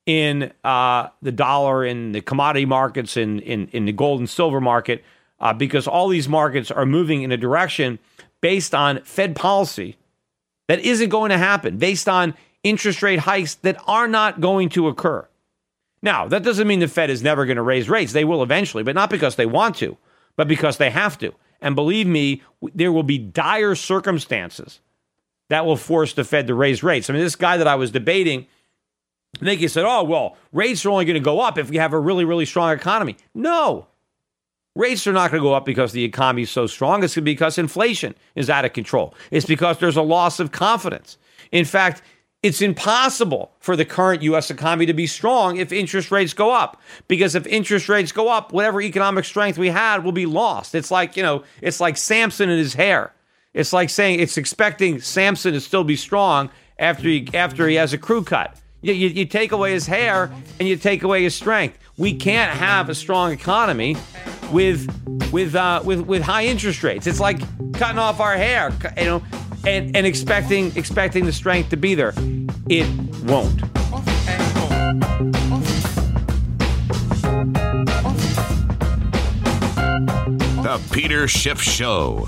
[0.05, 4.59] in uh, the dollar, in the commodity markets, in, in, in the gold and silver
[4.59, 5.03] market,
[5.39, 7.99] uh, because all these markets are moving in a direction
[8.41, 9.97] based on Fed policy
[10.67, 14.87] that isn't going to happen, based on interest rate hikes that are not going to
[14.87, 15.27] occur.
[16.01, 18.13] Now, that doesn't mean the Fed is never going to raise rates.
[18.13, 19.97] They will eventually, but not because they want to,
[20.35, 21.33] but because they have to.
[21.61, 22.41] And believe me,
[22.73, 24.81] there will be dire circumstances
[25.49, 27.09] that will force the Fed to raise rates.
[27.09, 28.47] I mean, this guy that I was debating,
[29.41, 31.77] I think he said, oh, well, rates are only going to go up if we
[31.77, 33.15] have a really, really strong economy.
[33.33, 33.87] No.
[34.75, 37.03] Rates are not going to go up because the economy is so strong.
[37.03, 39.13] It's because inflation is out of control.
[39.29, 41.17] It's because there's a loss of confidence.
[41.51, 42.01] In fact,
[42.41, 44.49] it's impossible for the current U.S.
[44.49, 46.81] economy to be strong if interest rates go up.
[47.07, 50.73] Because if interest rates go up, whatever economic strength we had will be lost.
[50.73, 53.13] It's like, you know, it's like Samson and his hair.
[53.53, 56.49] It's like saying it's expecting Samson to still be strong
[56.79, 58.57] after he, after he has a crew cut.
[58.81, 61.77] You, you, you take away his hair and you take away his strength.
[61.95, 63.95] We can't have a strong economy
[64.51, 64.87] with
[65.31, 67.07] with uh, with with high interest rates.
[67.07, 67.39] It's like
[67.73, 68.71] cutting off our hair.
[68.97, 69.23] You know,
[69.65, 72.13] and, and expecting expecting the strength to be there.
[72.69, 72.87] It
[73.23, 73.61] won't.
[80.63, 82.25] The Peter Schiff Show.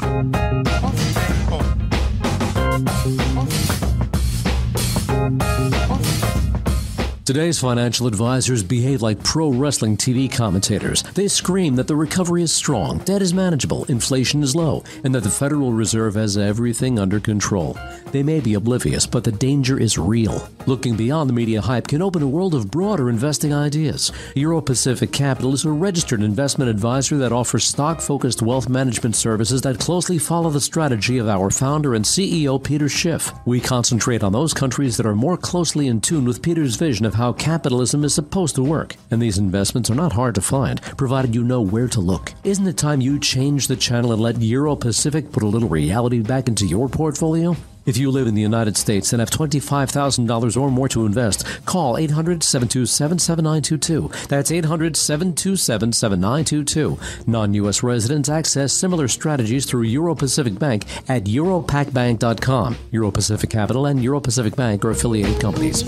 [7.25, 11.01] Today's financial advisors behave like pro wrestling TV commentators.
[11.15, 15.23] They scream that the recovery is strong, debt is manageable, inflation is low, and that
[15.23, 17.79] the Federal Reserve has everything under control.
[18.11, 20.47] They may be oblivious, but the danger is real.
[20.67, 24.11] Looking beyond the media hype can open a world of broader investing ideas.
[24.35, 29.63] Euro Pacific Capital is a registered investment advisor that offers stock focused wealth management services
[29.63, 33.33] that closely follow the strategy of our founder and CEO, Peter Schiff.
[33.45, 37.14] We concentrate on those countries that are more closely in tune with Peter's vision of
[37.15, 38.95] how capitalism is supposed to work.
[39.11, 42.33] And these investments are not hard to find, provided you know where to look.
[42.43, 46.21] Isn't it time you change the channel and let Euro Pacific put a little reality
[46.21, 47.55] back into your portfolio?
[47.85, 51.97] If you live in the United States and have $25,000 or more to invest, call
[51.97, 54.27] 800 727 7922.
[54.27, 56.97] That's 800 727 7922.
[57.27, 57.83] Non U.S.
[57.83, 62.77] residents access similar strategies through Euro Pacific Bank at europacbank.com.
[62.91, 65.83] Euro Pacific Capital and Euro Pacific Bank are affiliated companies.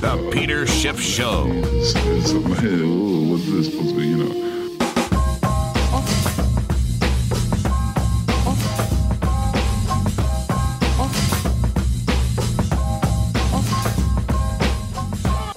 [0.00, 1.46] The Peter Schiff Show.
[1.48, 4.50] It's, it's what's this supposed to be, you know?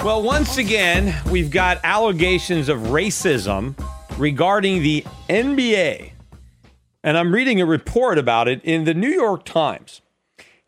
[0.04, 3.76] Well, once again, we've got allegations of racism
[4.18, 6.12] regarding the NBA.
[7.06, 10.02] And I'm reading a report about it in the New York Times.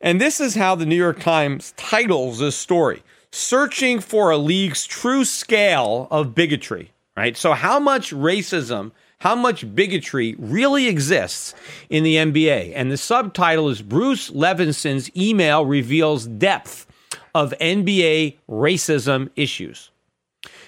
[0.06, 3.02] And this is how the New York Times titles this story
[3.32, 7.36] Searching for a league's true scale of bigotry, right?
[7.36, 11.54] So, how much racism, how much bigotry really exists
[11.90, 12.72] in the NBA?
[12.76, 16.88] And the subtitle is Bruce Levenson's email reveals depth
[17.34, 19.90] of NBA racism issues.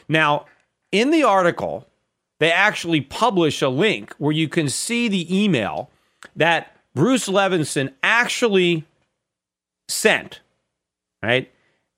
[0.09, 0.45] Now,
[0.91, 1.87] in the article,
[2.39, 5.89] they actually publish a link where you can see the email
[6.35, 8.83] that Bruce Levenson actually
[9.87, 10.41] sent,
[11.21, 11.51] right?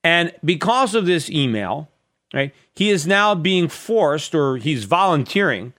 [0.03, 1.89] And because of this email,
[2.33, 5.73] right, he is now being forced or he's volunteering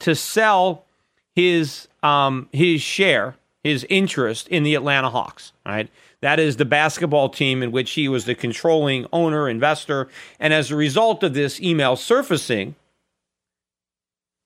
[0.00, 0.84] to sell
[1.34, 5.90] his um, his share, his interest in the Atlanta Hawks, right?
[6.20, 10.08] That is the basketball team in which he was the controlling owner, investor.
[10.40, 12.74] And as a result of this email surfacing,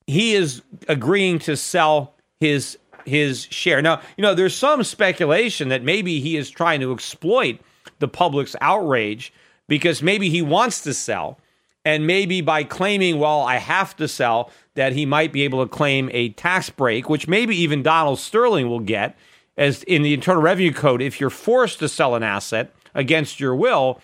[0.06, 3.82] he is agreeing to sell his his share.
[3.82, 7.58] Now, you know, there's some speculation that maybe he is trying to exploit
[7.98, 9.32] the public's outrage
[9.68, 11.38] because maybe he wants to sell
[11.84, 15.68] and maybe by claiming, well, I have to sell, that he might be able to
[15.68, 19.16] claim a tax break, which maybe even Donald Sterling will get
[19.56, 23.54] as in the Internal Revenue Code, if you're forced to sell an asset against your
[23.54, 24.00] will,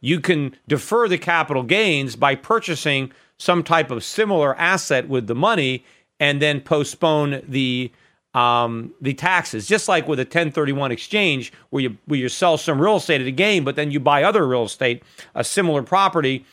[0.00, 5.34] you can defer the capital gains by purchasing some type of similar asset with the
[5.34, 5.84] money
[6.18, 7.90] and then postpone the
[8.34, 9.66] um, the taxes.
[9.66, 13.26] Just like with a 1031 exchange, where you where you sell some real estate at
[13.26, 15.02] a gain, but then you buy other real estate,
[15.34, 16.44] a similar property,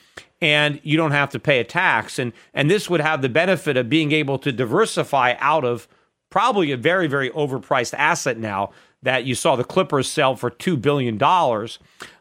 [0.42, 2.20] and you don't have to pay a tax.
[2.20, 5.88] And and this would have the benefit of being able to diversify out of
[6.30, 8.72] probably a very, very overpriced asset now
[9.04, 11.22] that you saw the Clippers sell for $2 billion.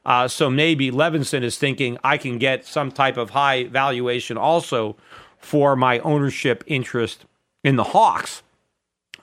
[0.04, 4.96] Uh, so maybe Levenson is thinking I can get some type of high valuation also
[5.38, 7.24] for my ownership interest
[7.64, 8.42] in the Hawks.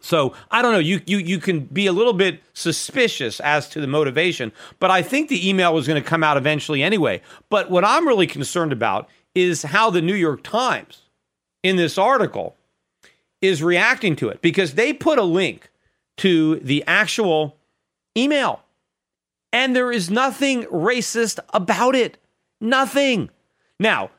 [0.04, 0.80] So I don't know.
[0.80, 5.02] You, you you can be a little bit suspicious as to the motivation, but I
[5.02, 7.22] think the email was going to come out eventually anyway.
[7.50, 11.04] But what I'm really concerned about is how the New York Times,
[11.64, 12.58] in this article,
[13.42, 15.70] is reacting to it because they put a link
[16.18, 17.56] to the actual
[18.18, 18.62] email.
[19.54, 22.18] And there is nothing racist about it.
[22.60, 23.30] Nothing.
[23.80, 24.12] Now,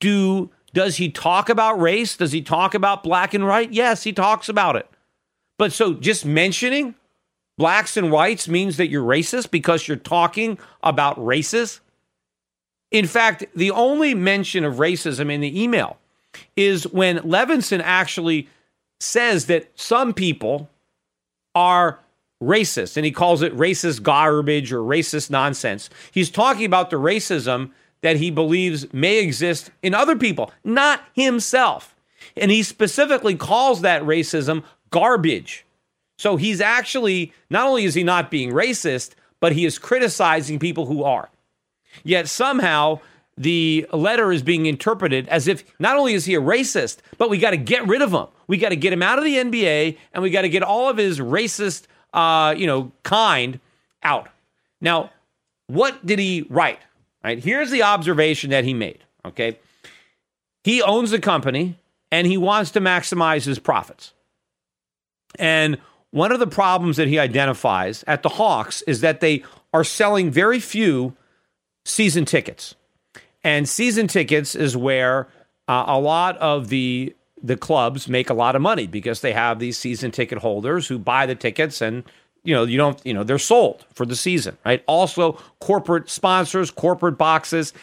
[0.00, 2.16] do does he talk about race?
[2.16, 3.74] Does he talk about black and white?
[3.74, 4.88] Yes, he talks about it.
[5.58, 6.94] But so just mentioning
[7.58, 11.80] blacks and whites means that you're racist because you're talking about races?
[12.90, 15.98] In fact, the only mention of racism in the email
[16.54, 18.48] is when Levenson actually
[19.00, 20.68] says that some people
[21.54, 22.00] are
[22.42, 25.88] racist and he calls it racist garbage or racist nonsense.
[26.12, 27.70] He's talking about the racism
[28.02, 31.94] that he believes may exist in other people, not himself.
[32.36, 34.62] And he specifically calls that racism
[34.96, 35.66] garbage.
[36.16, 40.86] So he's actually, not only is he not being racist, but he is criticizing people
[40.86, 41.28] who are.
[42.02, 43.00] Yet somehow
[43.36, 47.36] the letter is being interpreted as if not only is he a racist, but we
[47.36, 48.26] got to get rid of him.
[48.46, 50.88] We got to get him out of the NBA, and we got to get all
[50.88, 51.84] of his racist,
[52.14, 53.60] uh, you know, kind
[54.02, 54.30] out.
[54.80, 55.10] Now,
[55.66, 56.78] what did he write?
[57.22, 59.00] Right here's the observation that he made.
[59.26, 59.58] Okay,
[60.64, 61.76] he owns the company
[62.10, 64.12] and he wants to maximize his profits.
[65.38, 65.78] And
[66.10, 70.30] one of the problems that he identifies at the Hawks is that they are selling
[70.30, 71.14] very few
[71.84, 72.74] season tickets.
[73.44, 75.28] And season tickets is where
[75.68, 79.58] uh, a lot of the the clubs make a lot of money because they have
[79.58, 82.02] these season ticket holders who buy the tickets and
[82.44, 86.70] you know you don't you know they're sold for the season right also corporate sponsors
[86.70, 87.74] corporate boxes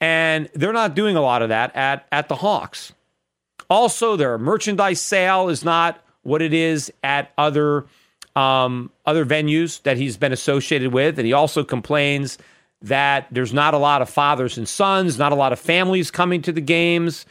[0.00, 2.92] and they're not doing a lot of that at at the hawks
[3.68, 7.86] also their merchandise sale is not what it is at other
[8.34, 11.18] um, other venues that he's been associated with.
[11.18, 12.38] And he also complains
[12.80, 16.42] that there's not a lot of fathers and sons not a lot of families coming
[16.42, 17.24] to the games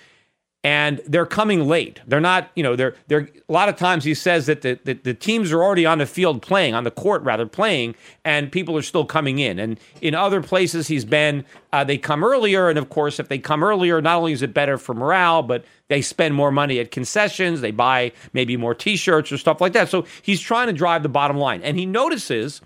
[0.64, 2.00] and they're coming late.
[2.06, 4.94] They're not, you know, they're they're a lot of times he says that the, the,
[4.94, 8.78] the teams are already on the field playing, on the court rather playing, and people
[8.78, 9.58] are still coming in.
[9.58, 13.40] And in other places he's been, uh, they come earlier, and of course, if they
[13.40, 16.92] come earlier, not only is it better for morale, but they spend more money at
[16.92, 19.90] concessions, they buy maybe more T-shirts or stuff like that.
[19.90, 22.62] So he's trying to drive the bottom line, and he notices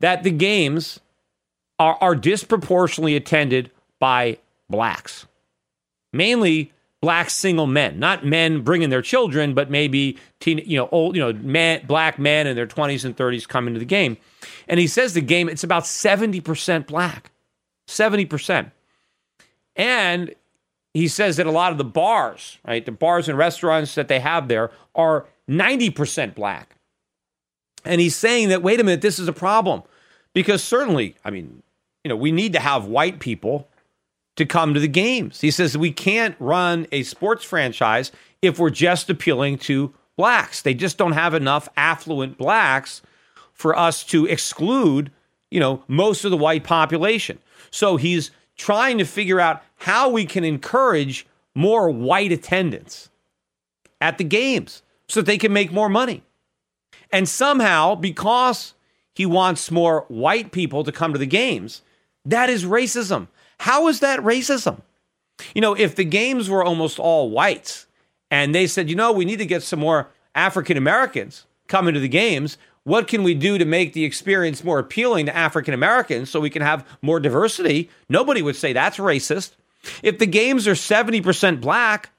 [0.00, 1.00] that the games
[1.78, 4.36] are, are disproportionately attended by
[4.68, 5.26] blacks,
[6.12, 6.72] mainly
[7.02, 11.20] black single men, not men bringing their children, but maybe teen, you know, old, you
[11.20, 14.16] know, man, black men in their 20s and 30s coming to the game.
[14.68, 17.32] And he says the game it's about 70% black.
[17.88, 18.70] 70%.
[19.74, 20.34] And
[20.94, 24.20] he says that a lot of the bars, right, the bars and restaurants that they
[24.20, 26.76] have there are 90% black.
[27.84, 29.82] And he's saying that wait a minute, this is a problem
[30.34, 31.64] because certainly, I mean,
[32.04, 33.68] you know, we need to have white people
[34.36, 35.40] to come to the games.
[35.40, 40.62] He says we can't run a sports franchise if we're just appealing to blacks.
[40.62, 43.02] They just don't have enough affluent blacks
[43.52, 45.10] for us to exclude,
[45.50, 47.38] you know, most of the white population.
[47.70, 53.10] So he's trying to figure out how we can encourage more white attendance
[54.00, 56.22] at the games so that they can make more money.
[57.10, 58.74] And somehow, because
[59.14, 61.82] he wants more white people to come to the games,
[62.24, 63.28] that is racism.
[63.62, 64.80] How is that racism?
[65.54, 67.86] You know, if the games were almost all whites
[68.28, 72.00] and they said, you know, we need to get some more African Americans coming to
[72.00, 76.28] the games, what can we do to make the experience more appealing to African Americans
[76.28, 77.88] so we can have more diversity?
[78.08, 79.52] Nobody would say that's racist.
[80.02, 82.10] If the games are 70% black,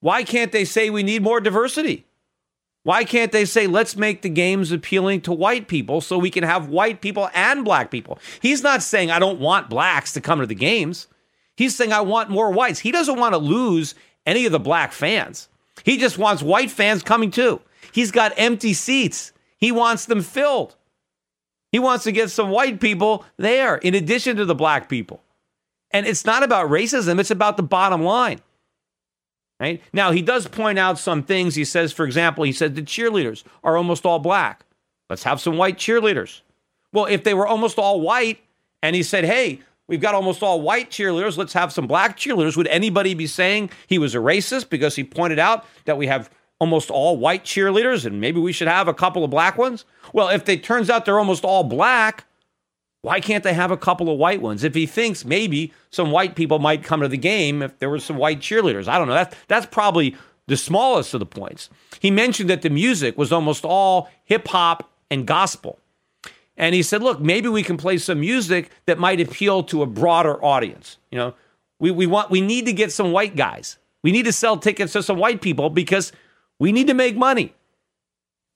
[0.00, 2.04] why can't they say we need more diversity?
[2.84, 6.44] Why can't they say, let's make the games appealing to white people so we can
[6.44, 8.18] have white people and black people?
[8.40, 11.08] He's not saying, I don't want blacks to come to the games.
[11.56, 12.80] He's saying, I want more whites.
[12.80, 13.94] He doesn't want to lose
[14.26, 15.48] any of the black fans.
[15.82, 17.60] He just wants white fans coming too.
[17.90, 20.76] He's got empty seats, he wants them filled.
[21.72, 25.24] He wants to get some white people there in addition to the black people.
[25.90, 28.40] And it's not about racism, it's about the bottom line.
[29.60, 29.80] Right?
[29.92, 31.54] Now, he does point out some things.
[31.54, 34.64] He says, for example, he said the cheerleaders are almost all black.
[35.08, 36.40] Let's have some white cheerleaders.
[36.92, 38.40] Well, if they were almost all white
[38.82, 42.56] and he said, hey, we've got almost all white cheerleaders, let's have some black cheerleaders,
[42.56, 46.30] would anybody be saying he was a racist because he pointed out that we have
[46.60, 49.84] almost all white cheerleaders and maybe we should have a couple of black ones?
[50.12, 52.24] Well, if it turns out they're almost all black,
[53.04, 54.64] why can't they have a couple of white ones?
[54.64, 57.98] If he thinks maybe some white people might come to the game if there were
[57.98, 58.88] some white cheerleaders.
[58.88, 59.14] I don't know.
[59.14, 61.68] That's that's probably the smallest of the points.
[62.00, 65.78] He mentioned that the music was almost all hip hop and gospel.
[66.56, 69.86] And he said, look, maybe we can play some music that might appeal to a
[69.86, 70.96] broader audience.
[71.10, 71.34] You know,
[71.78, 73.76] we, we want we need to get some white guys.
[74.02, 76.10] We need to sell tickets to some white people because
[76.58, 77.54] we need to make money.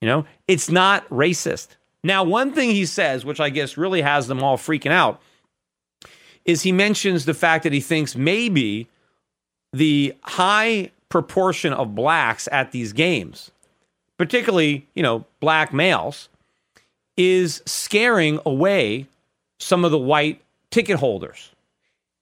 [0.00, 1.76] You know, it's not racist.
[2.04, 5.20] Now, one thing he says, which I guess really has them all freaking out,
[6.44, 8.88] is he mentions the fact that he thinks maybe
[9.72, 13.50] the high proportion of blacks at these games,
[14.16, 16.28] particularly, you know, black males,
[17.16, 19.06] is scaring away
[19.58, 20.40] some of the white
[20.70, 21.50] ticket holders.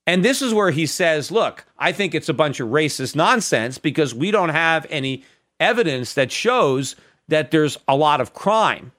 [0.07, 3.77] And this is where he says, look, I think it's a bunch of racist nonsense
[3.77, 5.23] because we don't have any
[5.59, 6.95] evidence that shows
[7.27, 8.91] that there's a lot of crime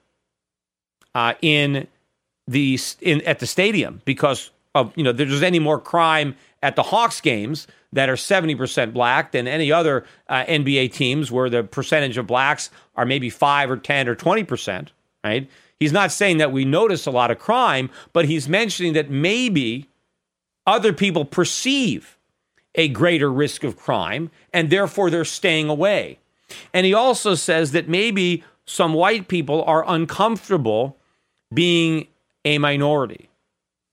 [1.15, 1.87] uh, in
[2.47, 6.83] the in at the stadium because of you know there's any more crime at the
[6.83, 12.17] Hawks games that are 70% black than any other uh, NBA teams where the percentage
[12.17, 14.89] of blacks are maybe 5 or 10 or 20%,
[15.23, 15.49] right?
[15.79, 19.87] He's not saying that we notice a lot of crime, but he's mentioning that maybe
[20.67, 22.17] other people perceive
[22.75, 26.19] a greater risk of crime and therefore they're staying away.
[26.73, 30.97] And he also says that maybe some white people are uncomfortable
[31.53, 32.07] being
[32.45, 33.29] a minority.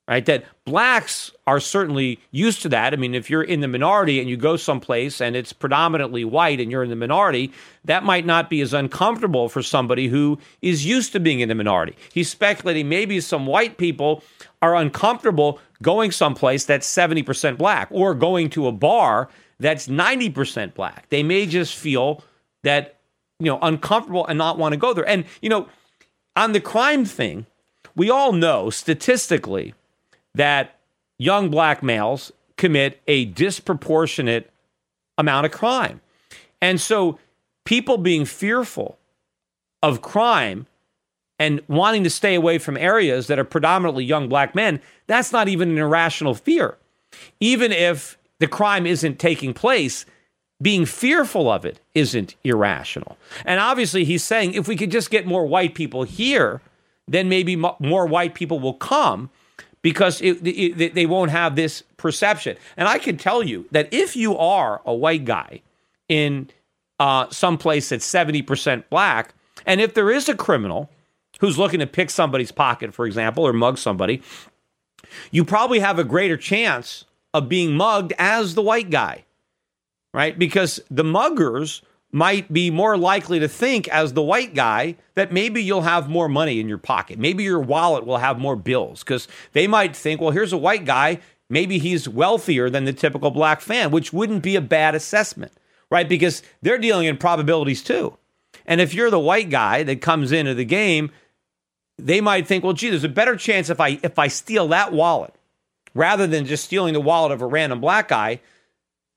[0.08, 0.24] right?
[0.26, 2.92] That blacks are certainly used to that.
[2.92, 6.60] I mean, if you're in the minority and you go someplace and it's predominantly white
[6.60, 7.52] and you're in the minority,
[7.84, 11.54] that might not be as uncomfortable for somebody who is used to being in the
[11.54, 11.96] minority.
[12.12, 14.22] He's speculating maybe some white people
[14.62, 19.28] are uncomfortable going someplace that's 70% black or going to a bar
[19.58, 21.08] that's 90% black.
[21.08, 22.22] They may just feel
[22.62, 22.98] that,
[23.38, 25.08] you know, uncomfortable and not want to go there.
[25.08, 25.68] And, you know,
[26.36, 27.46] on the crime thing,
[27.96, 29.74] we all know statistically
[30.34, 30.78] that
[31.18, 34.50] young black males commit a disproportionate
[35.18, 36.00] amount of crime.
[36.60, 37.18] And so
[37.64, 38.98] people being fearful
[39.82, 40.66] of crime
[41.38, 45.48] and wanting to stay away from areas that are predominantly young black men, that's not
[45.48, 46.76] even an irrational fear.
[47.40, 50.06] Even if the crime isn't taking place,
[50.60, 53.18] being fearful of it isn't irrational.
[53.44, 56.60] And obviously, he's saying if we could just get more white people here,
[57.06, 59.30] then maybe more white people will come
[59.82, 62.56] because it, it, they won't have this perception.
[62.76, 65.60] And I can tell you that if you are a white guy
[66.08, 66.50] in
[66.98, 69.34] uh, some place that's 70% black,
[69.64, 70.90] and if there is a criminal
[71.40, 74.22] who's looking to pick somebody's pocket, for example, or mug somebody,
[75.30, 77.04] you probably have a greater chance
[77.34, 79.25] of being mugged as the white guy,
[80.16, 80.38] right?
[80.38, 85.62] Because the muggers might be more likely to think as the white guy that maybe
[85.62, 87.18] you'll have more money in your pocket.
[87.18, 90.86] Maybe your wallet will have more bills because they might think, well, here's a white
[90.86, 91.20] guy.
[91.50, 95.52] Maybe he's wealthier than the typical black fan, which wouldn't be a bad assessment,
[95.90, 96.08] right?
[96.08, 98.16] Because they're dealing in probabilities too.
[98.64, 101.10] And if you're the white guy that comes into the game,
[101.98, 104.94] they might think, well, gee, there's a better chance if I if I steal that
[104.94, 105.34] wallet
[105.94, 108.40] rather than just stealing the wallet of a random black guy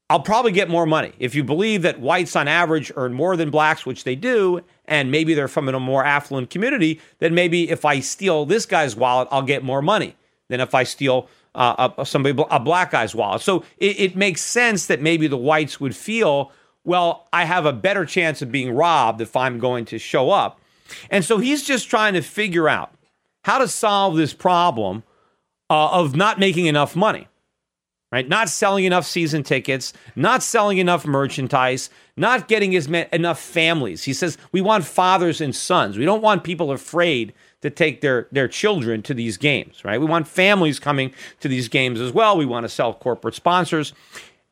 [0.09, 1.13] I'll probably get more money.
[1.19, 5.11] If you believe that whites on average earn more than blacks, which they do, and
[5.11, 9.27] maybe they're from a more affluent community, then maybe if I steal this guy's wallet,
[9.29, 10.15] I'll get more money
[10.47, 13.41] than if I steal uh, a, somebody a black guy's wallet.
[13.41, 16.51] So it, it makes sense that maybe the whites would feel,
[16.83, 20.59] well, I have a better chance of being robbed if I'm going to show up.
[21.11, 22.91] And so he's just trying to figure out
[23.43, 25.03] how to solve this problem
[25.69, 27.27] uh, of not making enough money
[28.11, 28.27] right?
[28.27, 34.03] Not selling enough season tickets, not selling enough merchandise, not getting as ma- enough families.
[34.03, 35.97] He says we want fathers and sons.
[35.97, 39.99] We don't want people afraid to take their their children to these games, right?
[39.99, 42.37] We want families coming to these games as well.
[42.37, 43.93] We want to sell corporate sponsors.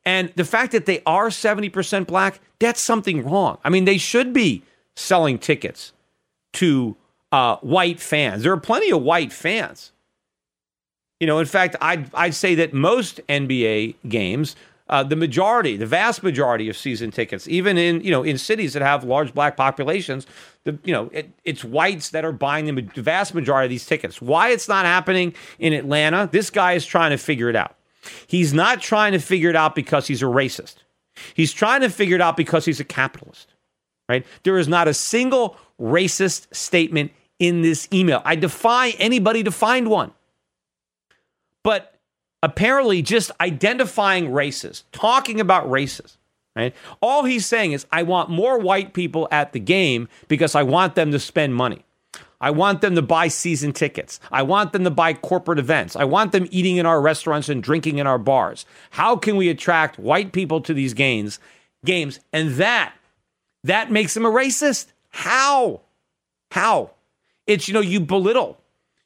[0.06, 3.58] And the fact that they are 70% black, that's something wrong.
[3.66, 4.64] I mean, they should be
[4.96, 5.92] selling tickets
[6.54, 6.96] to
[7.34, 8.44] uh, white fans.
[8.44, 9.92] There are plenty of white fans
[11.20, 14.56] you know, in fact, I'd, I'd say that most NBA games,
[14.90, 18.74] uh, the majority, the vast majority of season tickets, even in you know in cities
[18.74, 20.28] that have large black populations,
[20.64, 23.86] the you know it, it's whites that are buying the, the vast majority of these
[23.86, 24.22] tickets.
[24.22, 26.30] Why it's not happening in Atlanta?
[26.32, 27.76] This guy is trying to figure it out.
[28.28, 30.76] He's not trying to figure it out because he's a racist.
[31.34, 33.54] He's trying to figure it out because he's a capitalist.
[34.08, 34.26] Right?
[34.44, 38.22] There is not a single racist statement in this email.
[38.24, 40.14] I defy anybody to find one.
[41.68, 41.94] But
[42.44, 46.18] apparently, just identifying races, talking about races,
[46.56, 46.74] right?
[47.02, 50.96] All he's saying is, I want more white people at the game because I want
[50.96, 51.84] them to spend money.
[52.40, 54.22] I want them to buy season tickets.
[54.32, 55.98] I want them to buy corporate events.
[55.98, 58.66] I want them eating in our restaurants and drinking in our bars.
[58.92, 61.38] How can we attract white people to these games?
[61.84, 62.94] Games and that
[63.66, 64.94] that makes them a racist.
[65.10, 65.82] How?
[66.50, 66.92] How?
[67.46, 68.58] It's you know you belittle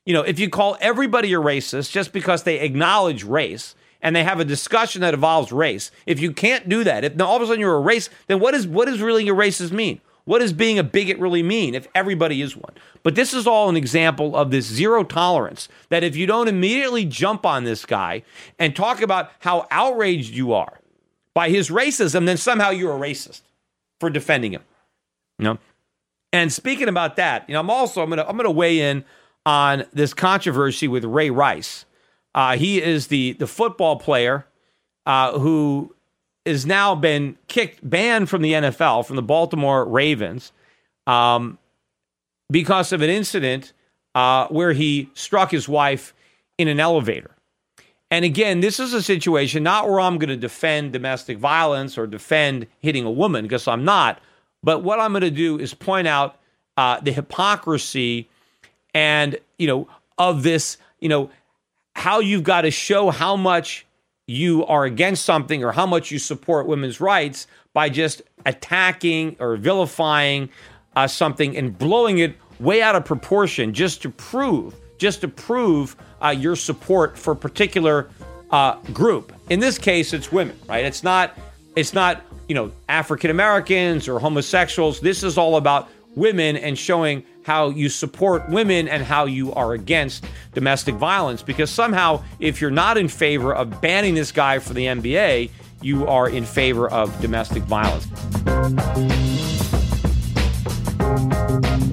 [0.06, 4.24] you know, if you call everybody a racist just because they acknowledge race and they
[4.24, 7.46] have a discussion that involves race, if you can't do that, if all of a
[7.46, 10.02] sudden you're a race, then what is what does really a racist mean?
[10.26, 12.74] What does being a bigot really mean if everybody is one?
[13.04, 17.06] But this is all an example of this zero tolerance that if you don't immediately
[17.06, 18.24] jump on this guy
[18.60, 20.80] and talk about how outraged you are
[21.34, 23.42] by his racism, then somehow you're a racist
[24.00, 24.64] for defending him.
[25.40, 25.58] You know?
[26.34, 29.04] And speaking about that, you know, I'm also I'm gonna I'm gonna weigh in
[29.46, 31.86] on this controversy with Ray Rice.
[32.34, 34.46] Uh, he is the the football player
[35.06, 35.94] uh, who
[36.46, 40.52] has now been kicked, banned from the NFL, from the Baltimore Ravens,
[41.06, 41.58] um,
[42.50, 43.74] because of an incident
[44.16, 46.14] uh, where he struck his wife
[46.58, 47.32] in an elevator.
[48.10, 52.08] And again, this is a situation not where I'm going to defend domestic violence or
[52.08, 54.20] defend hitting a woman, because I'm not.
[54.64, 56.38] But what I'm going to do is point out
[56.76, 58.30] uh, the hypocrisy
[58.94, 59.88] and you know
[60.18, 61.30] of this you know
[61.96, 63.86] how you've got to show how much
[64.28, 69.58] you are against something or how much you support women's rights by just attacking or
[69.58, 70.50] vilifying
[70.96, 75.96] uh, something and blowing it way out of proportion just to prove just to prove
[76.22, 78.08] uh, your support for a particular
[78.52, 79.34] uh, group.
[79.50, 80.86] In this case, it's women, right?
[80.86, 81.36] It's not,
[81.76, 85.00] it's not, you know, African Americans or homosexuals.
[85.00, 89.74] This is all about women and showing how you support women and how you are
[89.74, 91.42] against domestic violence.
[91.42, 95.50] Because somehow, if you're not in favor of banning this guy for the NBA,
[95.82, 98.06] you are in favor of domestic violence.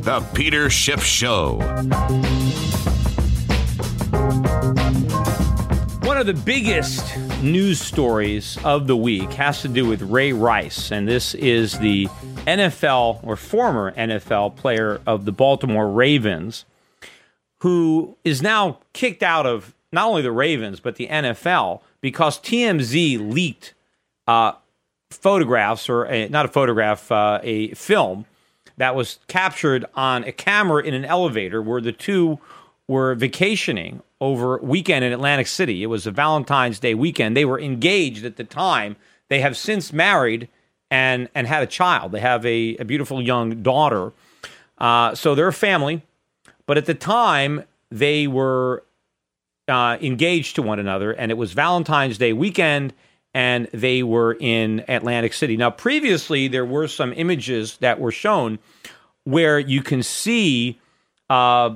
[0.05, 1.59] The Peter Schiff Show.
[6.03, 10.91] One of the biggest news stories of the week has to do with Ray Rice,
[10.91, 12.09] and this is the
[12.47, 16.65] NFL or former NFL player of the Baltimore Ravens,
[17.60, 23.32] who is now kicked out of not only the Ravens, but the NFL because TMZ
[23.32, 23.74] leaked
[24.27, 24.52] uh,
[25.10, 28.27] photographs, or a, not a photograph, uh, a film
[28.77, 32.39] that was captured on a camera in an elevator where the two
[32.86, 35.82] were vacationing over weekend in Atlantic City.
[35.82, 37.36] It was a Valentine's Day weekend.
[37.36, 38.97] They were engaged at the time.
[39.28, 40.48] They have since married
[40.90, 42.12] and and had a child.
[42.12, 44.12] They have a, a beautiful young daughter.
[44.78, 46.02] Uh, so they're a family.
[46.66, 48.85] But at the time, they were
[49.69, 52.93] uh, engaged to one another, and it was Valentine's Day weekend,
[53.35, 55.56] and they were in Atlantic City.
[55.56, 58.59] Now, previously, there were some images that were shown
[59.24, 60.78] where you can see
[61.28, 61.74] uh,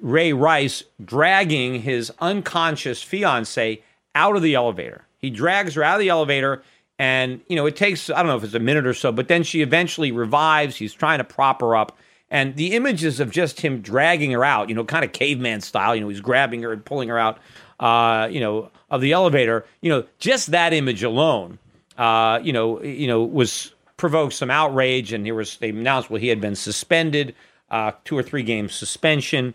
[0.00, 3.82] Ray Rice dragging his unconscious fiance
[4.14, 5.04] out of the elevator.
[5.18, 6.62] He drags her out of the elevator,
[6.98, 9.28] and you know it takes I don't know if it's a minute or so, but
[9.28, 10.76] then she eventually revives.
[10.76, 11.96] He's trying to prop her up,
[12.30, 15.94] and the images of just him dragging her out, you know, kind of caveman style.
[15.94, 17.38] You know, he's grabbing her and pulling her out,
[17.80, 19.64] uh, you know, of the elevator.
[19.80, 21.58] You know, just that image alone,
[21.98, 26.20] uh, you know, you know, was provoked some outrage, and there was they announced well
[26.20, 27.34] he had been suspended
[27.70, 29.54] uh, two or three games suspension.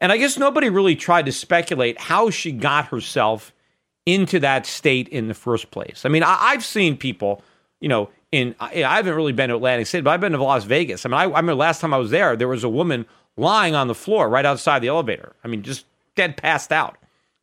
[0.00, 3.52] And I guess nobody really tried to speculate how she got herself
[4.06, 6.02] into that state in the first place.
[6.04, 7.42] I mean, I, have seen people,
[7.80, 10.42] you know, in I, I, haven't really been to Atlantic City, but I've been to
[10.42, 11.06] Las Vegas.
[11.06, 13.06] I mean, I, I remember last time I was there, there was a woman
[13.36, 15.34] lying on the floor right outside the elevator.
[15.42, 16.98] I mean, just dead passed out.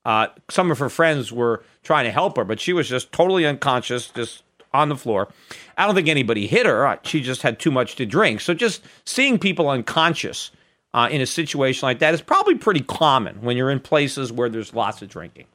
[0.06, 3.46] Uh, some of her friends were trying to help her, but she was just totally
[3.46, 4.44] unconscious, just
[4.74, 5.28] on the floor.
[5.78, 7.00] I don't think anybody hit her.
[7.04, 8.42] She just had too much to drink.
[8.42, 10.52] So just seeing people unconscious
[10.94, 14.50] uh, in a situation like that is probably pretty common when you're in places where
[14.50, 15.46] there's lots of drinking.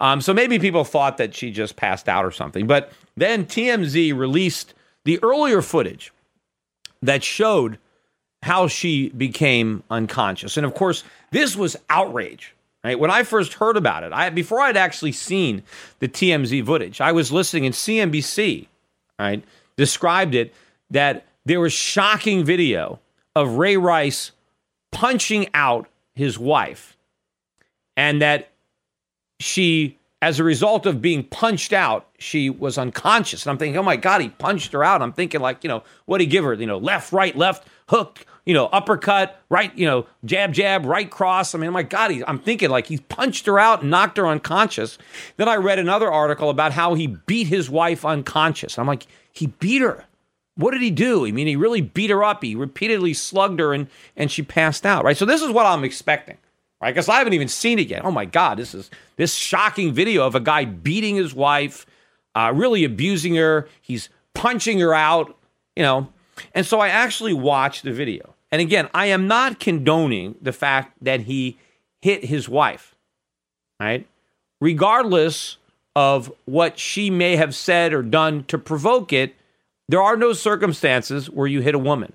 [0.00, 2.66] Um, so maybe people thought that she just passed out or something.
[2.66, 4.74] But then TMZ released
[5.04, 6.12] the earlier footage
[7.02, 7.78] that showed
[8.42, 10.56] how she became unconscious.
[10.56, 12.54] And of course, this was outrage.
[12.82, 12.98] Right?
[12.98, 15.62] When I first heard about it, I before I'd actually seen
[15.98, 18.68] the TMZ footage, I was listening and CNBC,
[19.18, 19.44] right,
[19.76, 20.54] described it
[20.90, 22.98] that there was shocking video
[23.36, 24.32] of Ray Rice
[24.92, 26.96] punching out his wife
[27.98, 28.49] and that
[29.40, 33.44] she as a result of being punched out, she was unconscious.
[33.44, 35.00] And I'm thinking, oh my God, he punched her out.
[35.00, 36.52] I'm thinking, like, you know, what did he give her?
[36.52, 41.10] You know, left, right, left, hook, you know, uppercut, right, you know, jab, jab, right
[41.10, 41.54] cross.
[41.54, 44.18] I mean, oh my God, he, I'm thinking like he punched her out and knocked
[44.18, 44.98] her unconscious.
[45.38, 48.78] Then I read another article about how he beat his wife unconscious.
[48.78, 50.04] I'm like, he beat her.
[50.56, 51.24] What did he do?
[51.24, 52.42] I mean, he really beat her up.
[52.42, 53.86] He repeatedly slugged her and,
[54.16, 55.16] and she passed out, right?
[55.16, 56.36] So this is what I'm expecting,
[56.80, 56.92] right?
[56.92, 58.04] Because I haven't even seen it yet.
[58.04, 61.86] Oh my God, this is this shocking video of a guy beating his wife,
[62.34, 63.68] uh, really abusing her.
[63.80, 65.36] He's punching her out,
[65.76, 66.08] you know,
[66.54, 68.34] and so I actually watched the video.
[68.50, 71.58] And again, I am not condoning the fact that he
[72.00, 72.94] hit his wife,
[73.78, 74.06] right?
[74.60, 75.56] Regardless
[75.94, 79.34] of what she may have said or done to provoke it,
[79.88, 82.12] there are no circumstances where you hit a woman,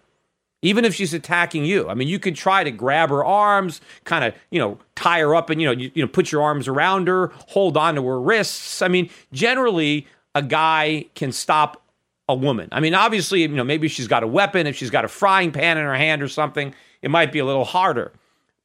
[0.65, 1.89] even if she's attacking you.
[1.89, 5.35] I mean, you could try to grab her arms, kind of, you know, tie her
[5.35, 8.05] up and, you know, you, you know, put your arms around her, hold on to
[8.05, 8.81] her wrists.
[8.81, 11.81] I mean, generally, a guy can stop
[12.27, 12.69] a woman.
[12.71, 15.51] I mean, obviously, you know, maybe she's got a weapon, if she's got a frying
[15.51, 18.11] pan in her hand or something, it might be a little harder.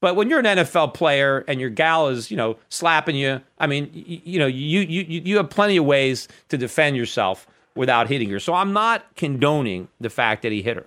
[0.00, 3.66] But when you're an NFL player and your gal is, you know, slapping you, I
[3.66, 8.08] mean, you, you know, you you you have plenty of ways to defend yourself without
[8.08, 8.40] hitting her.
[8.40, 10.86] So I'm not condoning the fact that he hit her.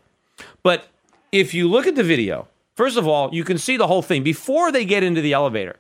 [0.64, 0.88] But
[1.34, 4.24] if you look at the video, first of all, you can see the whole thing
[4.24, 5.76] before they get into the elevator.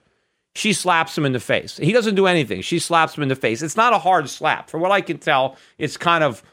[0.55, 1.77] She slaps him in the face.
[1.77, 2.61] He doesn't do anything.
[2.61, 3.61] She slaps him in the face.
[3.61, 4.69] It's not a hard slap.
[4.69, 6.43] From what I can tell, it's kind of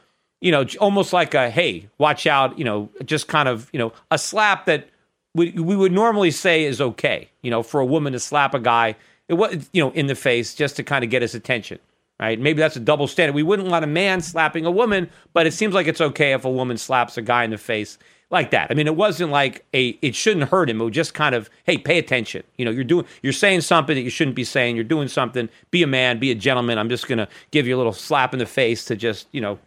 [0.40, 3.92] you know, almost like a hey, watch out, you know, just kind of, you know,
[4.10, 4.88] a slap that
[5.34, 8.58] we, we would normally say is okay, you know, for a woman to slap a
[8.58, 8.96] guy,
[9.28, 11.78] it was, you know, in the face just to kind of get his attention,
[12.18, 12.40] right?
[12.40, 13.34] Maybe that's a double standard.
[13.34, 16.44] We wouldn't want a man slapping a woman, but it seems like it's okay if
[16.44, 17.98] a woman slaps a guy in the face.
[18.30, 18.70] Like that.
[18.70, 20.80] I mean, it wasn't like a it shouldn't hurt him.
[20.80, 22.42] It was just kind of, hey, pay attention.
[22.56, 24.76] You know, you're doing you're saying something that you shouldn't be saying.
[24.76, 25.48] You're doing something.
[25.70, 26.78] Be a man, be a gentleman.
[26.78, 29.58] I'm just gonna give you a little slap in the face to just, you know,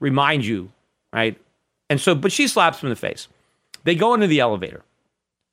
[0.00, 0.70] remind you,
[1.12, 1.36] right?
[1.90, 3.28] And so, but she slaps him in the face.
[3.84, 4.82] They go into the elevator.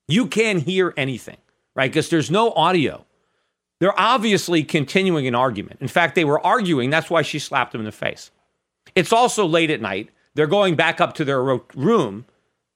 [0.07, 1.37] You can't hear anything,
[1.75, 1.91] right?
[1.91, 3.05] Because there's no audio.
[3.79, 5.79] They're obviously continuing an argument.
[5.81, 6.89] In fact, they were arguing.
[6.89, 8.31] That's why she slapped him in the face.
[8.95, 10.09] It's also late at night.
[10.35, 12.25] They're going back up to their room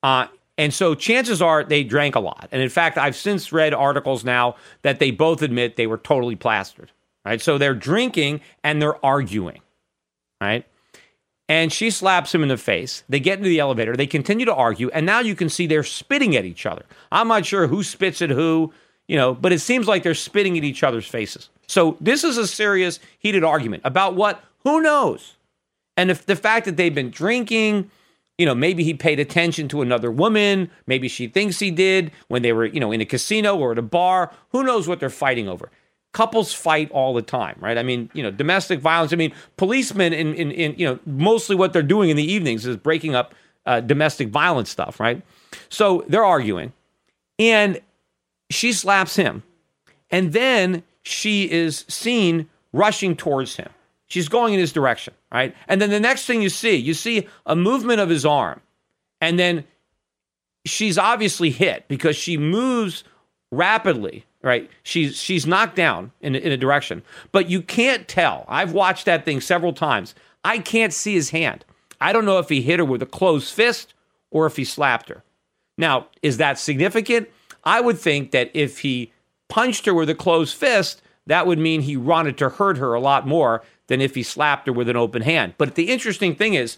[0.03, 0.27] uh,
[0.57, 2.49] and so chances are they drank a lot.
[2.51, 6.35] And in fact, I've since read articles now that they both admit they were totally
[6.35, 6.91] plastered.
[7.25, 7.41] Right.
[7.41, 9.61] So they're drinking and they're arguing.
[10.41, 10.67] Right.
[11.49, 13.03] And she slaps him in the face.
[13.09, 13.95] They get into the elevator.
[13.95, 14.89] They continue to argue.
[14.89, 16.84] And now you can see they're spitting at each other.
[17.11, 18.73] I'm not sure who spits at who,
[19.07, 21.49] you know, but it seems like they're spitting at each other's faces.
[21.67, 24.43] So this is a serious, heated argument about what?
[24.59, 25.35] Who knows?
[25.97, 27.89] And if the fact that they've been drinking,
[28.38, 30.72] you know, maybe he paid attention to another woman.
[30.88, 33.77] Maybe she thinks he did when they were, you know, in a casino or at
[33.77, 34.31] a bar.
[34.49, 35.69] Who knows what they're fighting over?
[36.14, 37.77] Couples fight all the time, right?
[37.77, 39.14] I mean, you know, domestic violence.
[39.14, 42.65] I mean, policemen in, in, in you know, mostly what they're doing in the evenings
[42.65, 43.34] is breaking up
[43.65, 45.22] uh, domestic violence stuff, right?
[45.69, 46.73] So they're arguing,
[47.39, 47.80] and
[48.49, 49.43] she slaps him,
[50.11, 53.69] and then she is seen rushing towards him.
[54.14, 55.56] She's going in his direction, right?
[55.68, 58.61] And then the next thing you see, you see a movement of his arm.
[59.19, 59.64] And then
[60.65, 63.03] she's obviously hit because she moves
[63.52, 64.69] rapidly, right?
[64.84, 68.45] She's she's knocked down in, in a direction, but you can't tell.
[68.48, 70.14] I've watched that thing several times.
[70.44, 71.65] I can't see his hand.
[71.99, 73.95] I don't know if he hit her with a closed fist
[74.30, 75.23] or if he slapped her.
[75.76, 77.30] Now, is that significant?
[77.64, 79.11] I would think that if he
[79.49, 82.99] punched her with a closed fist, that would mean he wanted to hurt her a
[82.99, 85.53] lot more than if he slapped her with an open hand.
[85.57, 86.77] But the interesting thing is,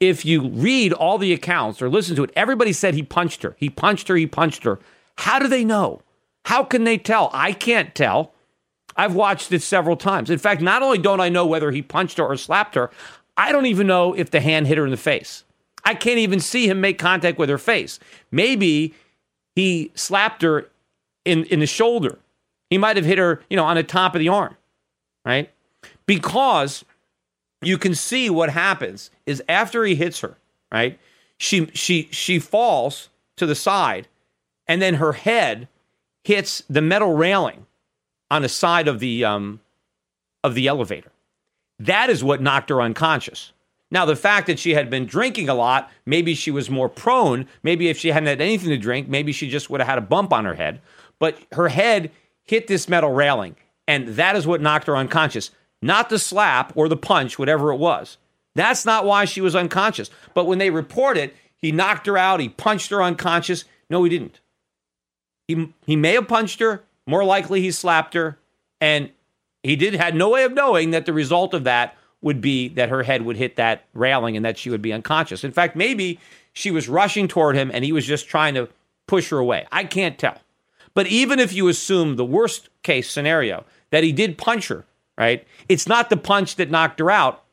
[0.00, 3.54] if you read all the accounts or listen to it, everybody said he punched her.
[3.58, 4.16] He punched her.
[4.16, 4.80] He punched her.
[5.18, 6.02] How do they know?
[6.46, 7.30] How can they tell?
[7.32, 8.32] I can't tell.
[8.96, 10.28] I've watched it several times.
[10.28, 12.90] In fact, not only don't I know whether he punched her or slapped her,
[13.36, 15.44] I don't even know if the hand hit her in the face.
[15.84, 17.98] I can't even see him make contact with her face.
[18.30, 18.94] Maybe
[19.54, 20.68] he slapped her
[21.24, 22.18] in, in the shoulder.
[22.72, 24.56] He might have hit her, you know, on the top of the arm,
[25.24, 25.50] right?
[26.06, 26.84] because
[27.62, 30.36] you can see what happens is after he hits her,
[30.72, 30.98] right?
[31.38, 34.08] She she she falls to the side
[34.66, 35.68] and then her head
[36.24, 37.66] hits the metal railing
[38.30, 39.60] on the side of the um
[40.44, 41.12] of the elevator.
[41.78, 43.52] That is what knocked her unconscious.
[43.90, 47.46] Now, the fact that she had been drinking a lot, maybe she was more prone.
[47.62, 50.02] Maybe if she hadn't had anything to drink, maybe she just would have had a
[50.02, 50.80] bump on her head.
[51.18, 52.10] But her head
[52.44, 53.56] hit this metal railing,
[53.86, 55.50] and that is what knocked her unconscious
[55.82, 58.16] not the slap or the punch, whatever it was.
[58.54, 60.10] That's not why she was unconscious.
[60.32, 63.64] But when they report it, he knocked her out, he punched her unconscious.
[63.90, 64.40] No, he didn't.
[65.48, 68.38] He, he may have punched her, more likely he slapped her,
[68.80, 69.10] and
[69.62, 72.88] he did had no way of knowing that the result of that would be that
[72.88, 75.42] her head would hit that railing and that she would be unconscious.
[75.42, 76.20] In fact, maybe
[76.52, 78.68] she was rushing toward him and he was just trying to
[79.08, 79.66] push her away.
[79.72, 80.40] I can't tell.
[80.94, 84.84] But even if you assume the worst case scenario that he did punch her,
[85.16, 85.46] right?
[85.68, 87.44] It's not the punch that knocked her out.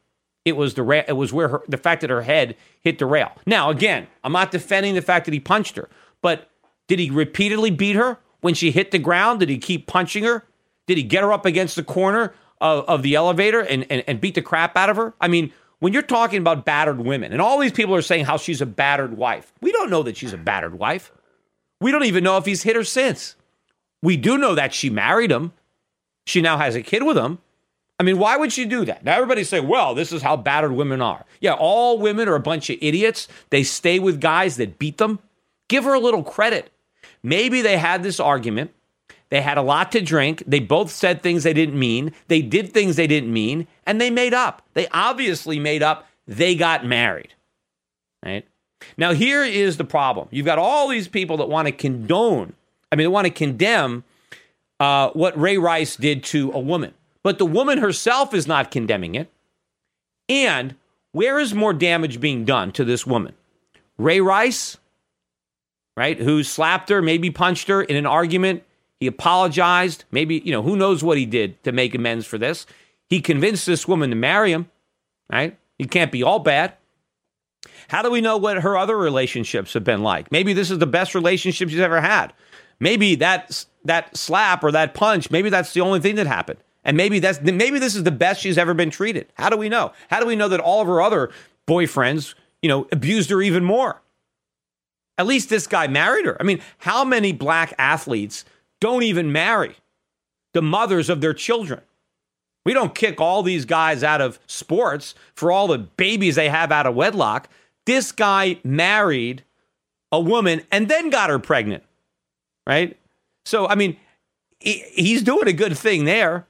[0.46, 3.06] It was the ra- it was where her, the fact that her head hit the
[3.06, 3.32] rail.
[3.46, 5.90] Now, again, I'm not defending the fact that he punched her,
[6.22, 6.50] but
[6.88, 9.42] did he repeatedly beat her when she hit the ground?
[9.42, 10.46] Did he keep punching her?
[10.88, 14.20] Did he get her up against the corner of, of the elevator and, and, and
[14.20, 15.14] beat the crap out of her?
[15.22, 18.38] I mean, when you're talking about battered women, and all these people are saying how
[18.38, 21.12] she's a battered wife, we don't know that she's a battered wife.
[21.82, 23.36] We don't even know if he's hit her since.
[24.02, 25.54] We do know that she married him.
[26.26, 27.40] She now has a kid with him.
[28.00, 29.04] I mean, why would she do that?
[29.04, 31.26] Now everybody say, well, this is how battered women are.
[31.42, 33.28] Yeah, all women are a bunch of idiots.
[33.50, 35.20] They stay with guys that beat them.
[35.68, 36.72] Give her a little credit.
[37.24, 38.72] Maybe they had this argument.
[39.30, 40.44] They had a lot to drink.
[40.48, 42.14] They both said things they didn't mean.
[42.30, 44.64] They did things they didn't mean, and they made up.
[44.74, 46.08] They obviously made up.
[46.26, 47.34] They got married.
[48.26, 48.48] Right?
[48.98, 50.28] Now, here is the problem.
[50.32, 52.54] You've got all these people that want to condone,
[52.92, 54.04] I mean, they want to condemn
[54.80, 56.94] uh, what Ray Rice did to a woman
[57.24, 59.30] but the woman herself is not condemning it.
[60.28, 60.76] And
[61.12, 63.34] where is more damage being done to this woman?
[63.98, 64.78] Ray Rice,
[65.98, 68.64] right, who slapped her, maybe punched her in an argument.
[69.00, 70.06] He apologized.
[70.12, 72.66] Maybe, you know, who knows what he did to make amends for this.
[73.10, 74.70] He convinced this woman to marry him,
[75.32, 75.58] right?
[75.78, 76.74] He can't be all bad.
[77.90, 80.32] How do we know what her other relationships have been like?
[80.32, 82.34] Maybe this is the best relationship she's ever had.
[82.80, 86.60] Maybe that that slap or that punch, maybe that's the only thing that happened.
[86.86, 89.28] And maybe that's maybe this is the best she's ever been treated.
[89.34, 89.92] How do we know?
[90.10, 91.32] How do we know that all of her other
[91.68, 94.02] boyfriends, you know, abused her even more?
[95.18, 96.38] At least this guy married her.
[96.40, 98.46] I mean, how many black athletes
[98.80, 99.76] don't even marry
[100.54, 101.82] the mothers of their children?
[102.66, 106.72] We don't kick all these guys out of sports for all the babies they have
[106.72, 107.50] out of wedlock.
[107.86, 109.44] This guy married
[110.12, 111.84] a woman and then got her pregnant,
[112.68, 112.98] right?
[113.46, 113.98] So, I mean,
[114.60, 116.46] he, he's doing a good thing there.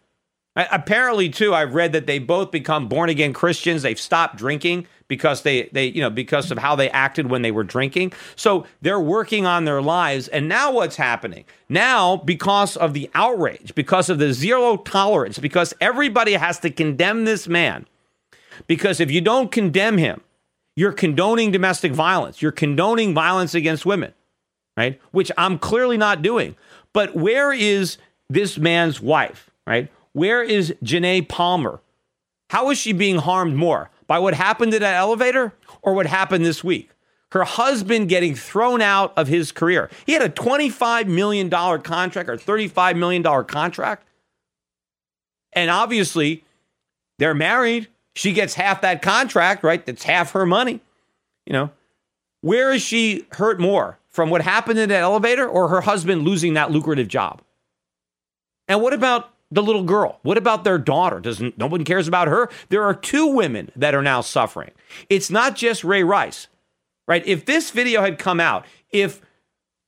[0.55, 3.81] Apparently, too, I've read that they both become born again Christians.
[3.81, 7.51] They've stopped drinking because they they you know because of how they acted when they
[7.51, 8.13] were drinking.
[8.35, 10.27] So they're working on their lives.
[10.29, 11.45] And now what's happening?
[11.69, 17.25] Now because of the outrage, because of the zero tolerance, because everybody has to condemn
[17.25, 17.85] this man.
[18.67, 20.21] Because if you don't condemn him,
[20.79, 22.41] you're condoning domestic violence.
[22.41, 24.13] You're condoning violence against women,
[24.77, 24.97] right?
[25.11, 26.55] Which I'm clearly not doing.
[26.93, 27.97] But where is
[28.29, 29.91] this man's wife, right?
[30.13, 31.81] Where is Janay Palmer?
[32.49, 33.89] How is she being harmed more?
[34.07, 36.91] By what happened in that elevator or what happened this week?
[37.33, 39.89] Her husband getting thrown out of his career.
[40.05, 44.07] He had a $25 million contract or $35 million contract.
[45.51, 46.45] And obviously,
[47.17, 47.89] they're married.
[48.15, 49.85] She gets half that contract, right?
[49.85, 50.81] That's half her money.
[51.45, 51.71] You know,
[52.41, 56.53] where is she hurt more from what happened in that elevator or her husband losing
[56.53, 57.41] that lucrative job?
[58.67, 60.19] And what about the little girl?
[60.21, 61.19] What about their daughter?
[61.19, 62.49] Doesn't no one cares about her?
[62.69, 64.71] There are two women that are now suffering.
[65.09, 66.47] It's not just Ray Rice,
[67.07, 67.25] right?
[67.25, 69.21] If this video had come out, if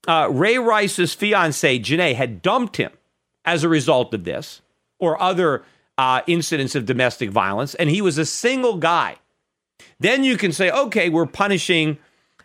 [0.08, 2.92] uh, Ray Rice's fiance Janay had dumped him
[3.46, 4.62] as a result of this
[5.00, 5.64] or other
[6.02, 9.18] uh, incidents of domestic violence, and he was a single guy,
[10.00, 12.00] then you can say, okay, we're punishing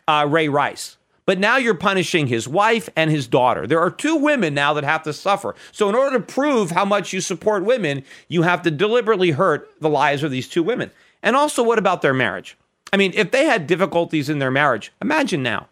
[0.06, 0.98] uh, Ray Rice.
[1.24, 3.66] But now you're punishing his wife and his daughter.
[3.66, 5.54] There are two women now that have to suffer.
[5.72, 9.70] So, in order to prove how much you support women, you have to deliberately hurt
[9.80, 10.90] the lives of these two women.
[11.22, 12.58] And also, what about their marriage?
[12.92, 15.68] I mean, if they had difficulties in their marriage, imagine now.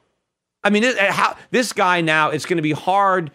[0.64, 3.30] I mean, how, this guy now, it's going to be hard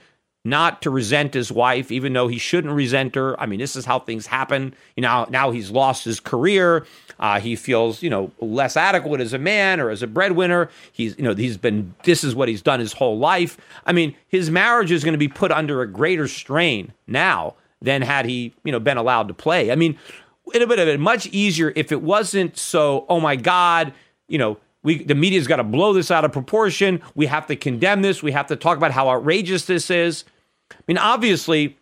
[0.45, 3.39] not to resent his wife, even though he shouldn't resent her.
[3.39, 4.73] I mean, this is how things happen.
[4.95, 6.85] You know, now he's lost his career.
[7.19, 10.69] Uh, he feels, you know, less adequate as a man or as a breadwinner.
[10.93, 13.57] He's, you know, he's been, this is what he's done his whole life.
[13.85, 18.01] I mean, his marriage is going to be put under a greater strain now than
[18.01, 19.71] had he, you know, been allowed to play.
[19.71, 19.97] I mean,
[20.53, 23.93] it would have been much easier if it wasn't so, oh my God,
[24.29, 27.01] you know, we, the media's got to blow this out of proportion.
[27.15, 28.23] We have to condemn this.
[28.23, 30.23] We have to talk about how outrageous this is.
[30.71, 31.77] I mean, obviously,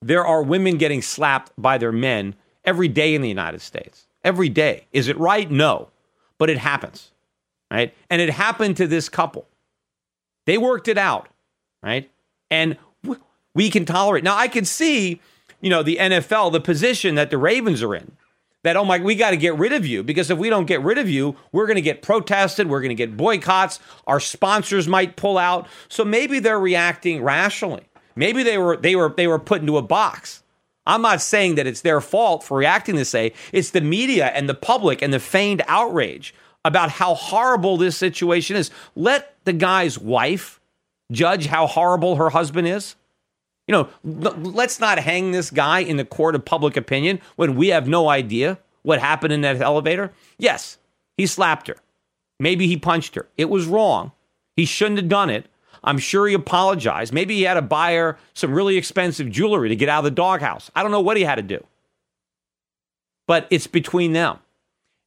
[0.00, 2.34] there are women getting slapped by their men
[2.64, 4.06] every day in the United States.
[4.24, 4.86] Every day.
[4.92, 5.50] Is it right?
[5.50, 5.90] No.
[6.38, 7.10] But it happens.
[7.70, 7.94] Right?
[8.08, 9.46] And it happened to this couple.
[10.46, 11.28] They worked it out.
[11.82, 12.10] Right?
[12.50, 12.76] And
[13.54, 14.24] we can tolerate.
[14.24, 15.20] Now, I can see,
[15.60, 18.12] you know, the NFL, the position that the Ravens are in
[18.62, 20.82] that, oh my, we got to get rid of you because if we don't get
[20.82, 24.86] rid of you, we're going to get protested, we're going to get boycotts, our sponsors
[24.86, 25.66] might pull out.
[25.88, 27.84] So maybe they're reacting rationally.
[28.14, 30.42] Maybe they were they were they were put into a box.
[30.86, 33.32] I'm not saying that it's their fault for reacting this way.
[33.52, 36.34] It's the media and the public and the feigned outrage
[36.64, 38.70] about how horrible this situation is.
[38.94, 40.60] Let the guy's wife
[41.10, 42.96] judge how horrible her husband is.
[43.72, 47.68] You know, let's not hang this guy in the court of public opinion when we
[47.68, 50.12] have no idea what happened in that elevator.
[50.36, 50.76] Yes,
[51.16, 51.76] he slapped her.
[52.38, 53.30] Maybe he punched her.
[53.38, 54.12] It was wrong.
[54.56, 55.46] He shouldn't have done it.
[55.82, 57.14] I'm sure he apologized.
[57.14, 60.10] Maybe he had to buy her some really expensive jewelry to get out of the
[60.10, 60.70] doghouse.
[60.76, 61.64] I don't know what he had to do.
[63.26, 64.36] But it's between them.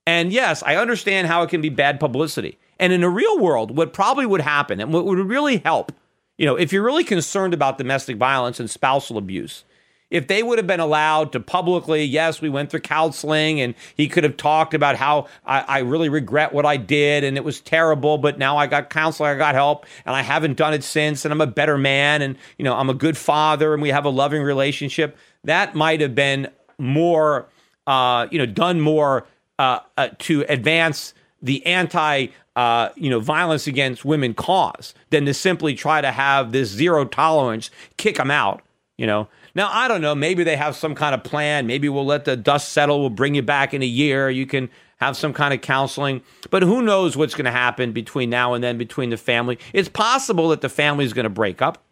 [0.08, 2.58] And yes, I understand how it can be bad publicity.
[2.80, 5.92] And in the real world, what probably would happen and what would really help
[6.38, 9.64] you know, if you're really concerned about domestic violence and spousal abuse,
[10.12, 14.08] if they would have been allowed to publicly, yes, we went through counseling and he
[14.08, 17.60] could have talked about how I, I, really regret what I did and it was
[17.60, 21.26] terrible, but now I got counseling, I got help, and I haven't done it since,
[21.26, 24.06] and I'm a better man, and you know, I'm a good father, and we have
[24.06, 25.18] a loving relationship.
[25.44, 27.48] That might have been more,
[27.88, 29.26] uh, you know, done more
[29.58, 35.34] uh, uh, to advance the anti uh, you know, violence against women cause than to
[35.34, 38.62] simply try to have this zero tolerance, kick them out,
[38.98, 39.28] you know.
[39.56, 41.66] Now, I don't know, maybe they have some kind of plan.
[41.66, 44.30] Maybe we'll let the dust settle, we'll bring you back in a year.
[44.30, 46.22] You can have some kind of counseling.
[46.50, 49.60] But who knows what's going to happen between now and then between the family?
[49.74, 51.84] It's possible that the family is going to break up,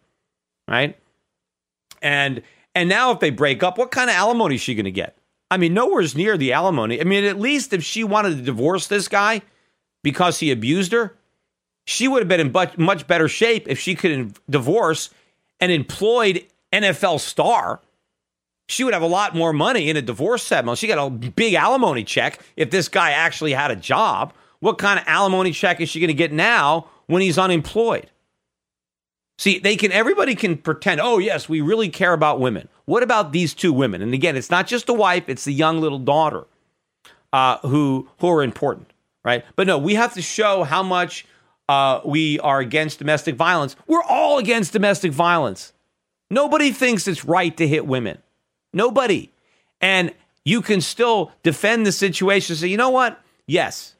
[0.68, 0.98] right?
[2.02, 2.42] And
[2.74, 5.16] and now if they break up, what kind of alimony is she going to get?
[5.50, 7.00] I mean, nowhere's near the alimony.
[7.00, 9.42] I mean, at least if she wanted to divorce this guy,
[10.04, 11.16] because he abused her,
[11.86, 15.10] she would have been in much better shape if she could divorce
[15.58, 17.80] an employed NFL star.
[18.68, 20.78] She would have a lot more money in a divorce settlement.
[20.78, 24.32] She got a big alimony check if this guy actually had a job.
[24.60, 28.10] What kind of alimony check is she going to get now when he's unemployed.
[29.36, 33.32] See, they can everybody can pretend, "Oh, yes, we really care about women." What about
[33.32, 34.00] these two women?
[34.00, 36.46] And again, it's not just the wife, it's the young little daughter
[37.32, 38.92] uh, who who are important,
[39.24, 39.44] right?
[39.56, 41.26] But no, we have to show how much
[41.68, 43.74] uh, we are against domestic violence.
[43.86, 45.72] We're all against domestic violence.
[46.30, 48.18] Nobody thinks it's right to hit women.
[48.72, 49.30] Nobody.
[49.80, 50.12] And
[50.44, 52.56] you can still defend the situation.
[52.56, 53.20] Say, you know what?
[53.46, 53.94] Yes,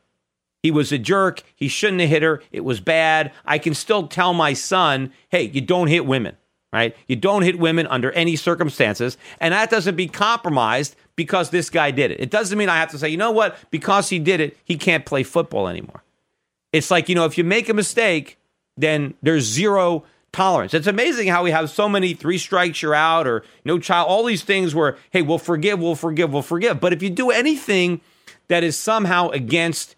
[0.63, 1.43] he was a jerk.
[1.55, 2.43] He shouldn't have hit her.
[2.51, 3.33] It was bad.
[3.45, 6.37] I can still tell my son, hey, you don't hit women,
[6.73, 6.97] right?
[7.07, 9.17] You don't hit women under any circumstances.
[9.41, 12.21] And that doesn't be compromised because this guy did it.
[12.21, 13.57] It doesn't mean I have to say, you know what?
[13.71, 16.03] Because he did it, he can't play football anymore.
[16.73, 18.39] It's like, you know, if you make a mistake,
[18.77, 20.75] then there's zero tolerance.
[20.75, 24.25] It's amazing how we have so many three strikes you're out or no child, all
[24.25, 26.81] these things where, hey, we'll forgive, we'll forgive, we'll forgive.
[26.81, 28.01] But if you do anything
[28.49, 29.95] that is somehow against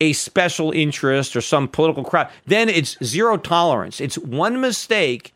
[0.00, 4.00] a special interest or some political crowd, then it's zero tolerance.
[4.00, 5.32] It's one mistake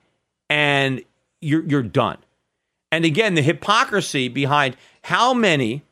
[0.51, 1.03] and
[1.41, 2.19] you're you're done.
[2.91, 5.83] And again, the hypocrisy behind how many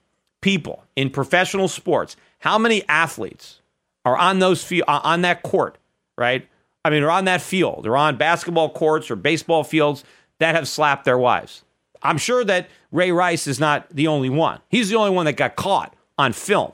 [0.40, 3.60] people in professional sports, how many athletes
[4.04, 5.76] are on those uh, on that court,
[6.16, 6.48] right?
[6.84, 10.04] I mean, are on that field, they're on basketball courts or baseball fields
[10.38, 11.64] that have slapped their wives.
[12.02, 14.60] I'm sure that Ray Rice is not the only one.
[14.68, 16.72] He's the only one that got caught on film.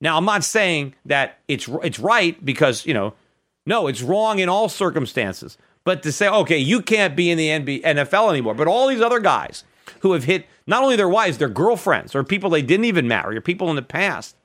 [0.00, 3.14] Now, I'm not saying that it's it's right because you know,
[3.66, 5.56] no, it's wrong in all circumstances.
[5.88, 9.00] But to say, okay, you can't be in the NBA, NFL anymore, but all these
[9.00, 9.64] other guys
[10.00, 13.38] who have hit not only their wives, their girlfriends, or people they didn't even marry,
[13.38, 14.36] or people in the past,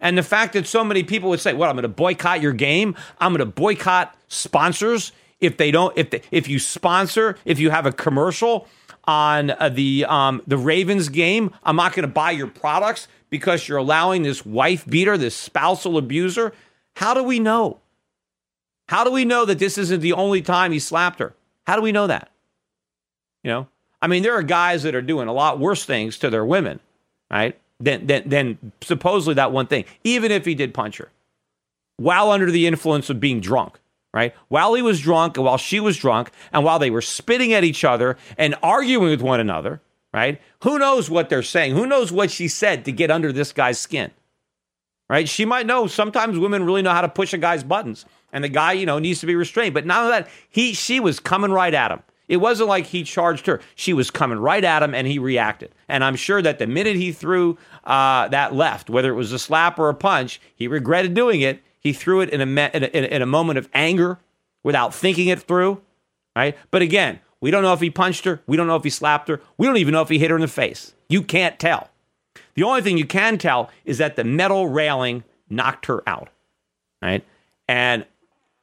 [0.00, 2.54] and the fact that so many people would say, "Well, I'm going to boycott your
[2.54, 2.96] game.
[3.20, 7.68] I'm going to boycott sponsors if they don't if they, if you sponsor if you
[7.68, 8.66] have a commercial
[9.04, 13.68] on uh, the um, the Ravens game, I'm not going to buy your products because
[13.68, 16.54] you're allowing this wife beater, this spousal abuser.
[16.94, 17.80] How do we know?
[18.88, 21.34] How do we know that this isn't the only time he slapped her?
[21.66, 22.30] How do we know that?
[23.42, 23.68] You know,
[24.00, 26.80] I mean, there are guys that are doing a lot worse things to their women,
[27.30, 27.58] right?
[27.80, 31.10] than, than, than supposedly that one thing, even if he did punch her
[31.98, 33.78] while under the influence of being drunk,
[34.12, 34.34] right?
[34.48, 37.64] While he was drunk and while she was drunk and while they were spitting at
[37.64, 39.80] each other and arguing with one another,
[40.12, 40.40] right?
[40.62, 41.74] Who knows what they're saying?
[41.74, 44.10] Who knows what she said to get under this guy's skin,
[45.08, 45.28] right?
[45.28, 45.86] She might know.
[45.86, 48.98] Sometimes women really know how to push a guy's buttons and the guy, you know,
[48.98, 49.74] needs to be restrained.
[49.74, 52.02] But none of that, he, she was coming right at him.
[52.28, 53.60] It wasn't like he charged her.
[53.76, 55.72] She was coming right at him and he reacted.
[55.88, 59.38] And I'm sure that the minute he threw uh, that left, whether it was a
[59.38, 61.62] slap or a punch, he regretted doing it.
[61.78, 64.18] He threw it in a, me- in a, in a moment of anger
[64.64, 65.80] without thinking it through.
[66.34, 66.56] Right.
[66.70, 68.42] But again, we don't know if he punched her.
[68.46, 69.40] We don't know if he slapped her.
[69.56, 70.94] We don't even know if he hit her in the face.
[71.08, 71.90] You can't tell.
[72.54, 76.28] The only thing you can tell is that the metal railing knocked her out.
[77.00, 77.24] Right.
[77.68, 78.04] And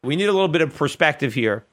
[0.03, 1.65] we need a little bit of perspective here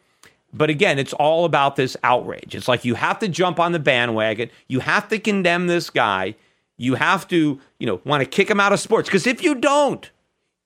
[0.53, 2.55] but again, it's all about this outrage.
[2.55, 4.51] It's like you have to jump on the bandwagon.
[4.69, 6.35] You have to condemn this guy.
[6.77, 9.09] You have to, you know, want to kick him out of sports.
[9.09, 10.11] Because if you don't,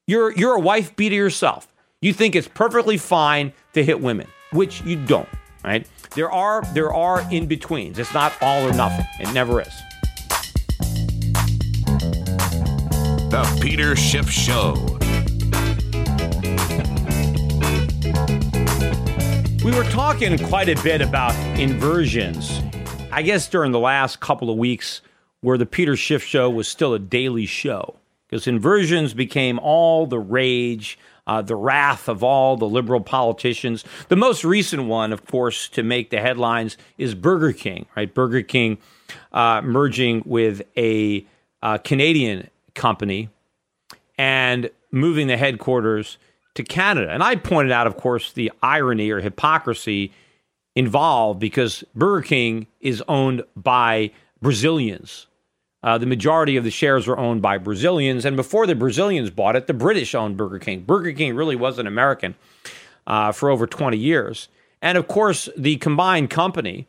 [0.06, 1.72] you're you're a wife beater yourself.
[2.00, 5.28] You think it's perfectly fine to hit women, which you don't,
[5.64, 5.88] right?
[6.14, 7.98] There are there are in betweens.
[7.98, 9.06] It's not all or nothing.
[9.20, 9.74] It never is.
[13.30, 14.98] The Peter Schiff Show.
[19.64, 22.60] We were talking quite a bit about inversions.
[23.10, 25.00] I guess during the last couple of weeks,
[25.40, 27.96] where the Peter Schiff show was still a daily show,
[28.28, 33.86] because inversions became all the rage, uh, the wrath of all the liberal politicians.
[34.08, 38.12] The most recent one, of course, to make the headlines is Burger King, right?
[38.12, 38.76] Burger King
[39.32, 41.24] uh, merging with a
[41.62, 43.30] uh, Canadian company
[44.18, 46.18] and moving the headquarters
[46.54, 47.10] to Canada.
[47.10, 50.12] And I pointed out, of course, the irony or hypocrisy
[50.74, 54.10] involved because Burger King is owned by
[54.40, 55.26] Brazilians.
[55.82, 58.24] Uh, the majority of the shares are owned by Brazilians.
[58.24, 60.80] And before the Brazilians bought it, the British owned Burger King.
[60.80, 62.34] Burger King really wasn't American
[63.06, 64.48] uh, for over 20 years.
[64.80, 66.88] And of course, the combined company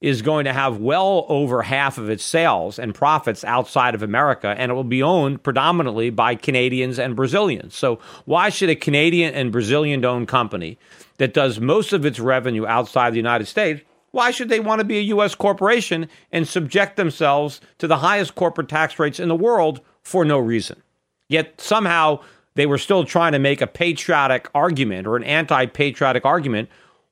[0.00, 4.54] is going to have well over half of its sales and profits outside of America,
[4.56, 7.74] and it will be owned predominantly by Canadians and Brazilians.
[7.74, 10.78] So, why should a Canadian and Brazilian owned company
[11.16, 13.82] that does most of its revenue outside the United States?
[14.12, 15.34] Why should they want to be a U.S.
[15.34, 20.38] corporation and subject themselves to the highest corporate tax rates in the world for no
[20.38, 20.82] reason?
[21.28, 22.20] Yet somehow
[22.54, 26.68] they were still trying to make a patriotic argument or an anti patriotic argument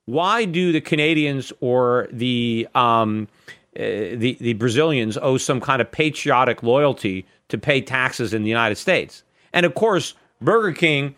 [0.07, 3.27] why do the Canadians or the um,
[3.75, 8.49] uh, the the Brazilians owe some kind of patriotic loyalty to pay taxes in the
[8.49, 9.23] United States?
[9.53, 11.15] And of course, Burger King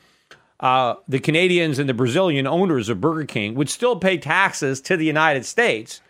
[0.59, 4.97] uh, the Canadians and the Brazilian owners of Burger King would still pay taxes to
[4.97, 6.01] the United States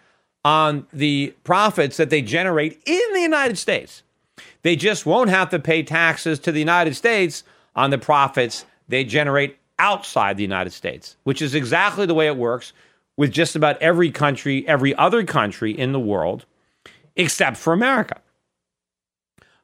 [0.44, 4.02] on the profits that they generate in the United States.
[4.64, 7.44] They just won't have to pay taxes to the United States
[7.76, 12.38] on the profits they generate outside the United States, which is exactly the way it
[12.38, 12.74] works
[13.18, 16.46] with just about every country, every other country in the world,
[17.16, 18.22] except for America.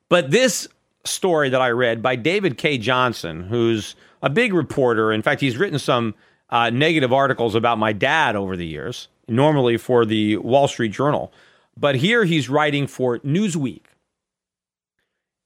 [0.10, 0.68] But this
[1.04, 2.78] story that I read by David K.
[2.78, 6.16] Johnson, who's a big reporter, in fact, he's written some
[6.50, 11.32] uh, negative articles about my dad over the years, normally for the Wall Street Journal.
[11.78, 13.84] But here he's writing for Newsweek.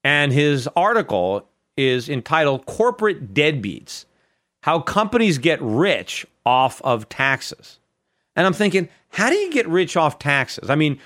[0.04, 4.06] And his article is entitled Corporate Deadbeats
[4.61, 7.80] How Companies Get Rich Off of Taxes.
[8.36, 10.69] And I'm thinking, how do you get rich off taxes?
[10.69, 10.99] I mean,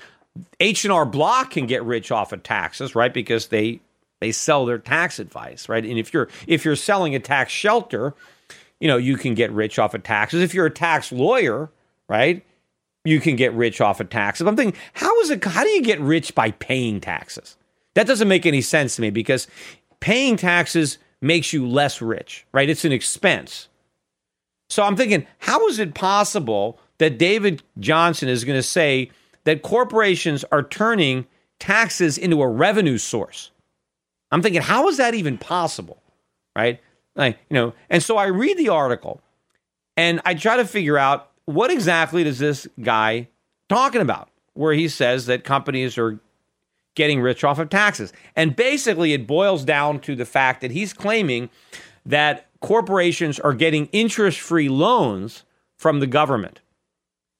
[0.60, 3.12] H&R Block can get rich off of taxes, right?
[3.12, 3.80] Because they
[4.20, 5.84] they sell their tax advice, right?
[5.84, 8.14] And if you're if you're selling a tax shelter,
[8.80, 10.42] you know, you can get rich off of taxes.
[10.42, 11.70] If you're a tax lawyer,
[12.08, 12.44] right?
[13.04, 14.46] You can get rich off of taxes.
[14.46, 17.56] I'm thinking, how is it how do you get rich by paying taxes?
[17.94, 19.46] That doesn't make any sense to me because
[20.00, 22.68] paying taxes makes you less rich, right?
[22.68, 23.68] It's an expense.
[24.68, 29.10] So I'm thinking, how is it possible that David Johnson is going to say
[29.44, 31.26] that corporations are turning
[31.58, 33.50] taxes into a revenue source?
[34.30, 36.02] I'm thinking, how is that even possible?
[36.56, 36.80] Right?
[37.16, 39.20] Like, you know, and so I read the article
[39.96, 43.28] and I try to figure out what exactly does this guy
[43.68, 46.18] talking about where he says that companies are
[46.94, 48.12] getting rich off of taxes.
[48.36, 51.50] And basically, it boils down to the fact that he's claiming
[52.06, 55.44] that corporations are getting interest free loans
[55.76, 56.60] from the government.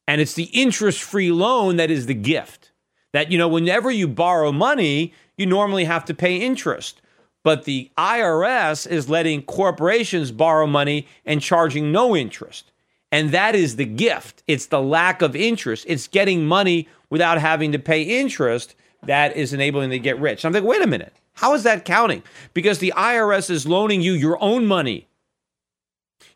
[0.07, 2.73] And it's the interest free loan that is the gift.
[3.13, 7.01] That, you know, whenever you borrow money, you normally have to pay interest.
[7.43, 12.73] But the IRS is letting corporations borrow money and charging no interest.
[13.13, 14.43] And that is the gift.
[14.49, 15.85] It's the lack of interest.
[15.87, 18.75] It's getting money without having to pay interest
[19.07, 20.45] that is enabling them to get rich.
[20.45, 21.13] I'm like, wait a minute.
[21.35, 22.23] How is that counting?
[22.53, 25.09] Because the IRS is loaning you your own money.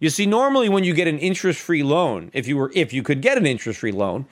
[0.01, 3.21] You see, normally when you get an interest-free loan, if you were if you could
[3.21, 4.27] get an interest-free loan,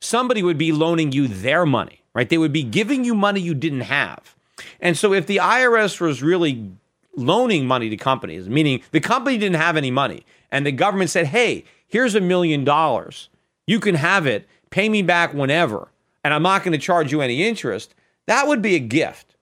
[0.00, 2.28] somebody would be loaning you their money, right?
[2.28, 4.34] They would be giving you money you didn't have.
[4.80, 6.70] And so if the IRS was really
[7.16, 11.26] loaning money to companies, meaning the company didn't have any money, and the government said,
[11.26, 13.28] "Hey, here's a million dollars.
[13.66, 14.48] You can have it.
[14.70, 15.88] Pay me back whenever."
[16.24, 17.94] And I'm not going to charge you any interest,
[18.26, 19.36] that would be a gift.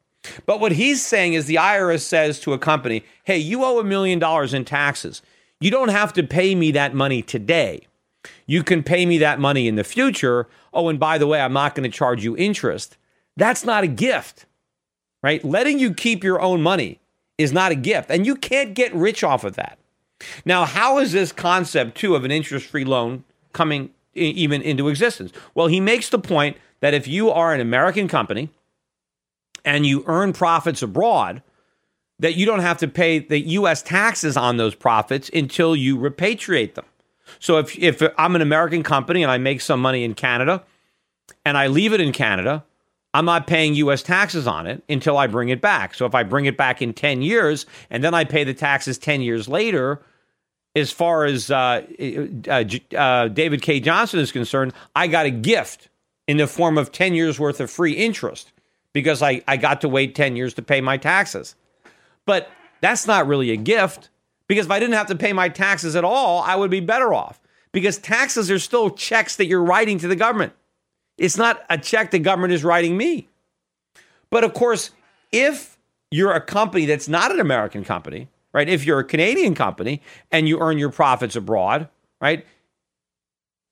[0.47, 3.85] But what he's saying is the IRS says to a company, hey, you owe a
[3.85, 5.23] million dollars in taxes.
[5.61, 7.87] You don't have to pay me that money today.
[8.47, 10.49] You can pay me that money in the future.
[10.73, 12.97] Oh, and by the way, I'm not going to charge you interest.
[13.37, 14.47] That's not a gift,
[15.23, 15.45] right?
[15.45, 17.01] Letting you keep your own money
[17.39, 19.79] is not a gift, and you can't get rich off of that.
[20.45, 23.23] Now, how is this concept, too, of an interest free loan
[23.53, 25.33] coming even into existence?
[25.55, 28.51] Well, he makes the point that if you are an American company
[29.65, 31.43] and you earn profits abroad,
[32.21, 36.75] that you don't have to pay the US taxes on those profits until you repatriate
[36.75, 36.85] them.
[37.39, 40.65] So if, if I'm an American company and I make some money in Canada
[41.45, 42.65] and I leave it in Canada,
[43.15, 45.95] I'm not paying US taxes on it until I bring it back.
[45.95, 48.99] So if I bring it back in 10 years and then I pay the taxes
[48.99, 50.03] 10 years later,
[50.75, 51.83] as far as uh,
[52.49, 52.65] uh,
[52.97, 53.81] uh, David K.
[53.81, 55.89] Johnson is concerned, I got a gift
[56.27, 58.53] in the form of 10 years worth of free interest
[58.93, 61.55] because I, I got to wait 10 years to pay my taxes.
[62.27, 62.51] But
[62.81, 64.11] that's not really a gift
[64.47, 67.13] because if I didn't have to pay my taxes at all, I would be better
[67.13, 67.41] off
[67.73, 70.53] because taxes are still checks that you're writing to the government.
[71.17, 73.29] It's not a check the government is writing me.
[74.31, 74.91] But of course,
[75.33, 75.79] if
[76.11, 78.69] you're a company that's not an American company, right?
[78.69, 81.89] If you're a Canadian company and you earn your profits abroad,
[82.21, 82.47] right?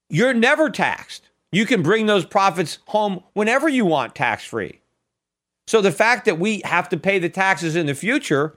[0.08, 1.28] You're never taxed.
[1.52, 4.80] You can bring those profits home whenever you want tax free.
[5.66, 8.56] So the fact that we have to pay the taxes in the future,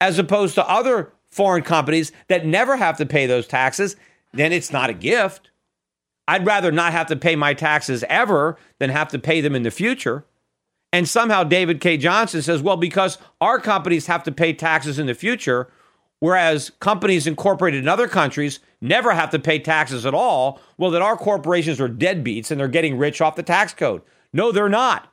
[0.00, 3.96] as opposed to other foreign companies that never have to pay those taxes,
[4.32, 5.50] then it's not a gift.
[6.26, 9.62] I'd rather not have to pay my taxes ever than have to pay them in
[9.62, 10.24] the future.
[10.94, 11.96] And somehow David K.
[11.96, 15.68] Johnson says, well, because our companies have to pay taxes in the future,
[16.20, 21.02] whereas companies incorporated in other countries never have to pay taxes at all, well, that
[21.02, 24.02] our corporations are deadbeats and they're getting rich off the tax code.
[24.32, 25.12] No, they're not.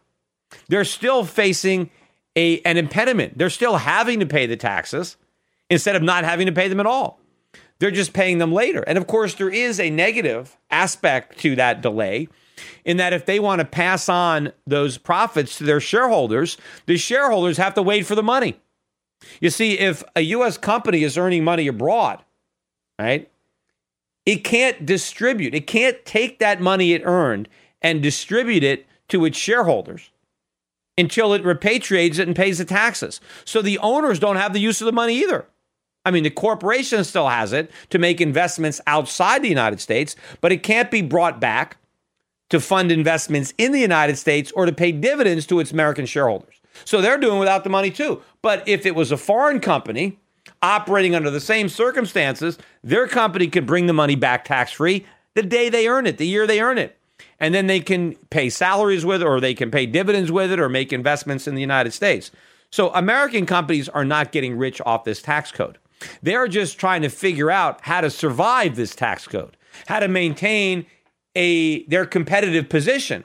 [0.67, 1.89] They're still facing
[2.35, 3.39] a, an impediment.
[3.39, 5.17] They're still having to pay the taxes
[5.67, 7.19] instead of not having to pay them at all.
[7.79, 8.81] They're just paying them later.
[8.81, 12.27] And of course, there is a negative aspect to that delay
[12.85, 17.57] in that if they want to pass on those profits to their shareholders, the shareholders
[17.57, 18.59] have to wait for the money.
[19.39, 20.57] You see, if a U.S.
[20.57, 22.23] company is earning money abroad,
[22.99, 23.29] right,
[24.25, 27.47] it can't distribute, it can't take that money it earned
[27.81, 30.11] and distribute it to its shareholders
[30.97, 33.19] until it repatriates it and pays the taxes.
[33.45, 35.45] So the owners don't have the use of the money either.
[36.05, 40.51] I mean, the corporation still has it to make investments outside the United States, but
[40.51, 41.77] it can't be brought back
[42.51, 46.55] to fund investments in the United States or to pay dividends to its American shareholders.
[46.85, 48.21] So they're doing without the money too.
[48.41, 50.19] But if it was a foreign company
[50.61, 55.43] operating under the same circumstances, their company could bring the money back tax free the
[55.43, 56.97] day they earn it, the year they earn it.
[57.39, 60.59] And then they can pay salaries with it, or they can pay dividends with it,
[60.59, 62.31] or make investments in the United States.
[62.69, 65.77] So American companies are not getting rich off this tax code.
[66.21, 69.57] They're just trying to figure out how to survive this tax code,
[69.87, 70.85] how to maintain
[71.35, 73.23] a their competitive position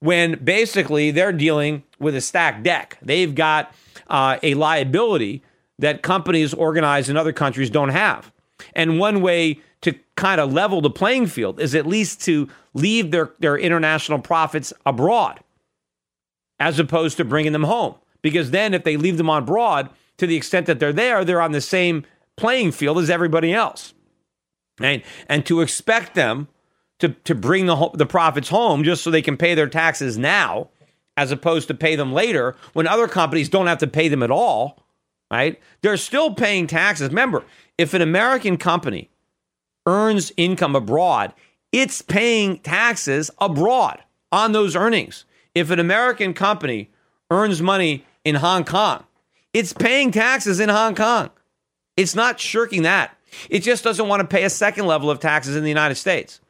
[0.00, 2.98] when basically they're dealing with a stacked deck.
[3.02, 3.74] They've got
[4.08, 5.42] uh, a liability
[5.78, 8.32] that companies organized in other countries don't have.
[8.74, 13.10] And one way to kind of level the playing field is at least to leave
[13.10, 15.40] their, their international profits abroad
[16.58, 17.94] as opposed to bringing them home.
[18.22, 21.42] Because then, if they leave them on abroad, to the extent that they're there, they're
[21.42, 22.04] on the same
[22.36, 23.94] playing field as everybody else.
[24.80, 25.04] Right?
[25.28, 26.48] And to expect them
[26.98, 30.68] to, to bring the, the profits home just so they can pay their taxes now,
[31.16, 34.30] as opposed to pay them later when other companies don't have to pay them at
[34.30, 34.84] all,
[35.30, 35.60] right?
[35.82, 37.08] They're still paying taxes.
[37.08, 37.44] Remember,
[37.78, 39.10] if an American company
[39.86, 41.32] earns income abroad,
[41.72, 44.02] it's paying taxes abroad
[44.32, 45.24] on those earnings.
[45.54, 46.90] If an American company
[47.30, 49.04] earns money in Hong Kong,
[49.52, 51.30] it's paying taxes in Hong Kong.
[51.96, 53.16] It's not shirking that.
[53.48, 56.40] It just doesn't want to pay a second level of taxes in the United States.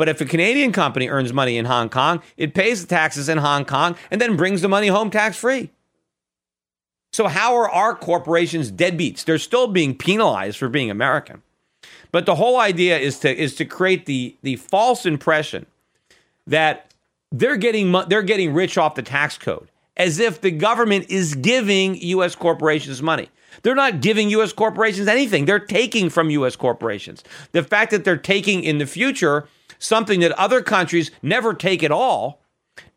[0.00, 3.36] But if a Canadian company earns money in Hong Kong, it pays the taxes in
[3.36, 5.68] Hong Kong and then brings the money home tax free.
[7.12, 9.24] So, how are our corporations deadbeats?
[9.24, 11.42] They're still being penalized for being American.
[12.12, 15.66] But the whole idea is to is to create the the false impression
[16.46, 16.94] that
[17.30, 19.68] they're getting they're getting rich off the tax code
[19.98, 22.34] as if the government is giving U.S.
[22.34, 23.28] corporations money.
[23.62, 24.54] They're not giving U.S.
[24.54, 25.44] corporations anything.
[25.44, 26.56] They're taking from U.S.
[26.56, 27.22] corporations.
[27.52, 29.46] The fact that they're taking in the future
[29.80, 32.40] something that other countries never take at all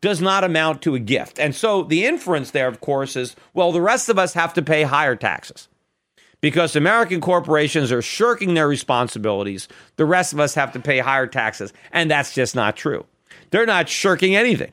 [0.00, 1.40] does not amount to a gift.
[1.40, 4.62] And so the inference there, of course, is well, the rest of us have to
[4.62, 5.68] pay higher taxes
[6.40, 9.66] because American corporations are shirking their responsibilities.
[9.96, 11.72] The rest of us have to pay higher taxes.
[11.90, 13.06] And that's just not true.
[13.50, 14.72] They're not shirking anything.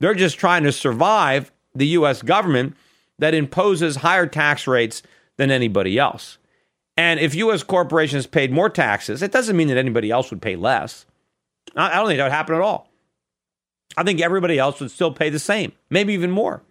[0.00, 2.22] They're just trying to survive the U.S.
[2.22, 2.76] government
[3.18, 5.02] that imposes higher tax rates
[5.36, 6.38] than anybody else.
[6.96, 7.62] And if U.S.
[7.62, 11.06] corporations paid more taxes, it doesn't mean that anybody else would pay less.
[11.76, 12.90] I don't think that would happen at all.
[13.96, 16.62] I think everybody else would still pay the same, maybe even more.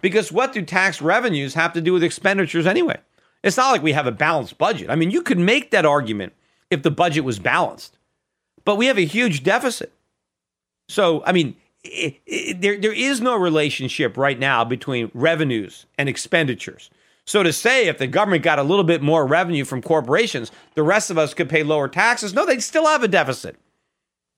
[0.00, 2.98] Because what do tax revenues have to do with expenditures anyway?
[3.42, 4.90] It's not like we have a balanced budget.
[4.90, 6.32] I mean, you could make that argument
[6.70, 7.98] if the budget was balanced,
[8.64, 9.92] but we have a huge deficit.
[10.88, 16.08] So, I mean, it, it, there, there is no relationship right now between revenues and
[16.08, 16.90] expenditures.
[17.24, 20.82] So to say if the government got a little bit more revenue from corporations, the
[20.82, 23.56] rest of us could pay lower taxes, no, they'd still have a deficit.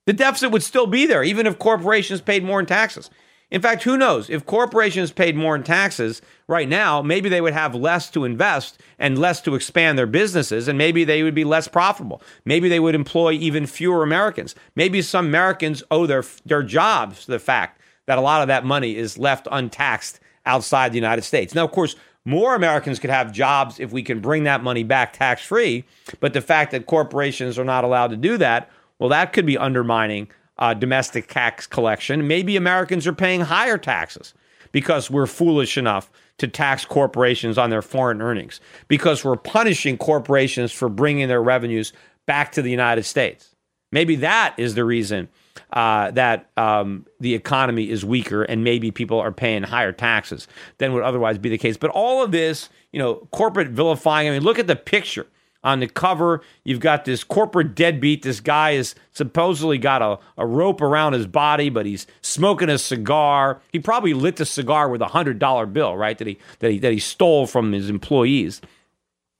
[0.06, 3.10] The deficit would still be there, even if corporations paid more in taxes.
[3.50, 4.28] In fact, who knows?
[4.28, 8.80] If corporations paid more in taxes right now, maybe they would have less to invest
[8.98, 12.20] and less to expand their businesses, and maybe they would be less profitable.
[12.44, 14.54] Maybe they would employ even fewer Americans.
[14.74, 18.64] Maybe some Americans owe their, their jobs to the fact that a lot of that
[18.64, 21.54] money is left untaxed outside the United States.
[21.54, 25.12] Now, of course, more Americans could have jobs if we can bring that money back
[25.12, 25.84] tax free,
[26.20, 28.70] but the fact that corporations are not allowed to do that,
[29.04, 32.26] well, that could be undermining uh, domestic tax collection.
[32.26, 34.32] Maybe Americans are paying higher taxes
[34.72, 40.72] because we're foolish enough to tax corporations on their foreign earnings, because we're punishing corporations
[40.72, 41.92] for bringing their revenues
[42.24, 43.54] back to the United States.
[43.92, 45.28] Maybe that is the reason
[45.74, 50.48] uh, that um, the economy is weaker and maybe people are paying higher taxes
[50.78, 51.76] than would otherwise be the case.
[51.76, 55.26] But all of this, you know, corporate vilifying, I mean, look at the picture
[55.64, 58.22] on the cover, you've got this corporate deadbeat.
[58.22, 62.78] This guy is supposedly got a, a rope around his body, but he's smoking a
[62.78, 63.60] cigar.
[63.72, 66.16] He probably lit the cigar with a hundred dollar bill, right?
[66.18, 68.60] That he that he that he stole from his employees.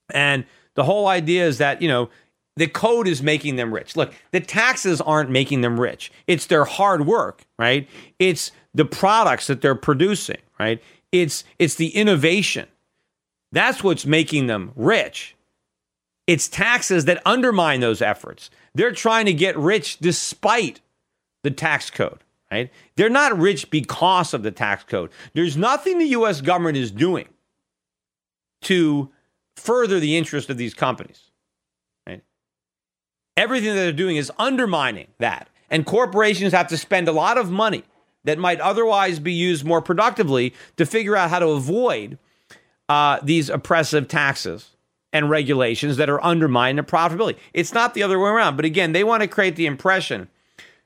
[0.09, 2.09] And the whole idea is that, you know,
[2.57, 3.95] the code is making them rich.
[3.95, 6.11] Look, the taxes aren't making them rich.
[6.25, 7.87] It's their hard work, right?
[8.17, 10.81] It's the products that they're producing, right?
[11.11, 12.67] It's it's the innovation.
[13.51, 15.35] That's what's making them rich.
[16.27, 18.49] It's taxes that undermine those efforts.
[18.73, 20.81] They're trying to get rich despite
[21.43, 22.71] the tax code, right?
[22.95, 25.11] They're not rich because of the tax code.
[25.33, 27.27] There's nothing the US government is doing
[28.63, 29.11] to
[29.55, 31.31] further the interest of these companies.
[32.07, 32.23] Right?
[33.37, 35.49] Everything that they're doing is undermining that.
[35.69, 37.83] And corporations have to spend a lot of money
[38.23, 42.17] that might otherwise be used more productively to figure out how to avoid
[42.89, 44.74] uh, these oppressive taxes
[45.15, 47.37] and regulations that are undermining the profitability.
[47.53, 48.57] It's not the other way around.
[48.57, 50.27] But again, they want to create the impression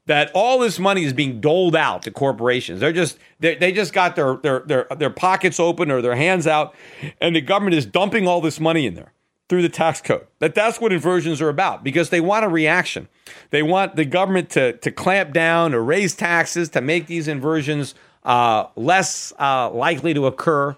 [0.06, 2.80] that all this money is being doled out to corporations.
[2.80, 6.46] They're just they they just got their their their their pockets open or their hands
[6.46, 6.76] out,
[7.20, 9.14] and the government is dumping all this money in there
[9.50, 10.28] through the tax code.
[10.38, 13.08] That that's what inversions are about because they want a reaction.
[13.50, 17.96] They want the government to to clamp down or raise taxes to make these inversions
[18.24, 20.76] uh, less uh, likely to occur.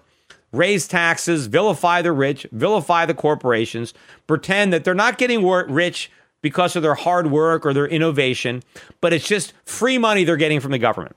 [0.52, 3.94] Raise taxes, vilify the rich, vilify the corporations,
[4.26, 6.10] pretend that they're not getting rich
[6.42, 8.62] because of their hard work or their innovation,
[9.00, 11.16] but it's just free money they're getting from the government.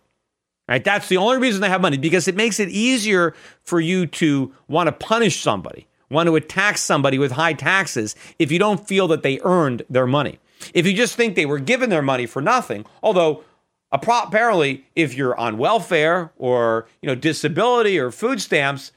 [0.69, 0.83] Right?
[0.83, 4.53] That's the only reason they have money because it makes it easier for you to
[4.67, 9.07] want to punish somebody, want to attack somebody with high taxes if you don't feel
[9.09, 10.39] that they earned their money.
[10.73, 13.43] If you just think they were given their money for nothing, although
[13.91, 18.91] apparently if you're on welfare or, you know, disability or food stamps,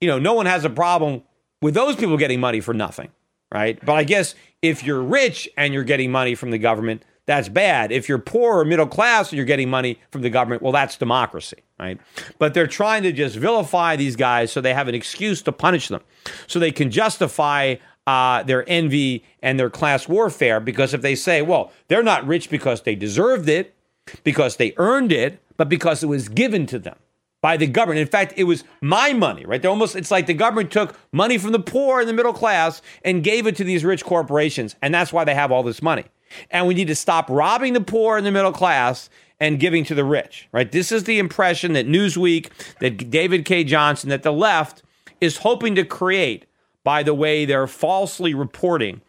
[0.00, 1.22] you know, no one has a problem
[1.62, 3.10] with those people getting money for nothing,
[3.52, 3.78] right?
[3.84, 7.92] But I guess if you're rich and you're getting money from the government, that's bad.
[7.92, 10.96] If you're poor or middle class and you're getting money from the government, well, that's
[10.96, 12.00] democracy, right?
[12.38, 15.88] But they're trying to just vilify these guys so they have an excuse to punish
[15.88, 16.00] them,
[16.46, 20.60] so they can justify uh, their envy and their class warfare.
[20.60, 23.76] Because if they say, well, they're not rich because they deserved it,
[24.24, 26.96] because they earned it, but because it was given to them
[27.40, 28.00] by the government.
[28.00, 29.60] In fact, it was my money, right?
[29.60, 32.82] They're almost it's like the government took money from the poor and the middle class
[33.04, 36.04] and gave it to these rich corporations, and that's why they have all this money.
[36.50, 39.10] And we need to stop robbing the poor and the middle class
[39.40, 40.70] and giving to the rich, right?
[40.70, 42.50] This is the impression that Newsweek,
[42.80, 43.64] that David K.
[43.64, 44.82] Johnson, that the left
[45.20, 46.46] is hoping to create
[46.84, 49.00] by the way they're falsely reporting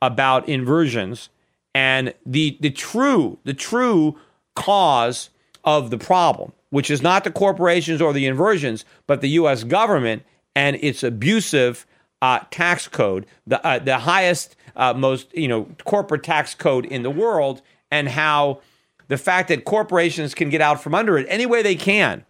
[0.00, 1.28] about inversions
[1.74, 4.16] and the the true the true
[4.54, 5.30] cause
[5.64, 9.64] of the problem which is not the corporations or the inversions, but the U.S.
[9.64, 10.22] government
[10.54, 11.86] and its abusive
[12.20, 17.02] uh, tax code, the uh, the highest, uh, most you know corporate tax code in
[17.02, 18.60] the world, and how
[19.08, 22.24] the fact that corporations can get out from under it any way they can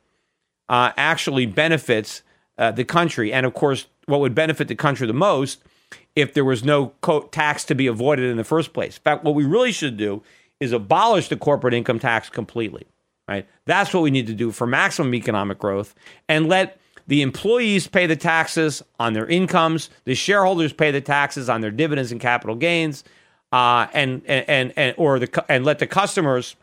[0.68, 2.22] uh, actually benefits
[2.58, 5.62] uh, the country, and of course, what would benefit the country the most
[6.14, 6.92] if there was no
[7.30, 8.96] tax to be avoided in the first place.
[8.96, 10.22] In fact, what we really should do
[10.60, 12.86] is abolish the corporate income tax completely
[13.28, 13.46] right?
[13.66, 15.94] That's what we need to do for maximum economic growth
[16.28, 21.48] and let the employees pay the taxes on their incomes, the shareholders pay the taxes
[21.48, 23.04] on their dividends and capital gains,
[23.50, 26.54] uh, and, and and or the and let the customers,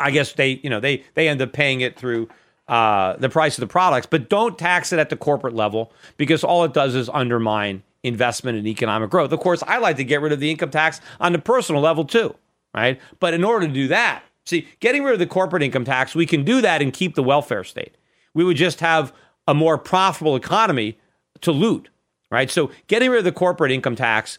[0.00, 2.28] I guess they you know they they end up paying it through
[2.66, 6.42] uh, the price of the products, but don't tax it at the corporate level because
[6.42, 9.30] all it does is undermine investment and economic growth.
[9.30, 12.04] Of course, I like to get rid of the income tax on the personal level
[12.04, 12.34] too,
[12.74, 13.00] right?
[13.20, 16.26] But in order to do that, See, getting rid of the corporate income tax, we
[16.26, 17.96] can do that and keep the welfare state.
[18.34, 19.12] We would just have
[19.46, 20.98] a more profitable economy
[21.42, 21.88] to loot,
[22.30, 22.50] right?
[22.50, 24.38] So, getting rid of the corporate income tax,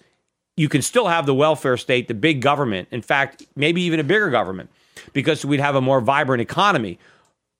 [0.57, 4.03] you can still have the welfare state, the big government, in fact, maybe even a
[4.03, 4.69] bigger government,
[5.13, 6.99] because we'd have a more vibrant economy.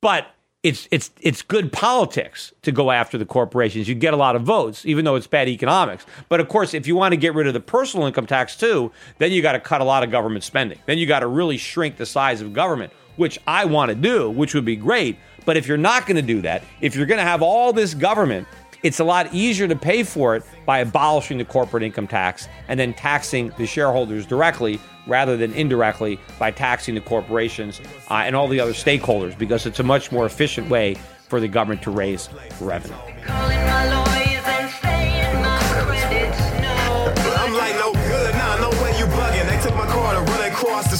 [0.02, 0.28] But
[0.64, 3.90] it's it's it's good politics to go after the corporations.
[3.90, 6.06] You get a lot of votes, even though it's bad economics.
[6.30, 8.92] But of course, if you want to get rid of the personal income tax too,
[9.18, 10.80] then you got to cut a lot of government spending.
[10.86, 14.30] Then you got to really shrink the size of government, which I want to do,
[14.30, 15.18] which would be great.
[15.46, 17.94] But if you're not going to do that, if you're going to have all this
[17.94, 18.48] government
[18.84, 22.80] it's a lot easier to pay for it by abolishing the corporate income tax and
[22.80, 27.82] then taxing the shareholders directly rather than indirectly by taxing the corporations
[28.12, 30.96] uh, and all the other stakeholders because it's a much more efficient way
[31.28, 32.30] for the government to raise
[32.62, 32.96] revenue.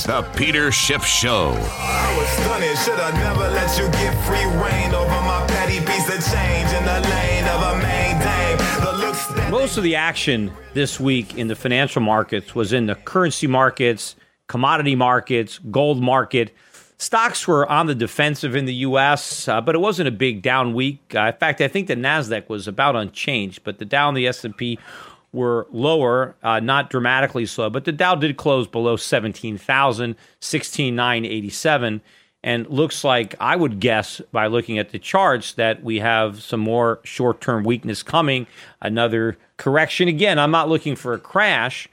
[0.04, 1.56] The Peter Schiff Show.
[1.56, 6.10] I was stunning, should have never let you get free reign over my petty piece
[6.10, 7.13] of change in the
[9.54, 14.16] Most of the action this week in the financial markets was in the currency markets,
[14.48, 16.56] commodity markets, gold market.
[16.98, 20.74] Stocks were on the defensive in the U.S., uh, but it wasn't a big down
[20.74, 21.14] week.
[21.14, 24.26] Uh, in fact, I think the Nasdaq was about unchanged, but the Dow and the
[24.26, 24.80] S&P
[25.32, 32.02] were lower, uh, not dramatically so, but the Dow did close below 17,000, 16,987.
[32.44, 36.60] And looks like I would guess by looking at the charts that we have some
[36.60, 38.48] more short term weakness coming,
[38.82, 40.10] another correction.
[40.10, 41.88] Again, I'm not looking for a crash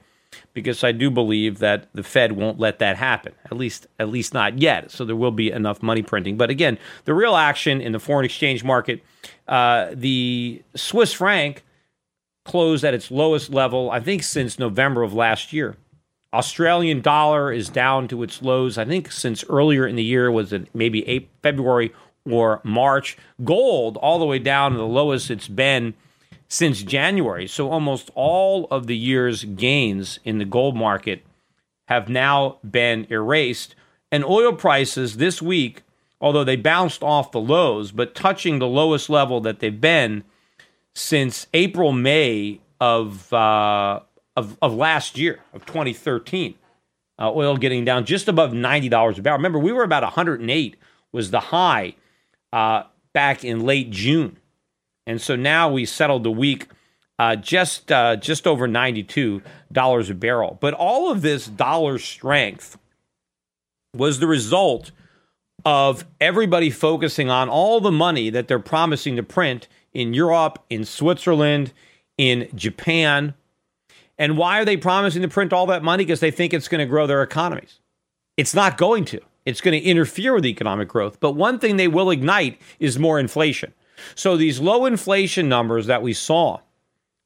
[0.52, 3.32] because I do believe that the Fed won't let that happen.
[3.44, 4.90] At least at least not yet.
[4.90, 6.36] So there will be enough money printing.
[6.36, 9.02] But again, the real action in the foreign exchange market,
[9.48, 11.62] uh, the Swiss franc
[12.44, 15.76] closed at its lowest level, I think, since November of last year.
[16.32, 20.52] Australian dollar is down to its lows, I think, since earlier in the year, was
[20.52, 21.92] it maybe February
[22.28, 23.16] or March.
[23.42, 25.94] Gold all the way down to the lowest it's been
[26.48, 27.46] since January.
[27.46, 31.24] So almost all of the year's gains in the gold market
[31.88, 33.74] have now been erased.
[34.12, 35.82] And oil prices this week,
[36.20, 40.24] although they bounced off the lows, but touching the lowest level that they've been
[40.94, 44.00] since April, May of, uh,
[44.40, 46.54] of, of last year, of 2013.
[47.18, 49.38] Uh, oil getting down just above $90 a barrel.
[49.38, 50.76] Remember, we were about 108
[51.12, 51.94] was the high
[52.52, 54.38] uh, back in late June.
[55.06, 56.68] And so now we settled the week
[57.18, 59.42] uh, just uh, just over $92
[60.10, 60.56] a barrel.
[60.60, 62.78] But all of this dollar strength
[63.94, 64.90] was the result
[65.66, 70.86] of everybody focusing on all the money that they're promising to print in Europe, in
[70.86, 71.74] Switzerland,
[72.16, 73.34] in Japan.
[74.20, 76.04] And why are they promising to print all that money?
[76.04, 77.80] Because they think it's going to grow their economies.
[78.36, 79.20] It's not going to.
[79.46, 81.18] It's going to interfere with economic growth.
[81.20, 83.72] But one thing they will ignite is more inflation.
[84.14, 86.60] So these low inflation numbers that we saw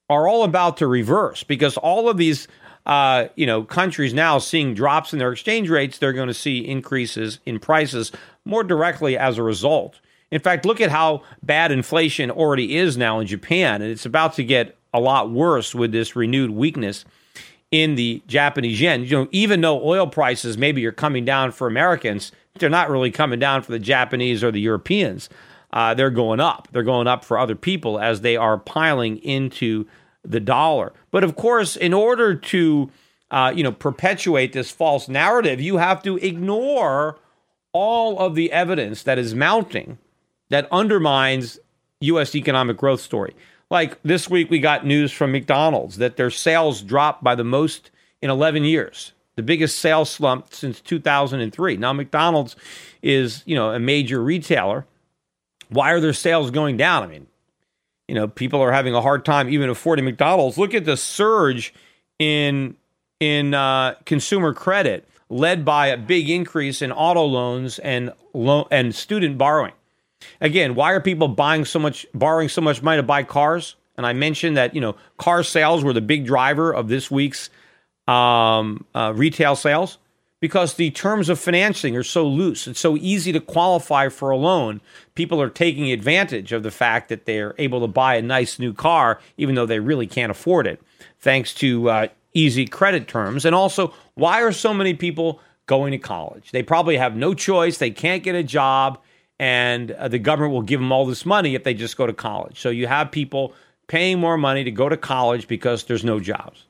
[0.08, 2.46] are all about to reverse because all of these
[2.86, 6.58] uh, you know countries now seeing drops in their exchange rates, they're going to see
[6.58, 8.12] increases in prices
[8.44, 10.00] more directly as a result.
[10.30, 14.34] In fact, look at how bad inflation already is now in Japan, and it's about
[14.34, 17.04] to get a lot worse with this renewed weakness
[17.70, 19.04] in the Japanese yen.
[19.04, 23.10] You know, even though oil prices maybe are coming down for Americans, they're not really
[23.10, 25.28] coming down for the Japanese or the Europeans.
[25.72, 26.68] Uh, they're going up.
[26.70, 29.86] They're going up for other people as they are piling into
[30.24, 30.92] the dollar.
[31.10, 32.90] But of course, in order to
[33.32, 37.18] uh, you know perpetuate this false narrative, you have to ignore
[37.72, 39.98] all of the evidence that is mounting
[40.50, 41.58] that undermines
[42.00, 42.36] U.S.
[42.36, 43.34] economic growth story.
[43.74, 47.90] Like this week, we got news from McDonald's that their sales dropped by the most
[48.22, 51.76] in 11 years, the biggest sales slump since 2003.
[51.76, 52.56] Now, McDonald's
[53.02, 54.86] is you know a major retailer
[55.74, 57.02] why are their sales going down?
[57.02, 57.26] I mean,
[58.09, 60.59] you know, people are having a hard time even affording McDonald's.
[60.59, 61.74] Look at the surge
[62.18, 62.76] in
[63.20, 68.94] in uh, consumer credit, led by a big increase in auto loans and loan and
[68.94, 69.72] student borrowing.
[70.40, 73.76] Again, why are people buying so much, borrowing so much money to buy cars?
[73.96, 77.50] And I mentioned that you know car sales were the big driver of this week's
[78.06, 79.98] um, uh, retail sales
[80.40, 82.66] because the terms of financing are so loose.
[82.66, 84.82] It's so easy to qualify for a loan.
[85.14, 88.74] People are taking advantage of the fact that they're able to buy a nice new
[88.74, 90.82] car, even though they really can't afford it,
[91.18, 93.46] thanks to uh, easy credit terms.
[93.46, 96.50] And also, why are so many people going to college?
[96.50, 98.98] They probably have no choice, they can't get a job,
[99.39, 102.12] and uh, the government will give them all this money if they just go to
[102.12, 102.61] college.
[102.61, 103.55] So you have people
[103.86, 106.65] paying more money to go to college because there's no jobs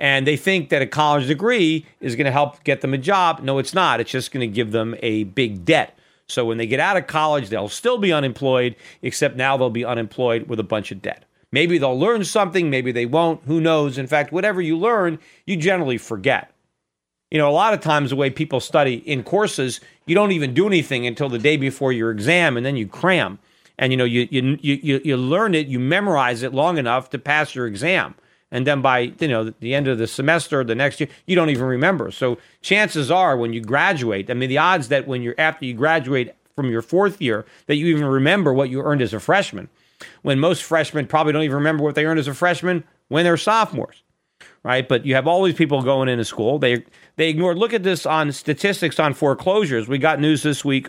[0.00, 3.40] and they think that a college degree is going to help get them a job.
[3.40, 4.00] No, it's not.
[4.00, 5.98] It's just going to give them a big debt.
[6.28, 9.84] So when they get out of college, they'll still be unemployed, except now they'll be
[9.84, 11.24] unemployed with a bunch of debt.
[11.50, 13.42] Maybe they'll learn something, maybe they won't.
[13.46, 13.96] Who knows?
[13.96, 16.52] In fact, whatever you learn, you generally forget.
[17.30, 20.54] You know, a lot of times the way people study in courses, you don't even
[20.54, 23.38] do anything until the day before your exam, and then you cram.
[23.78, 27.18] And you know, you you you you learn it, you memorize it long enough to
[27.18, 28.14] pass your exam.
[28.50, 31.50] And then by you know the end of the semester the next year you don't
[31.50, 32.10] even remember.
[32.10, 35.74] So chances are when you graduate i mean the odds that when you're after you
[35.74, 39.68] graduate from your fourth year that you even remember what you earned as a freshman.
[40.22, 43.36] When most freshmen probably don't even remember what they earned as a freshman when they're
[43.36, 44.02] sophomores
[44.62, 46.84] right but you have all these people going into school they
[47.16, 50.88] they ignored look at this on statistics on foreclosures we got news this week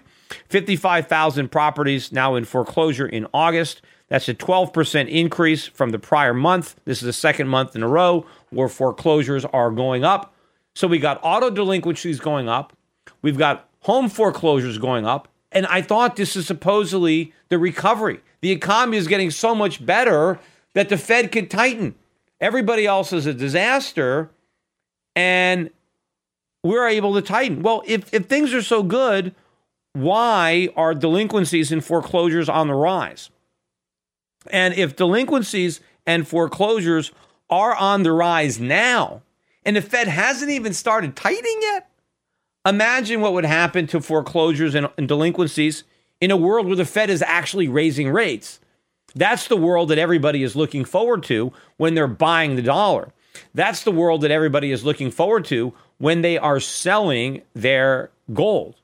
[0.50, 6.76] 55,000 properties now in foreclosure in August that's a 12% increase from the prior month.
[6.84, 10.34] This is the second month in a row where foreclosures are going up.
[10.76, 12.76] So we got auto delinquencies going up.
[13.22, 15.28] We've got home foreclosures going up.
[15.52, 18.22] And I thought this is supposedly the recovery.
[18.42, 20.40] The economy is getting so much better
[20.74, 21.96] that the Fed could tighten.
[22.42, 24.30] Everybody else is a disaster.
[25.16, 25.70] And
[26.64, 27.62] we're able to tighten.
[27.62, 29.34] Well, if, if things are so good,
[29.94, 33.30] why are delinquencies and foreclosures on the rise?
[34.50, 37.12] And if delinquencies and foreclosures
[37.50, 39.22] are on the rise now,
[39.64, 41.90] and the Fed hasn't even started tightening yet,
[42.66, 45.84] imagine what would happen to foreclosures and, and delinquencies
[46.22, 48.60] in a world where the Fed is actually raising rates.
[49.16, 53.12] That's the world that everybody is looking forward to when they're buying the dollar.
[53.54, 58.76] That's the world that everybody is looking forward to when they are selling their gold.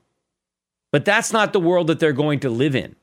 [0.91, 2.95] But that's not the world that they're going to live in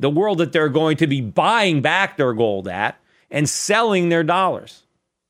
[0.00, 2.98] the world that they're going to be buying back their gold at.
[3.30, 4.82] and selling their dollars.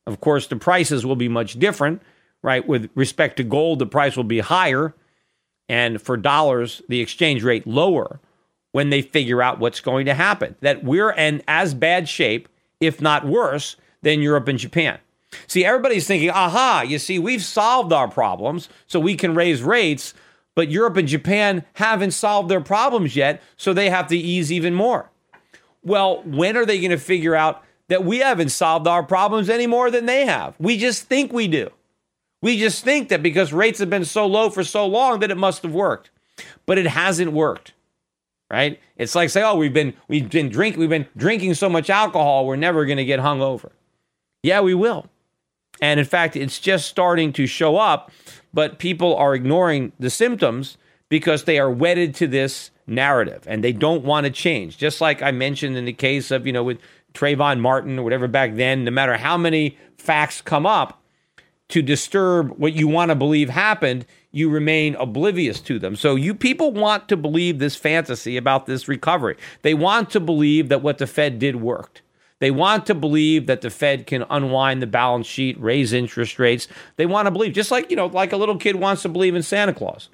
[0.06, 2.02] Of course, the prices will be much different,
[2.42, 2.66] right?
[2.66, 4.94] With respect to gold, the price will be higher,
[5.68, 8.20] and for dollars, the exchange rate lower
[8.74, 10.56] when they figure out what's going to happen.
[10.60, 12.48] That we're in as bad shape,
[12.80, 14.98] if not worse, than Europe and Japan.
[15.46, 20.12] See, everybody's thinking, aha, you see, we've solved our problems, so we can raise rates,
[20.56, 24.74] but Europe and Japan haven't solved their problems yet, so they have to ease even
[24.74, 25.08] more.
[25.84, 29.68] Well, when are they going to figure out that we haven't solved our problems any
[29.68, 30.56] more than they have?
[30.58, 31.70] We just think we do.
[32.42, 35.36] We just think that because rates have been so low for so long that it
[35.36, 36.10] must have worked.
[36.66, 37.73] But it hasn't worked.
[38.50, 38.80] Right?
[38.96, 42.46] It's like say, oh, we've been we've been drinking we've been drinking so much alcohol,
[42.46, 43.72] we're never going to get hung over.
[44.42, 45.06] Yeah, we will.
[45.80, 48.10] And in fact, it's just starting to show up,
[48.52, 50.76] but people are ignoring the symptoms
[51.08, 54.78] because they are wedded to this narrative and they don't want to change.
[54.78, 56.78] Just like I mentioned in the case of, you know, with
[57.14, 61.02] Trayvon Martin or whatever back then, no matter how many facts come up
[61.68, 64.04] to disturb what you want to believe happened,
[64.34, 65.94] you remain oblivious to them.
[65.94, 69.36] So you people want to believe this fantasy about this recovery.
[69.62, 72.02] They want to believe that what the Fed did worked.
[72.40, 76.66] They want to believe that the Fed can unwind the balance sheet, raise interest rates.
[76.96, 79.36] They want to believe, just like, you know, like a little kid wants to believe
[79.36, 80.08] in Santa Claus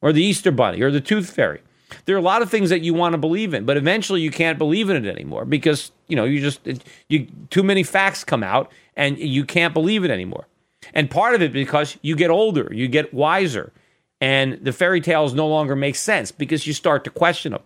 [0.00, 1.60] or the Easter Bunny or the Tooth Fairy.
[2.04, 4.30] There are a lot of things that you want to believe in, but eventually you
[4.30, 6.60] can't believe in it anymore because, you know, you just,
[7.08, 10.46] you, too many facts come out and you can't believe it anymore.
[10.94, 13.72] And part of it because you get older, you get wiser,
[14.20, 17.62] and the fairy tales no longer make sense because you start to question them.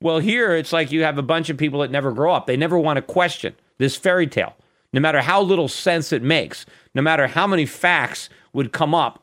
[0.00, 2.46] Well, here it's like you have a bunch of people that never grow up.
[2.46, 4.56] They never want to question this fairy tale,
[4.92, 6.64] no matter how little sense it makes,
[6.94, 9.22] no matter how many facts would come up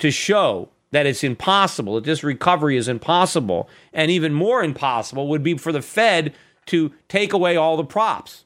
[0.00, 3.68] to show that it's impossible, that this recovery is impossible.
[3.92, 6.34] And even more impossible would be for the Fed
[6.66, 8.44] to take away all the props.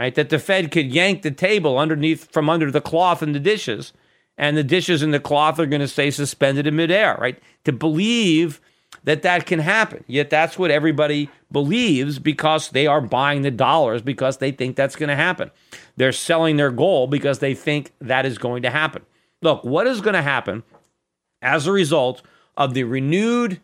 [0.00, 0.14] Right?
[0.14, 3.92] That the Fed could yank the table underneath from under the cloth and the dishes,
[4.38, 7.38] and the dishes and the cloth are going to stay suspended in midair, right?
[7.66, 8.62] To believe
[9.04, 10.02] that that can happen.
[10.06, 14.96] Yet that's what everybody believes because they are buying the dollars because they think that's
[14.96, 15.50] going to happen.
[15.98, 19.02] They're selling their gold because they think that is going to happen.
[19.42, 20.62] Look, what is going to happen
[21.42, 22.22] as a result
[22.56, 23.60] of the renewed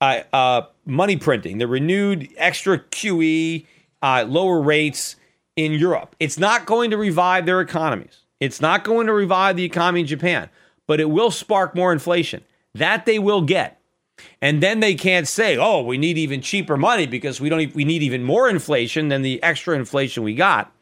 [0.00, 3.66] uh, uh, money printing, the renewed extra QE,
[4.02, 5.14] uh, lower rates
[5.56, 6.16] in Europe?
[6.20, 8.20] It's not going to revive their economies.
[8.40, 10.48] It's not going to revive the economy in Japan,
[10.86, 12.42] but it will spark more inflation.
[12.74, 13.80] That they will get.
[14.40, 17.84] And then they can't say, "Oh, we need even cheaper money because we don't we
[17.84, 20.72] need even more inflation than the extra inflation we got."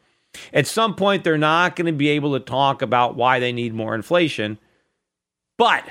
[0.52, 3.74] At some point they're not going to be able to talk about why they need
[3.74, 4.58] more inflation,
[5.56, 5.84] but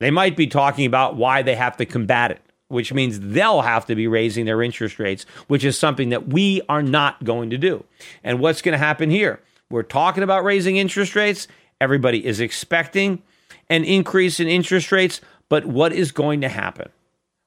[0.00, 3.86] they might be talking about why they have to combat it, which means they'll have
[3.86, 7.58] to be raising their interest rates, which is something that we are not going to
[7.58, 7.84] do.
[8.22, 9.40] And what's going to happen here?
[9.70, 11.48] We're talking about raising interest rates.
[11.80, 13.22] Everybody is expecting
[13.68, 15.20] an increase in interest rates.
[15.48, 16.90] But what is going to happen?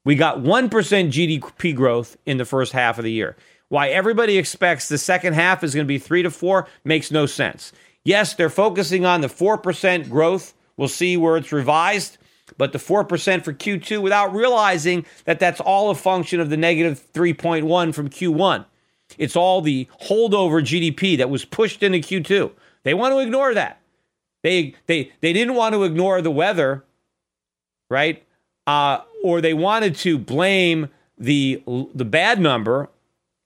[0.04, 3.36] We got 1% GDP growth in the first half of the year.
[3.70, 7.26] Why everybody expects the second half is going to be 3 to 4 makes no
[7.26, 7.72] sense.
[8.04, 10.54] Yes, they're focusing on the 4% growth.
[10.76, 12.18] We'll see where it's revised,
[12.58, 17.06] but the 4% for Q2 without realizing that that's all a function of the negative
[17.14, 18.66] 3.1 from Q1.
[19.18, 22.52] It's all the holdover GDP that was pushed into Q2.
[22.84, 23.82] They want to ignore that.
[24.44, 26.84] They they they didn't want to ignore the weather
[27.92, 28.26] right?
[28.66, 31.62] Uh, or they wanted to blame the
[31.94, 32.90] the bad number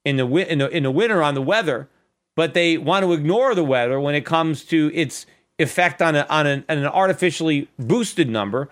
[0.05, 1.89] in the, in the in the winter on the weather,
[2.35, 5.25] but they want to ignore the weather when it comes to its
[5.57, 8.69] effect on a, on an, an artificially boosted number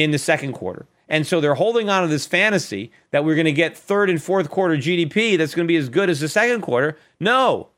[0.00, 0.86] in the second quarter.
[1.08, 4.22] And so they're holding on to this fantasy that we're going to get third and
[4.22, 6.96] fourth quarter GDP that's going to be as good as the second quarter.
[7.18, 7.68] No,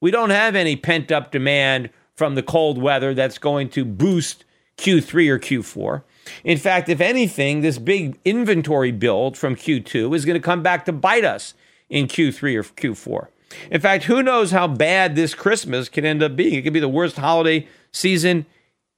[0.00, 4.44] we don't have any pent up demand from the cold weather that's going to boost
[4.76, 6.02] Q3 or Q4.
[6.44, 10.84] In fact, if anything, this big inventory build from Q2 is going to come back
[10.84, 11.54] to bite us
[11.88, 13.28] in Q3 or Q4.
[13.70, 16.54] In fact, who knows how bad this Christmas can end up being?
[16.54, 18.46] It could be the worst holiday season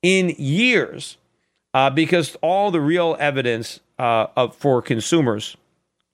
[0.02, 1.16] in years
[1.74, 5.56] uh, because all the real evidence uh, of, for consumers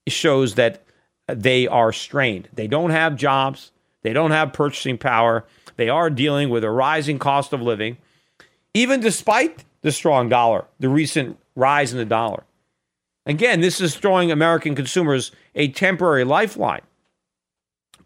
[0.08, 0.82] shows that
[1.28, 2.48] they are strained.
[2.52, 3.70] They don't have jobs,
[4.02, 5.44] they don't have purchasing power,
[5.76, 7.98] they are dealing with a rising cost of living,
[8.74, 12.44] even despite the strong dollar, the recent rise in the dollar.
[13.26, 16.82] Again, this is throwing American consumers a temporary lifeline,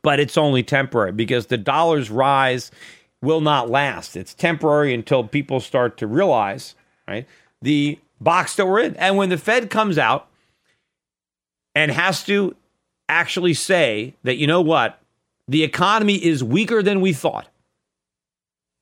[0.02, 2.70] but it's only temporary because the dollar's rise
[3.22, 4.16] will not last.
[4.16, 6.74] It's temporary until people start to realize,
[7.08, 7.26] right,
[7.64, 8.94] the box that we're in.
[8.96, 10.28] And when the Fed comes out
[11.74, 12.54] and has to
[13.08, 15.00] actually say that, you know what,
[15.46, 17.48] The economy is weaker than we thought.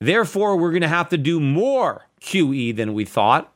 [0.01, 3.53] Therefore, we're going to have to do more QE than we thought.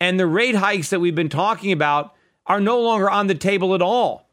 [0.00, 2.14] And the rate hikes that we've been talking about
[2.46, 4.28] are no longer on the table at all.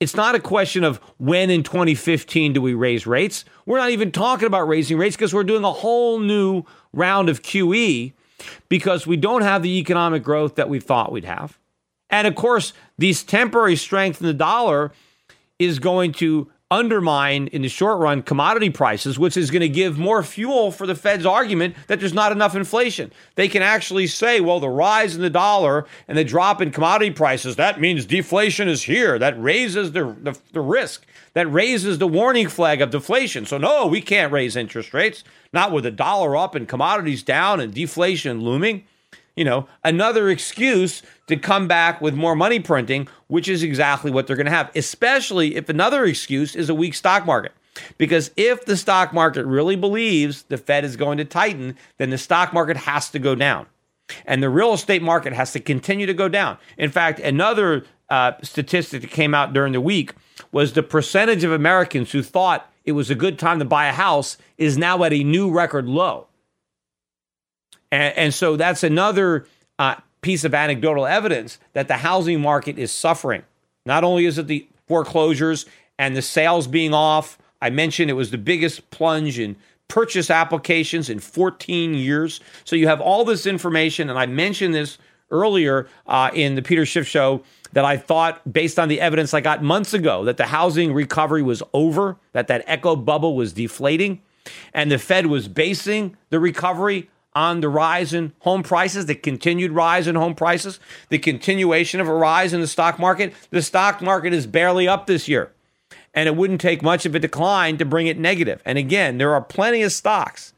[0.00, 3.44] It's not a question of when in 2015 do we raise rates.
[3.64, 7.42] We're not even talking about raising rates because we're doing a whole new round of
[7.42, 8.12] QE
[8.68, 11.58] because we don't have the economic growth that we thought we'd have.
[12.10, 14.92] And of course, these temporary strength in the dollar
[15.58, 19.98] is going to undermine in the short run commodity prices, which is going to give
[19.98, 23.12] more fuel for the Fed's argument that there's not enough inflation.
[23.36, 27.12] They can actually say, well, the rise in the dollar and the drop in commodity
[27.12, 29.18] prices, that means deflation is here.
[29.18, 31.06] That raises the, the, the risk.
[31.34, 33.44] That raises the warning flag of deflation.
[33.44, 37.60] So, no, we can't raise interest rates, not with the dollar up and commodities down
[37.60, 38.84] and deflation looming
[39.36, 44.26] you know, another excuse to come back with more money printing, which is exactly what
[44.26, 47.52] they're going to have, especially if another excuse is a weak stock market.
[47.98, 52.18] Because if the stock market really believes the Fed is going to tighten, then the
[52.18, 53.66] stock market has to go down.
[54.26, 56.58] And the real estate market has to continue to go down.
[56.78, 60.12] In fact, another uh, statistic that came out during the week
[60.54, 63.92] was the percentage of Americans who thought it was a good time to buy a
[63.92, 66.28] house is now at a new record low.
[67.90, 69.46] And, and so that's another
[69.80, 73.42] uh, piece of anecdotal evidence that the housing market is suffering.
[73.84, 75.66] Not only is it the foreclosures
[75.98, 79.56] and the sales being off, I mentioned it was the biggest plunge in
[79.88, 82.40] purchase applications in 14 years.
[82.62, 84.98] So you have all this information, and I mentioned this
[85.34, 87.42] earlier uh, in the Peter Schiff show
[87.72, 91.42] that I thought, based on the evidence I got months ago, that the housing recovery
[91.42, 94.22] was over, that that echo bubble was deflating,
[94.72, 99.72] and the Fed was basing the recovery on the rise in home prices, the continued
[99.72, 100.78] rise in home prices,
[101.08, 103.34] the continuation of a rise in the stock market.
[103.50, 105.50] The stock market is barely up this year,
[106.14, 108.62] and it wouldn't take much of a decline to bring it negative.
[108.64, 110.53] And again, there are plenty of stocks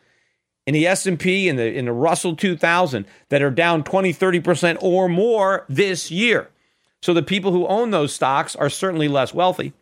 [0.67, 5.09] in the S&P and the in the Russell 2000 that are down 20, 30% or
[5.09, 6.51] more this year.
[7.03, 9.73] So the people who own those stocks are certainly less wealthy.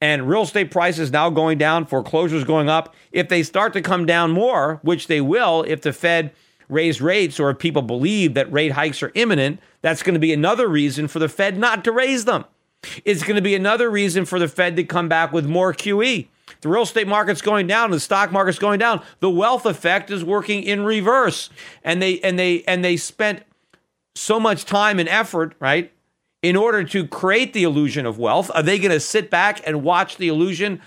[0.00, 2.94] And real estate prices now going down, foreclosures going up.
[3.12, 6.32] If they start to come down more, which they will if the Fed
[6.68, 10.32] raise rates or if people believe that rate hikes are imminent, that's going to be
[10.32, 12.44] another reason for the Fed not to raise them.
[13.04, 16.28] It's going to be another reason for the Fed to come back with more QE.
[16.60, 19.02] The real estate market's going down, the stock market's going down.
[19.20, 21.50] The wealth effect is working in reverse.
[21.84, 23.42] And they and they and they spent
[24.14, 25.92] so much time and effort, right,
[26.42, 28.50] in order to create the illusion of wealth?
[28.54, 30.80] Are they going to sit back and watch the illusion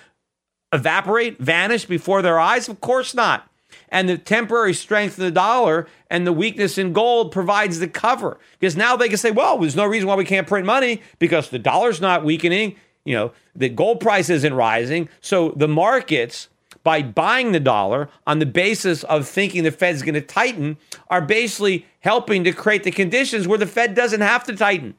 [0.71, 2.69] evaporate, vanish before their eyes?
[2.69, 3.49] Of course not.
[3.89, 8.39] And the temporary strength of the dollar and the weakness in gold provides the cover
[8.59, 11.49] because now they can say, well, there's no reason why we can't print money because
[11.49, 12.75] the dollar's not weakening.
[13.05, 15.09] You know, the gold price isn't rising.
[15.21, 16.49] So the markets,
[16.83, 20.77] by buying the dollar on the basis of thinking the Fed's going to tighten,
[21.09, 24.95] are basically helping to create the conditions where the Fed doesn't have to tighten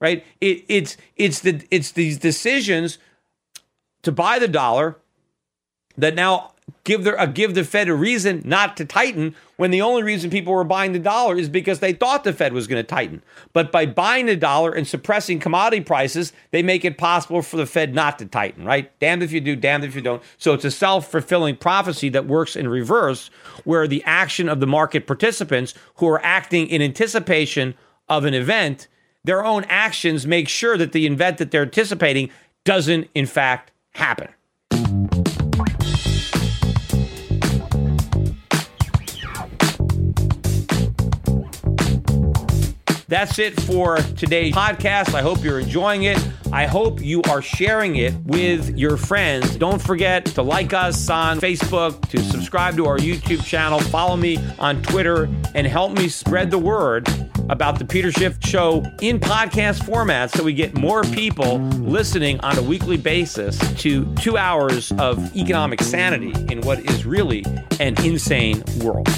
[0.00, 0.24] right?
[0.40, 2.98] It, it's it's the it's these decisions
[4.02, 4.96] to buy the dollar
[5.96, 6.52] that now
[6.84, 10.30] give the uh, give the Fed a reason not to tighten when the only reason
[10.30, 13.22] people were buying the dollar is because they thought the Fed was going to tighten.
[13.52, 17.66] But by buying the dollar and suppressing commodity prices, they make it possible for the
[17.66, 18.90] Fed not to tighten, right?
[19.00, 20.22] Damned if you do, damned if you don't.
[20.38, 23.28] So it's a self-fulfilling prophecy that works in reverse
[23.64, 27.74] where the action of the market participants who are acting in anticipation
[28.08, 28.88] of an event
[29.24, 32.30] their own actions make sure that the event that they're anticipating
[32.64, 34.28] doesn't, in fact, happen.
[43.10, 45.14] That's it for today's podcast.
[45.14, 46.16] I hope you're enjoying it.
[46.52, 49.56] I hope you are sharing it with your friends.
[49.56, 54.38] Don't forget to like us on Facebook, to subscribe to our YouTube channel, follow me
[54.60, 57.08] on Twitter, and help me spread the word
[57.48, 62.58] about the Peter Schiff Show in podcast format so we get more people listening on
[62.58, 67.44] a weekly basis to two hours of economic sanity in what is really
[67.80, 69.08] an insane world.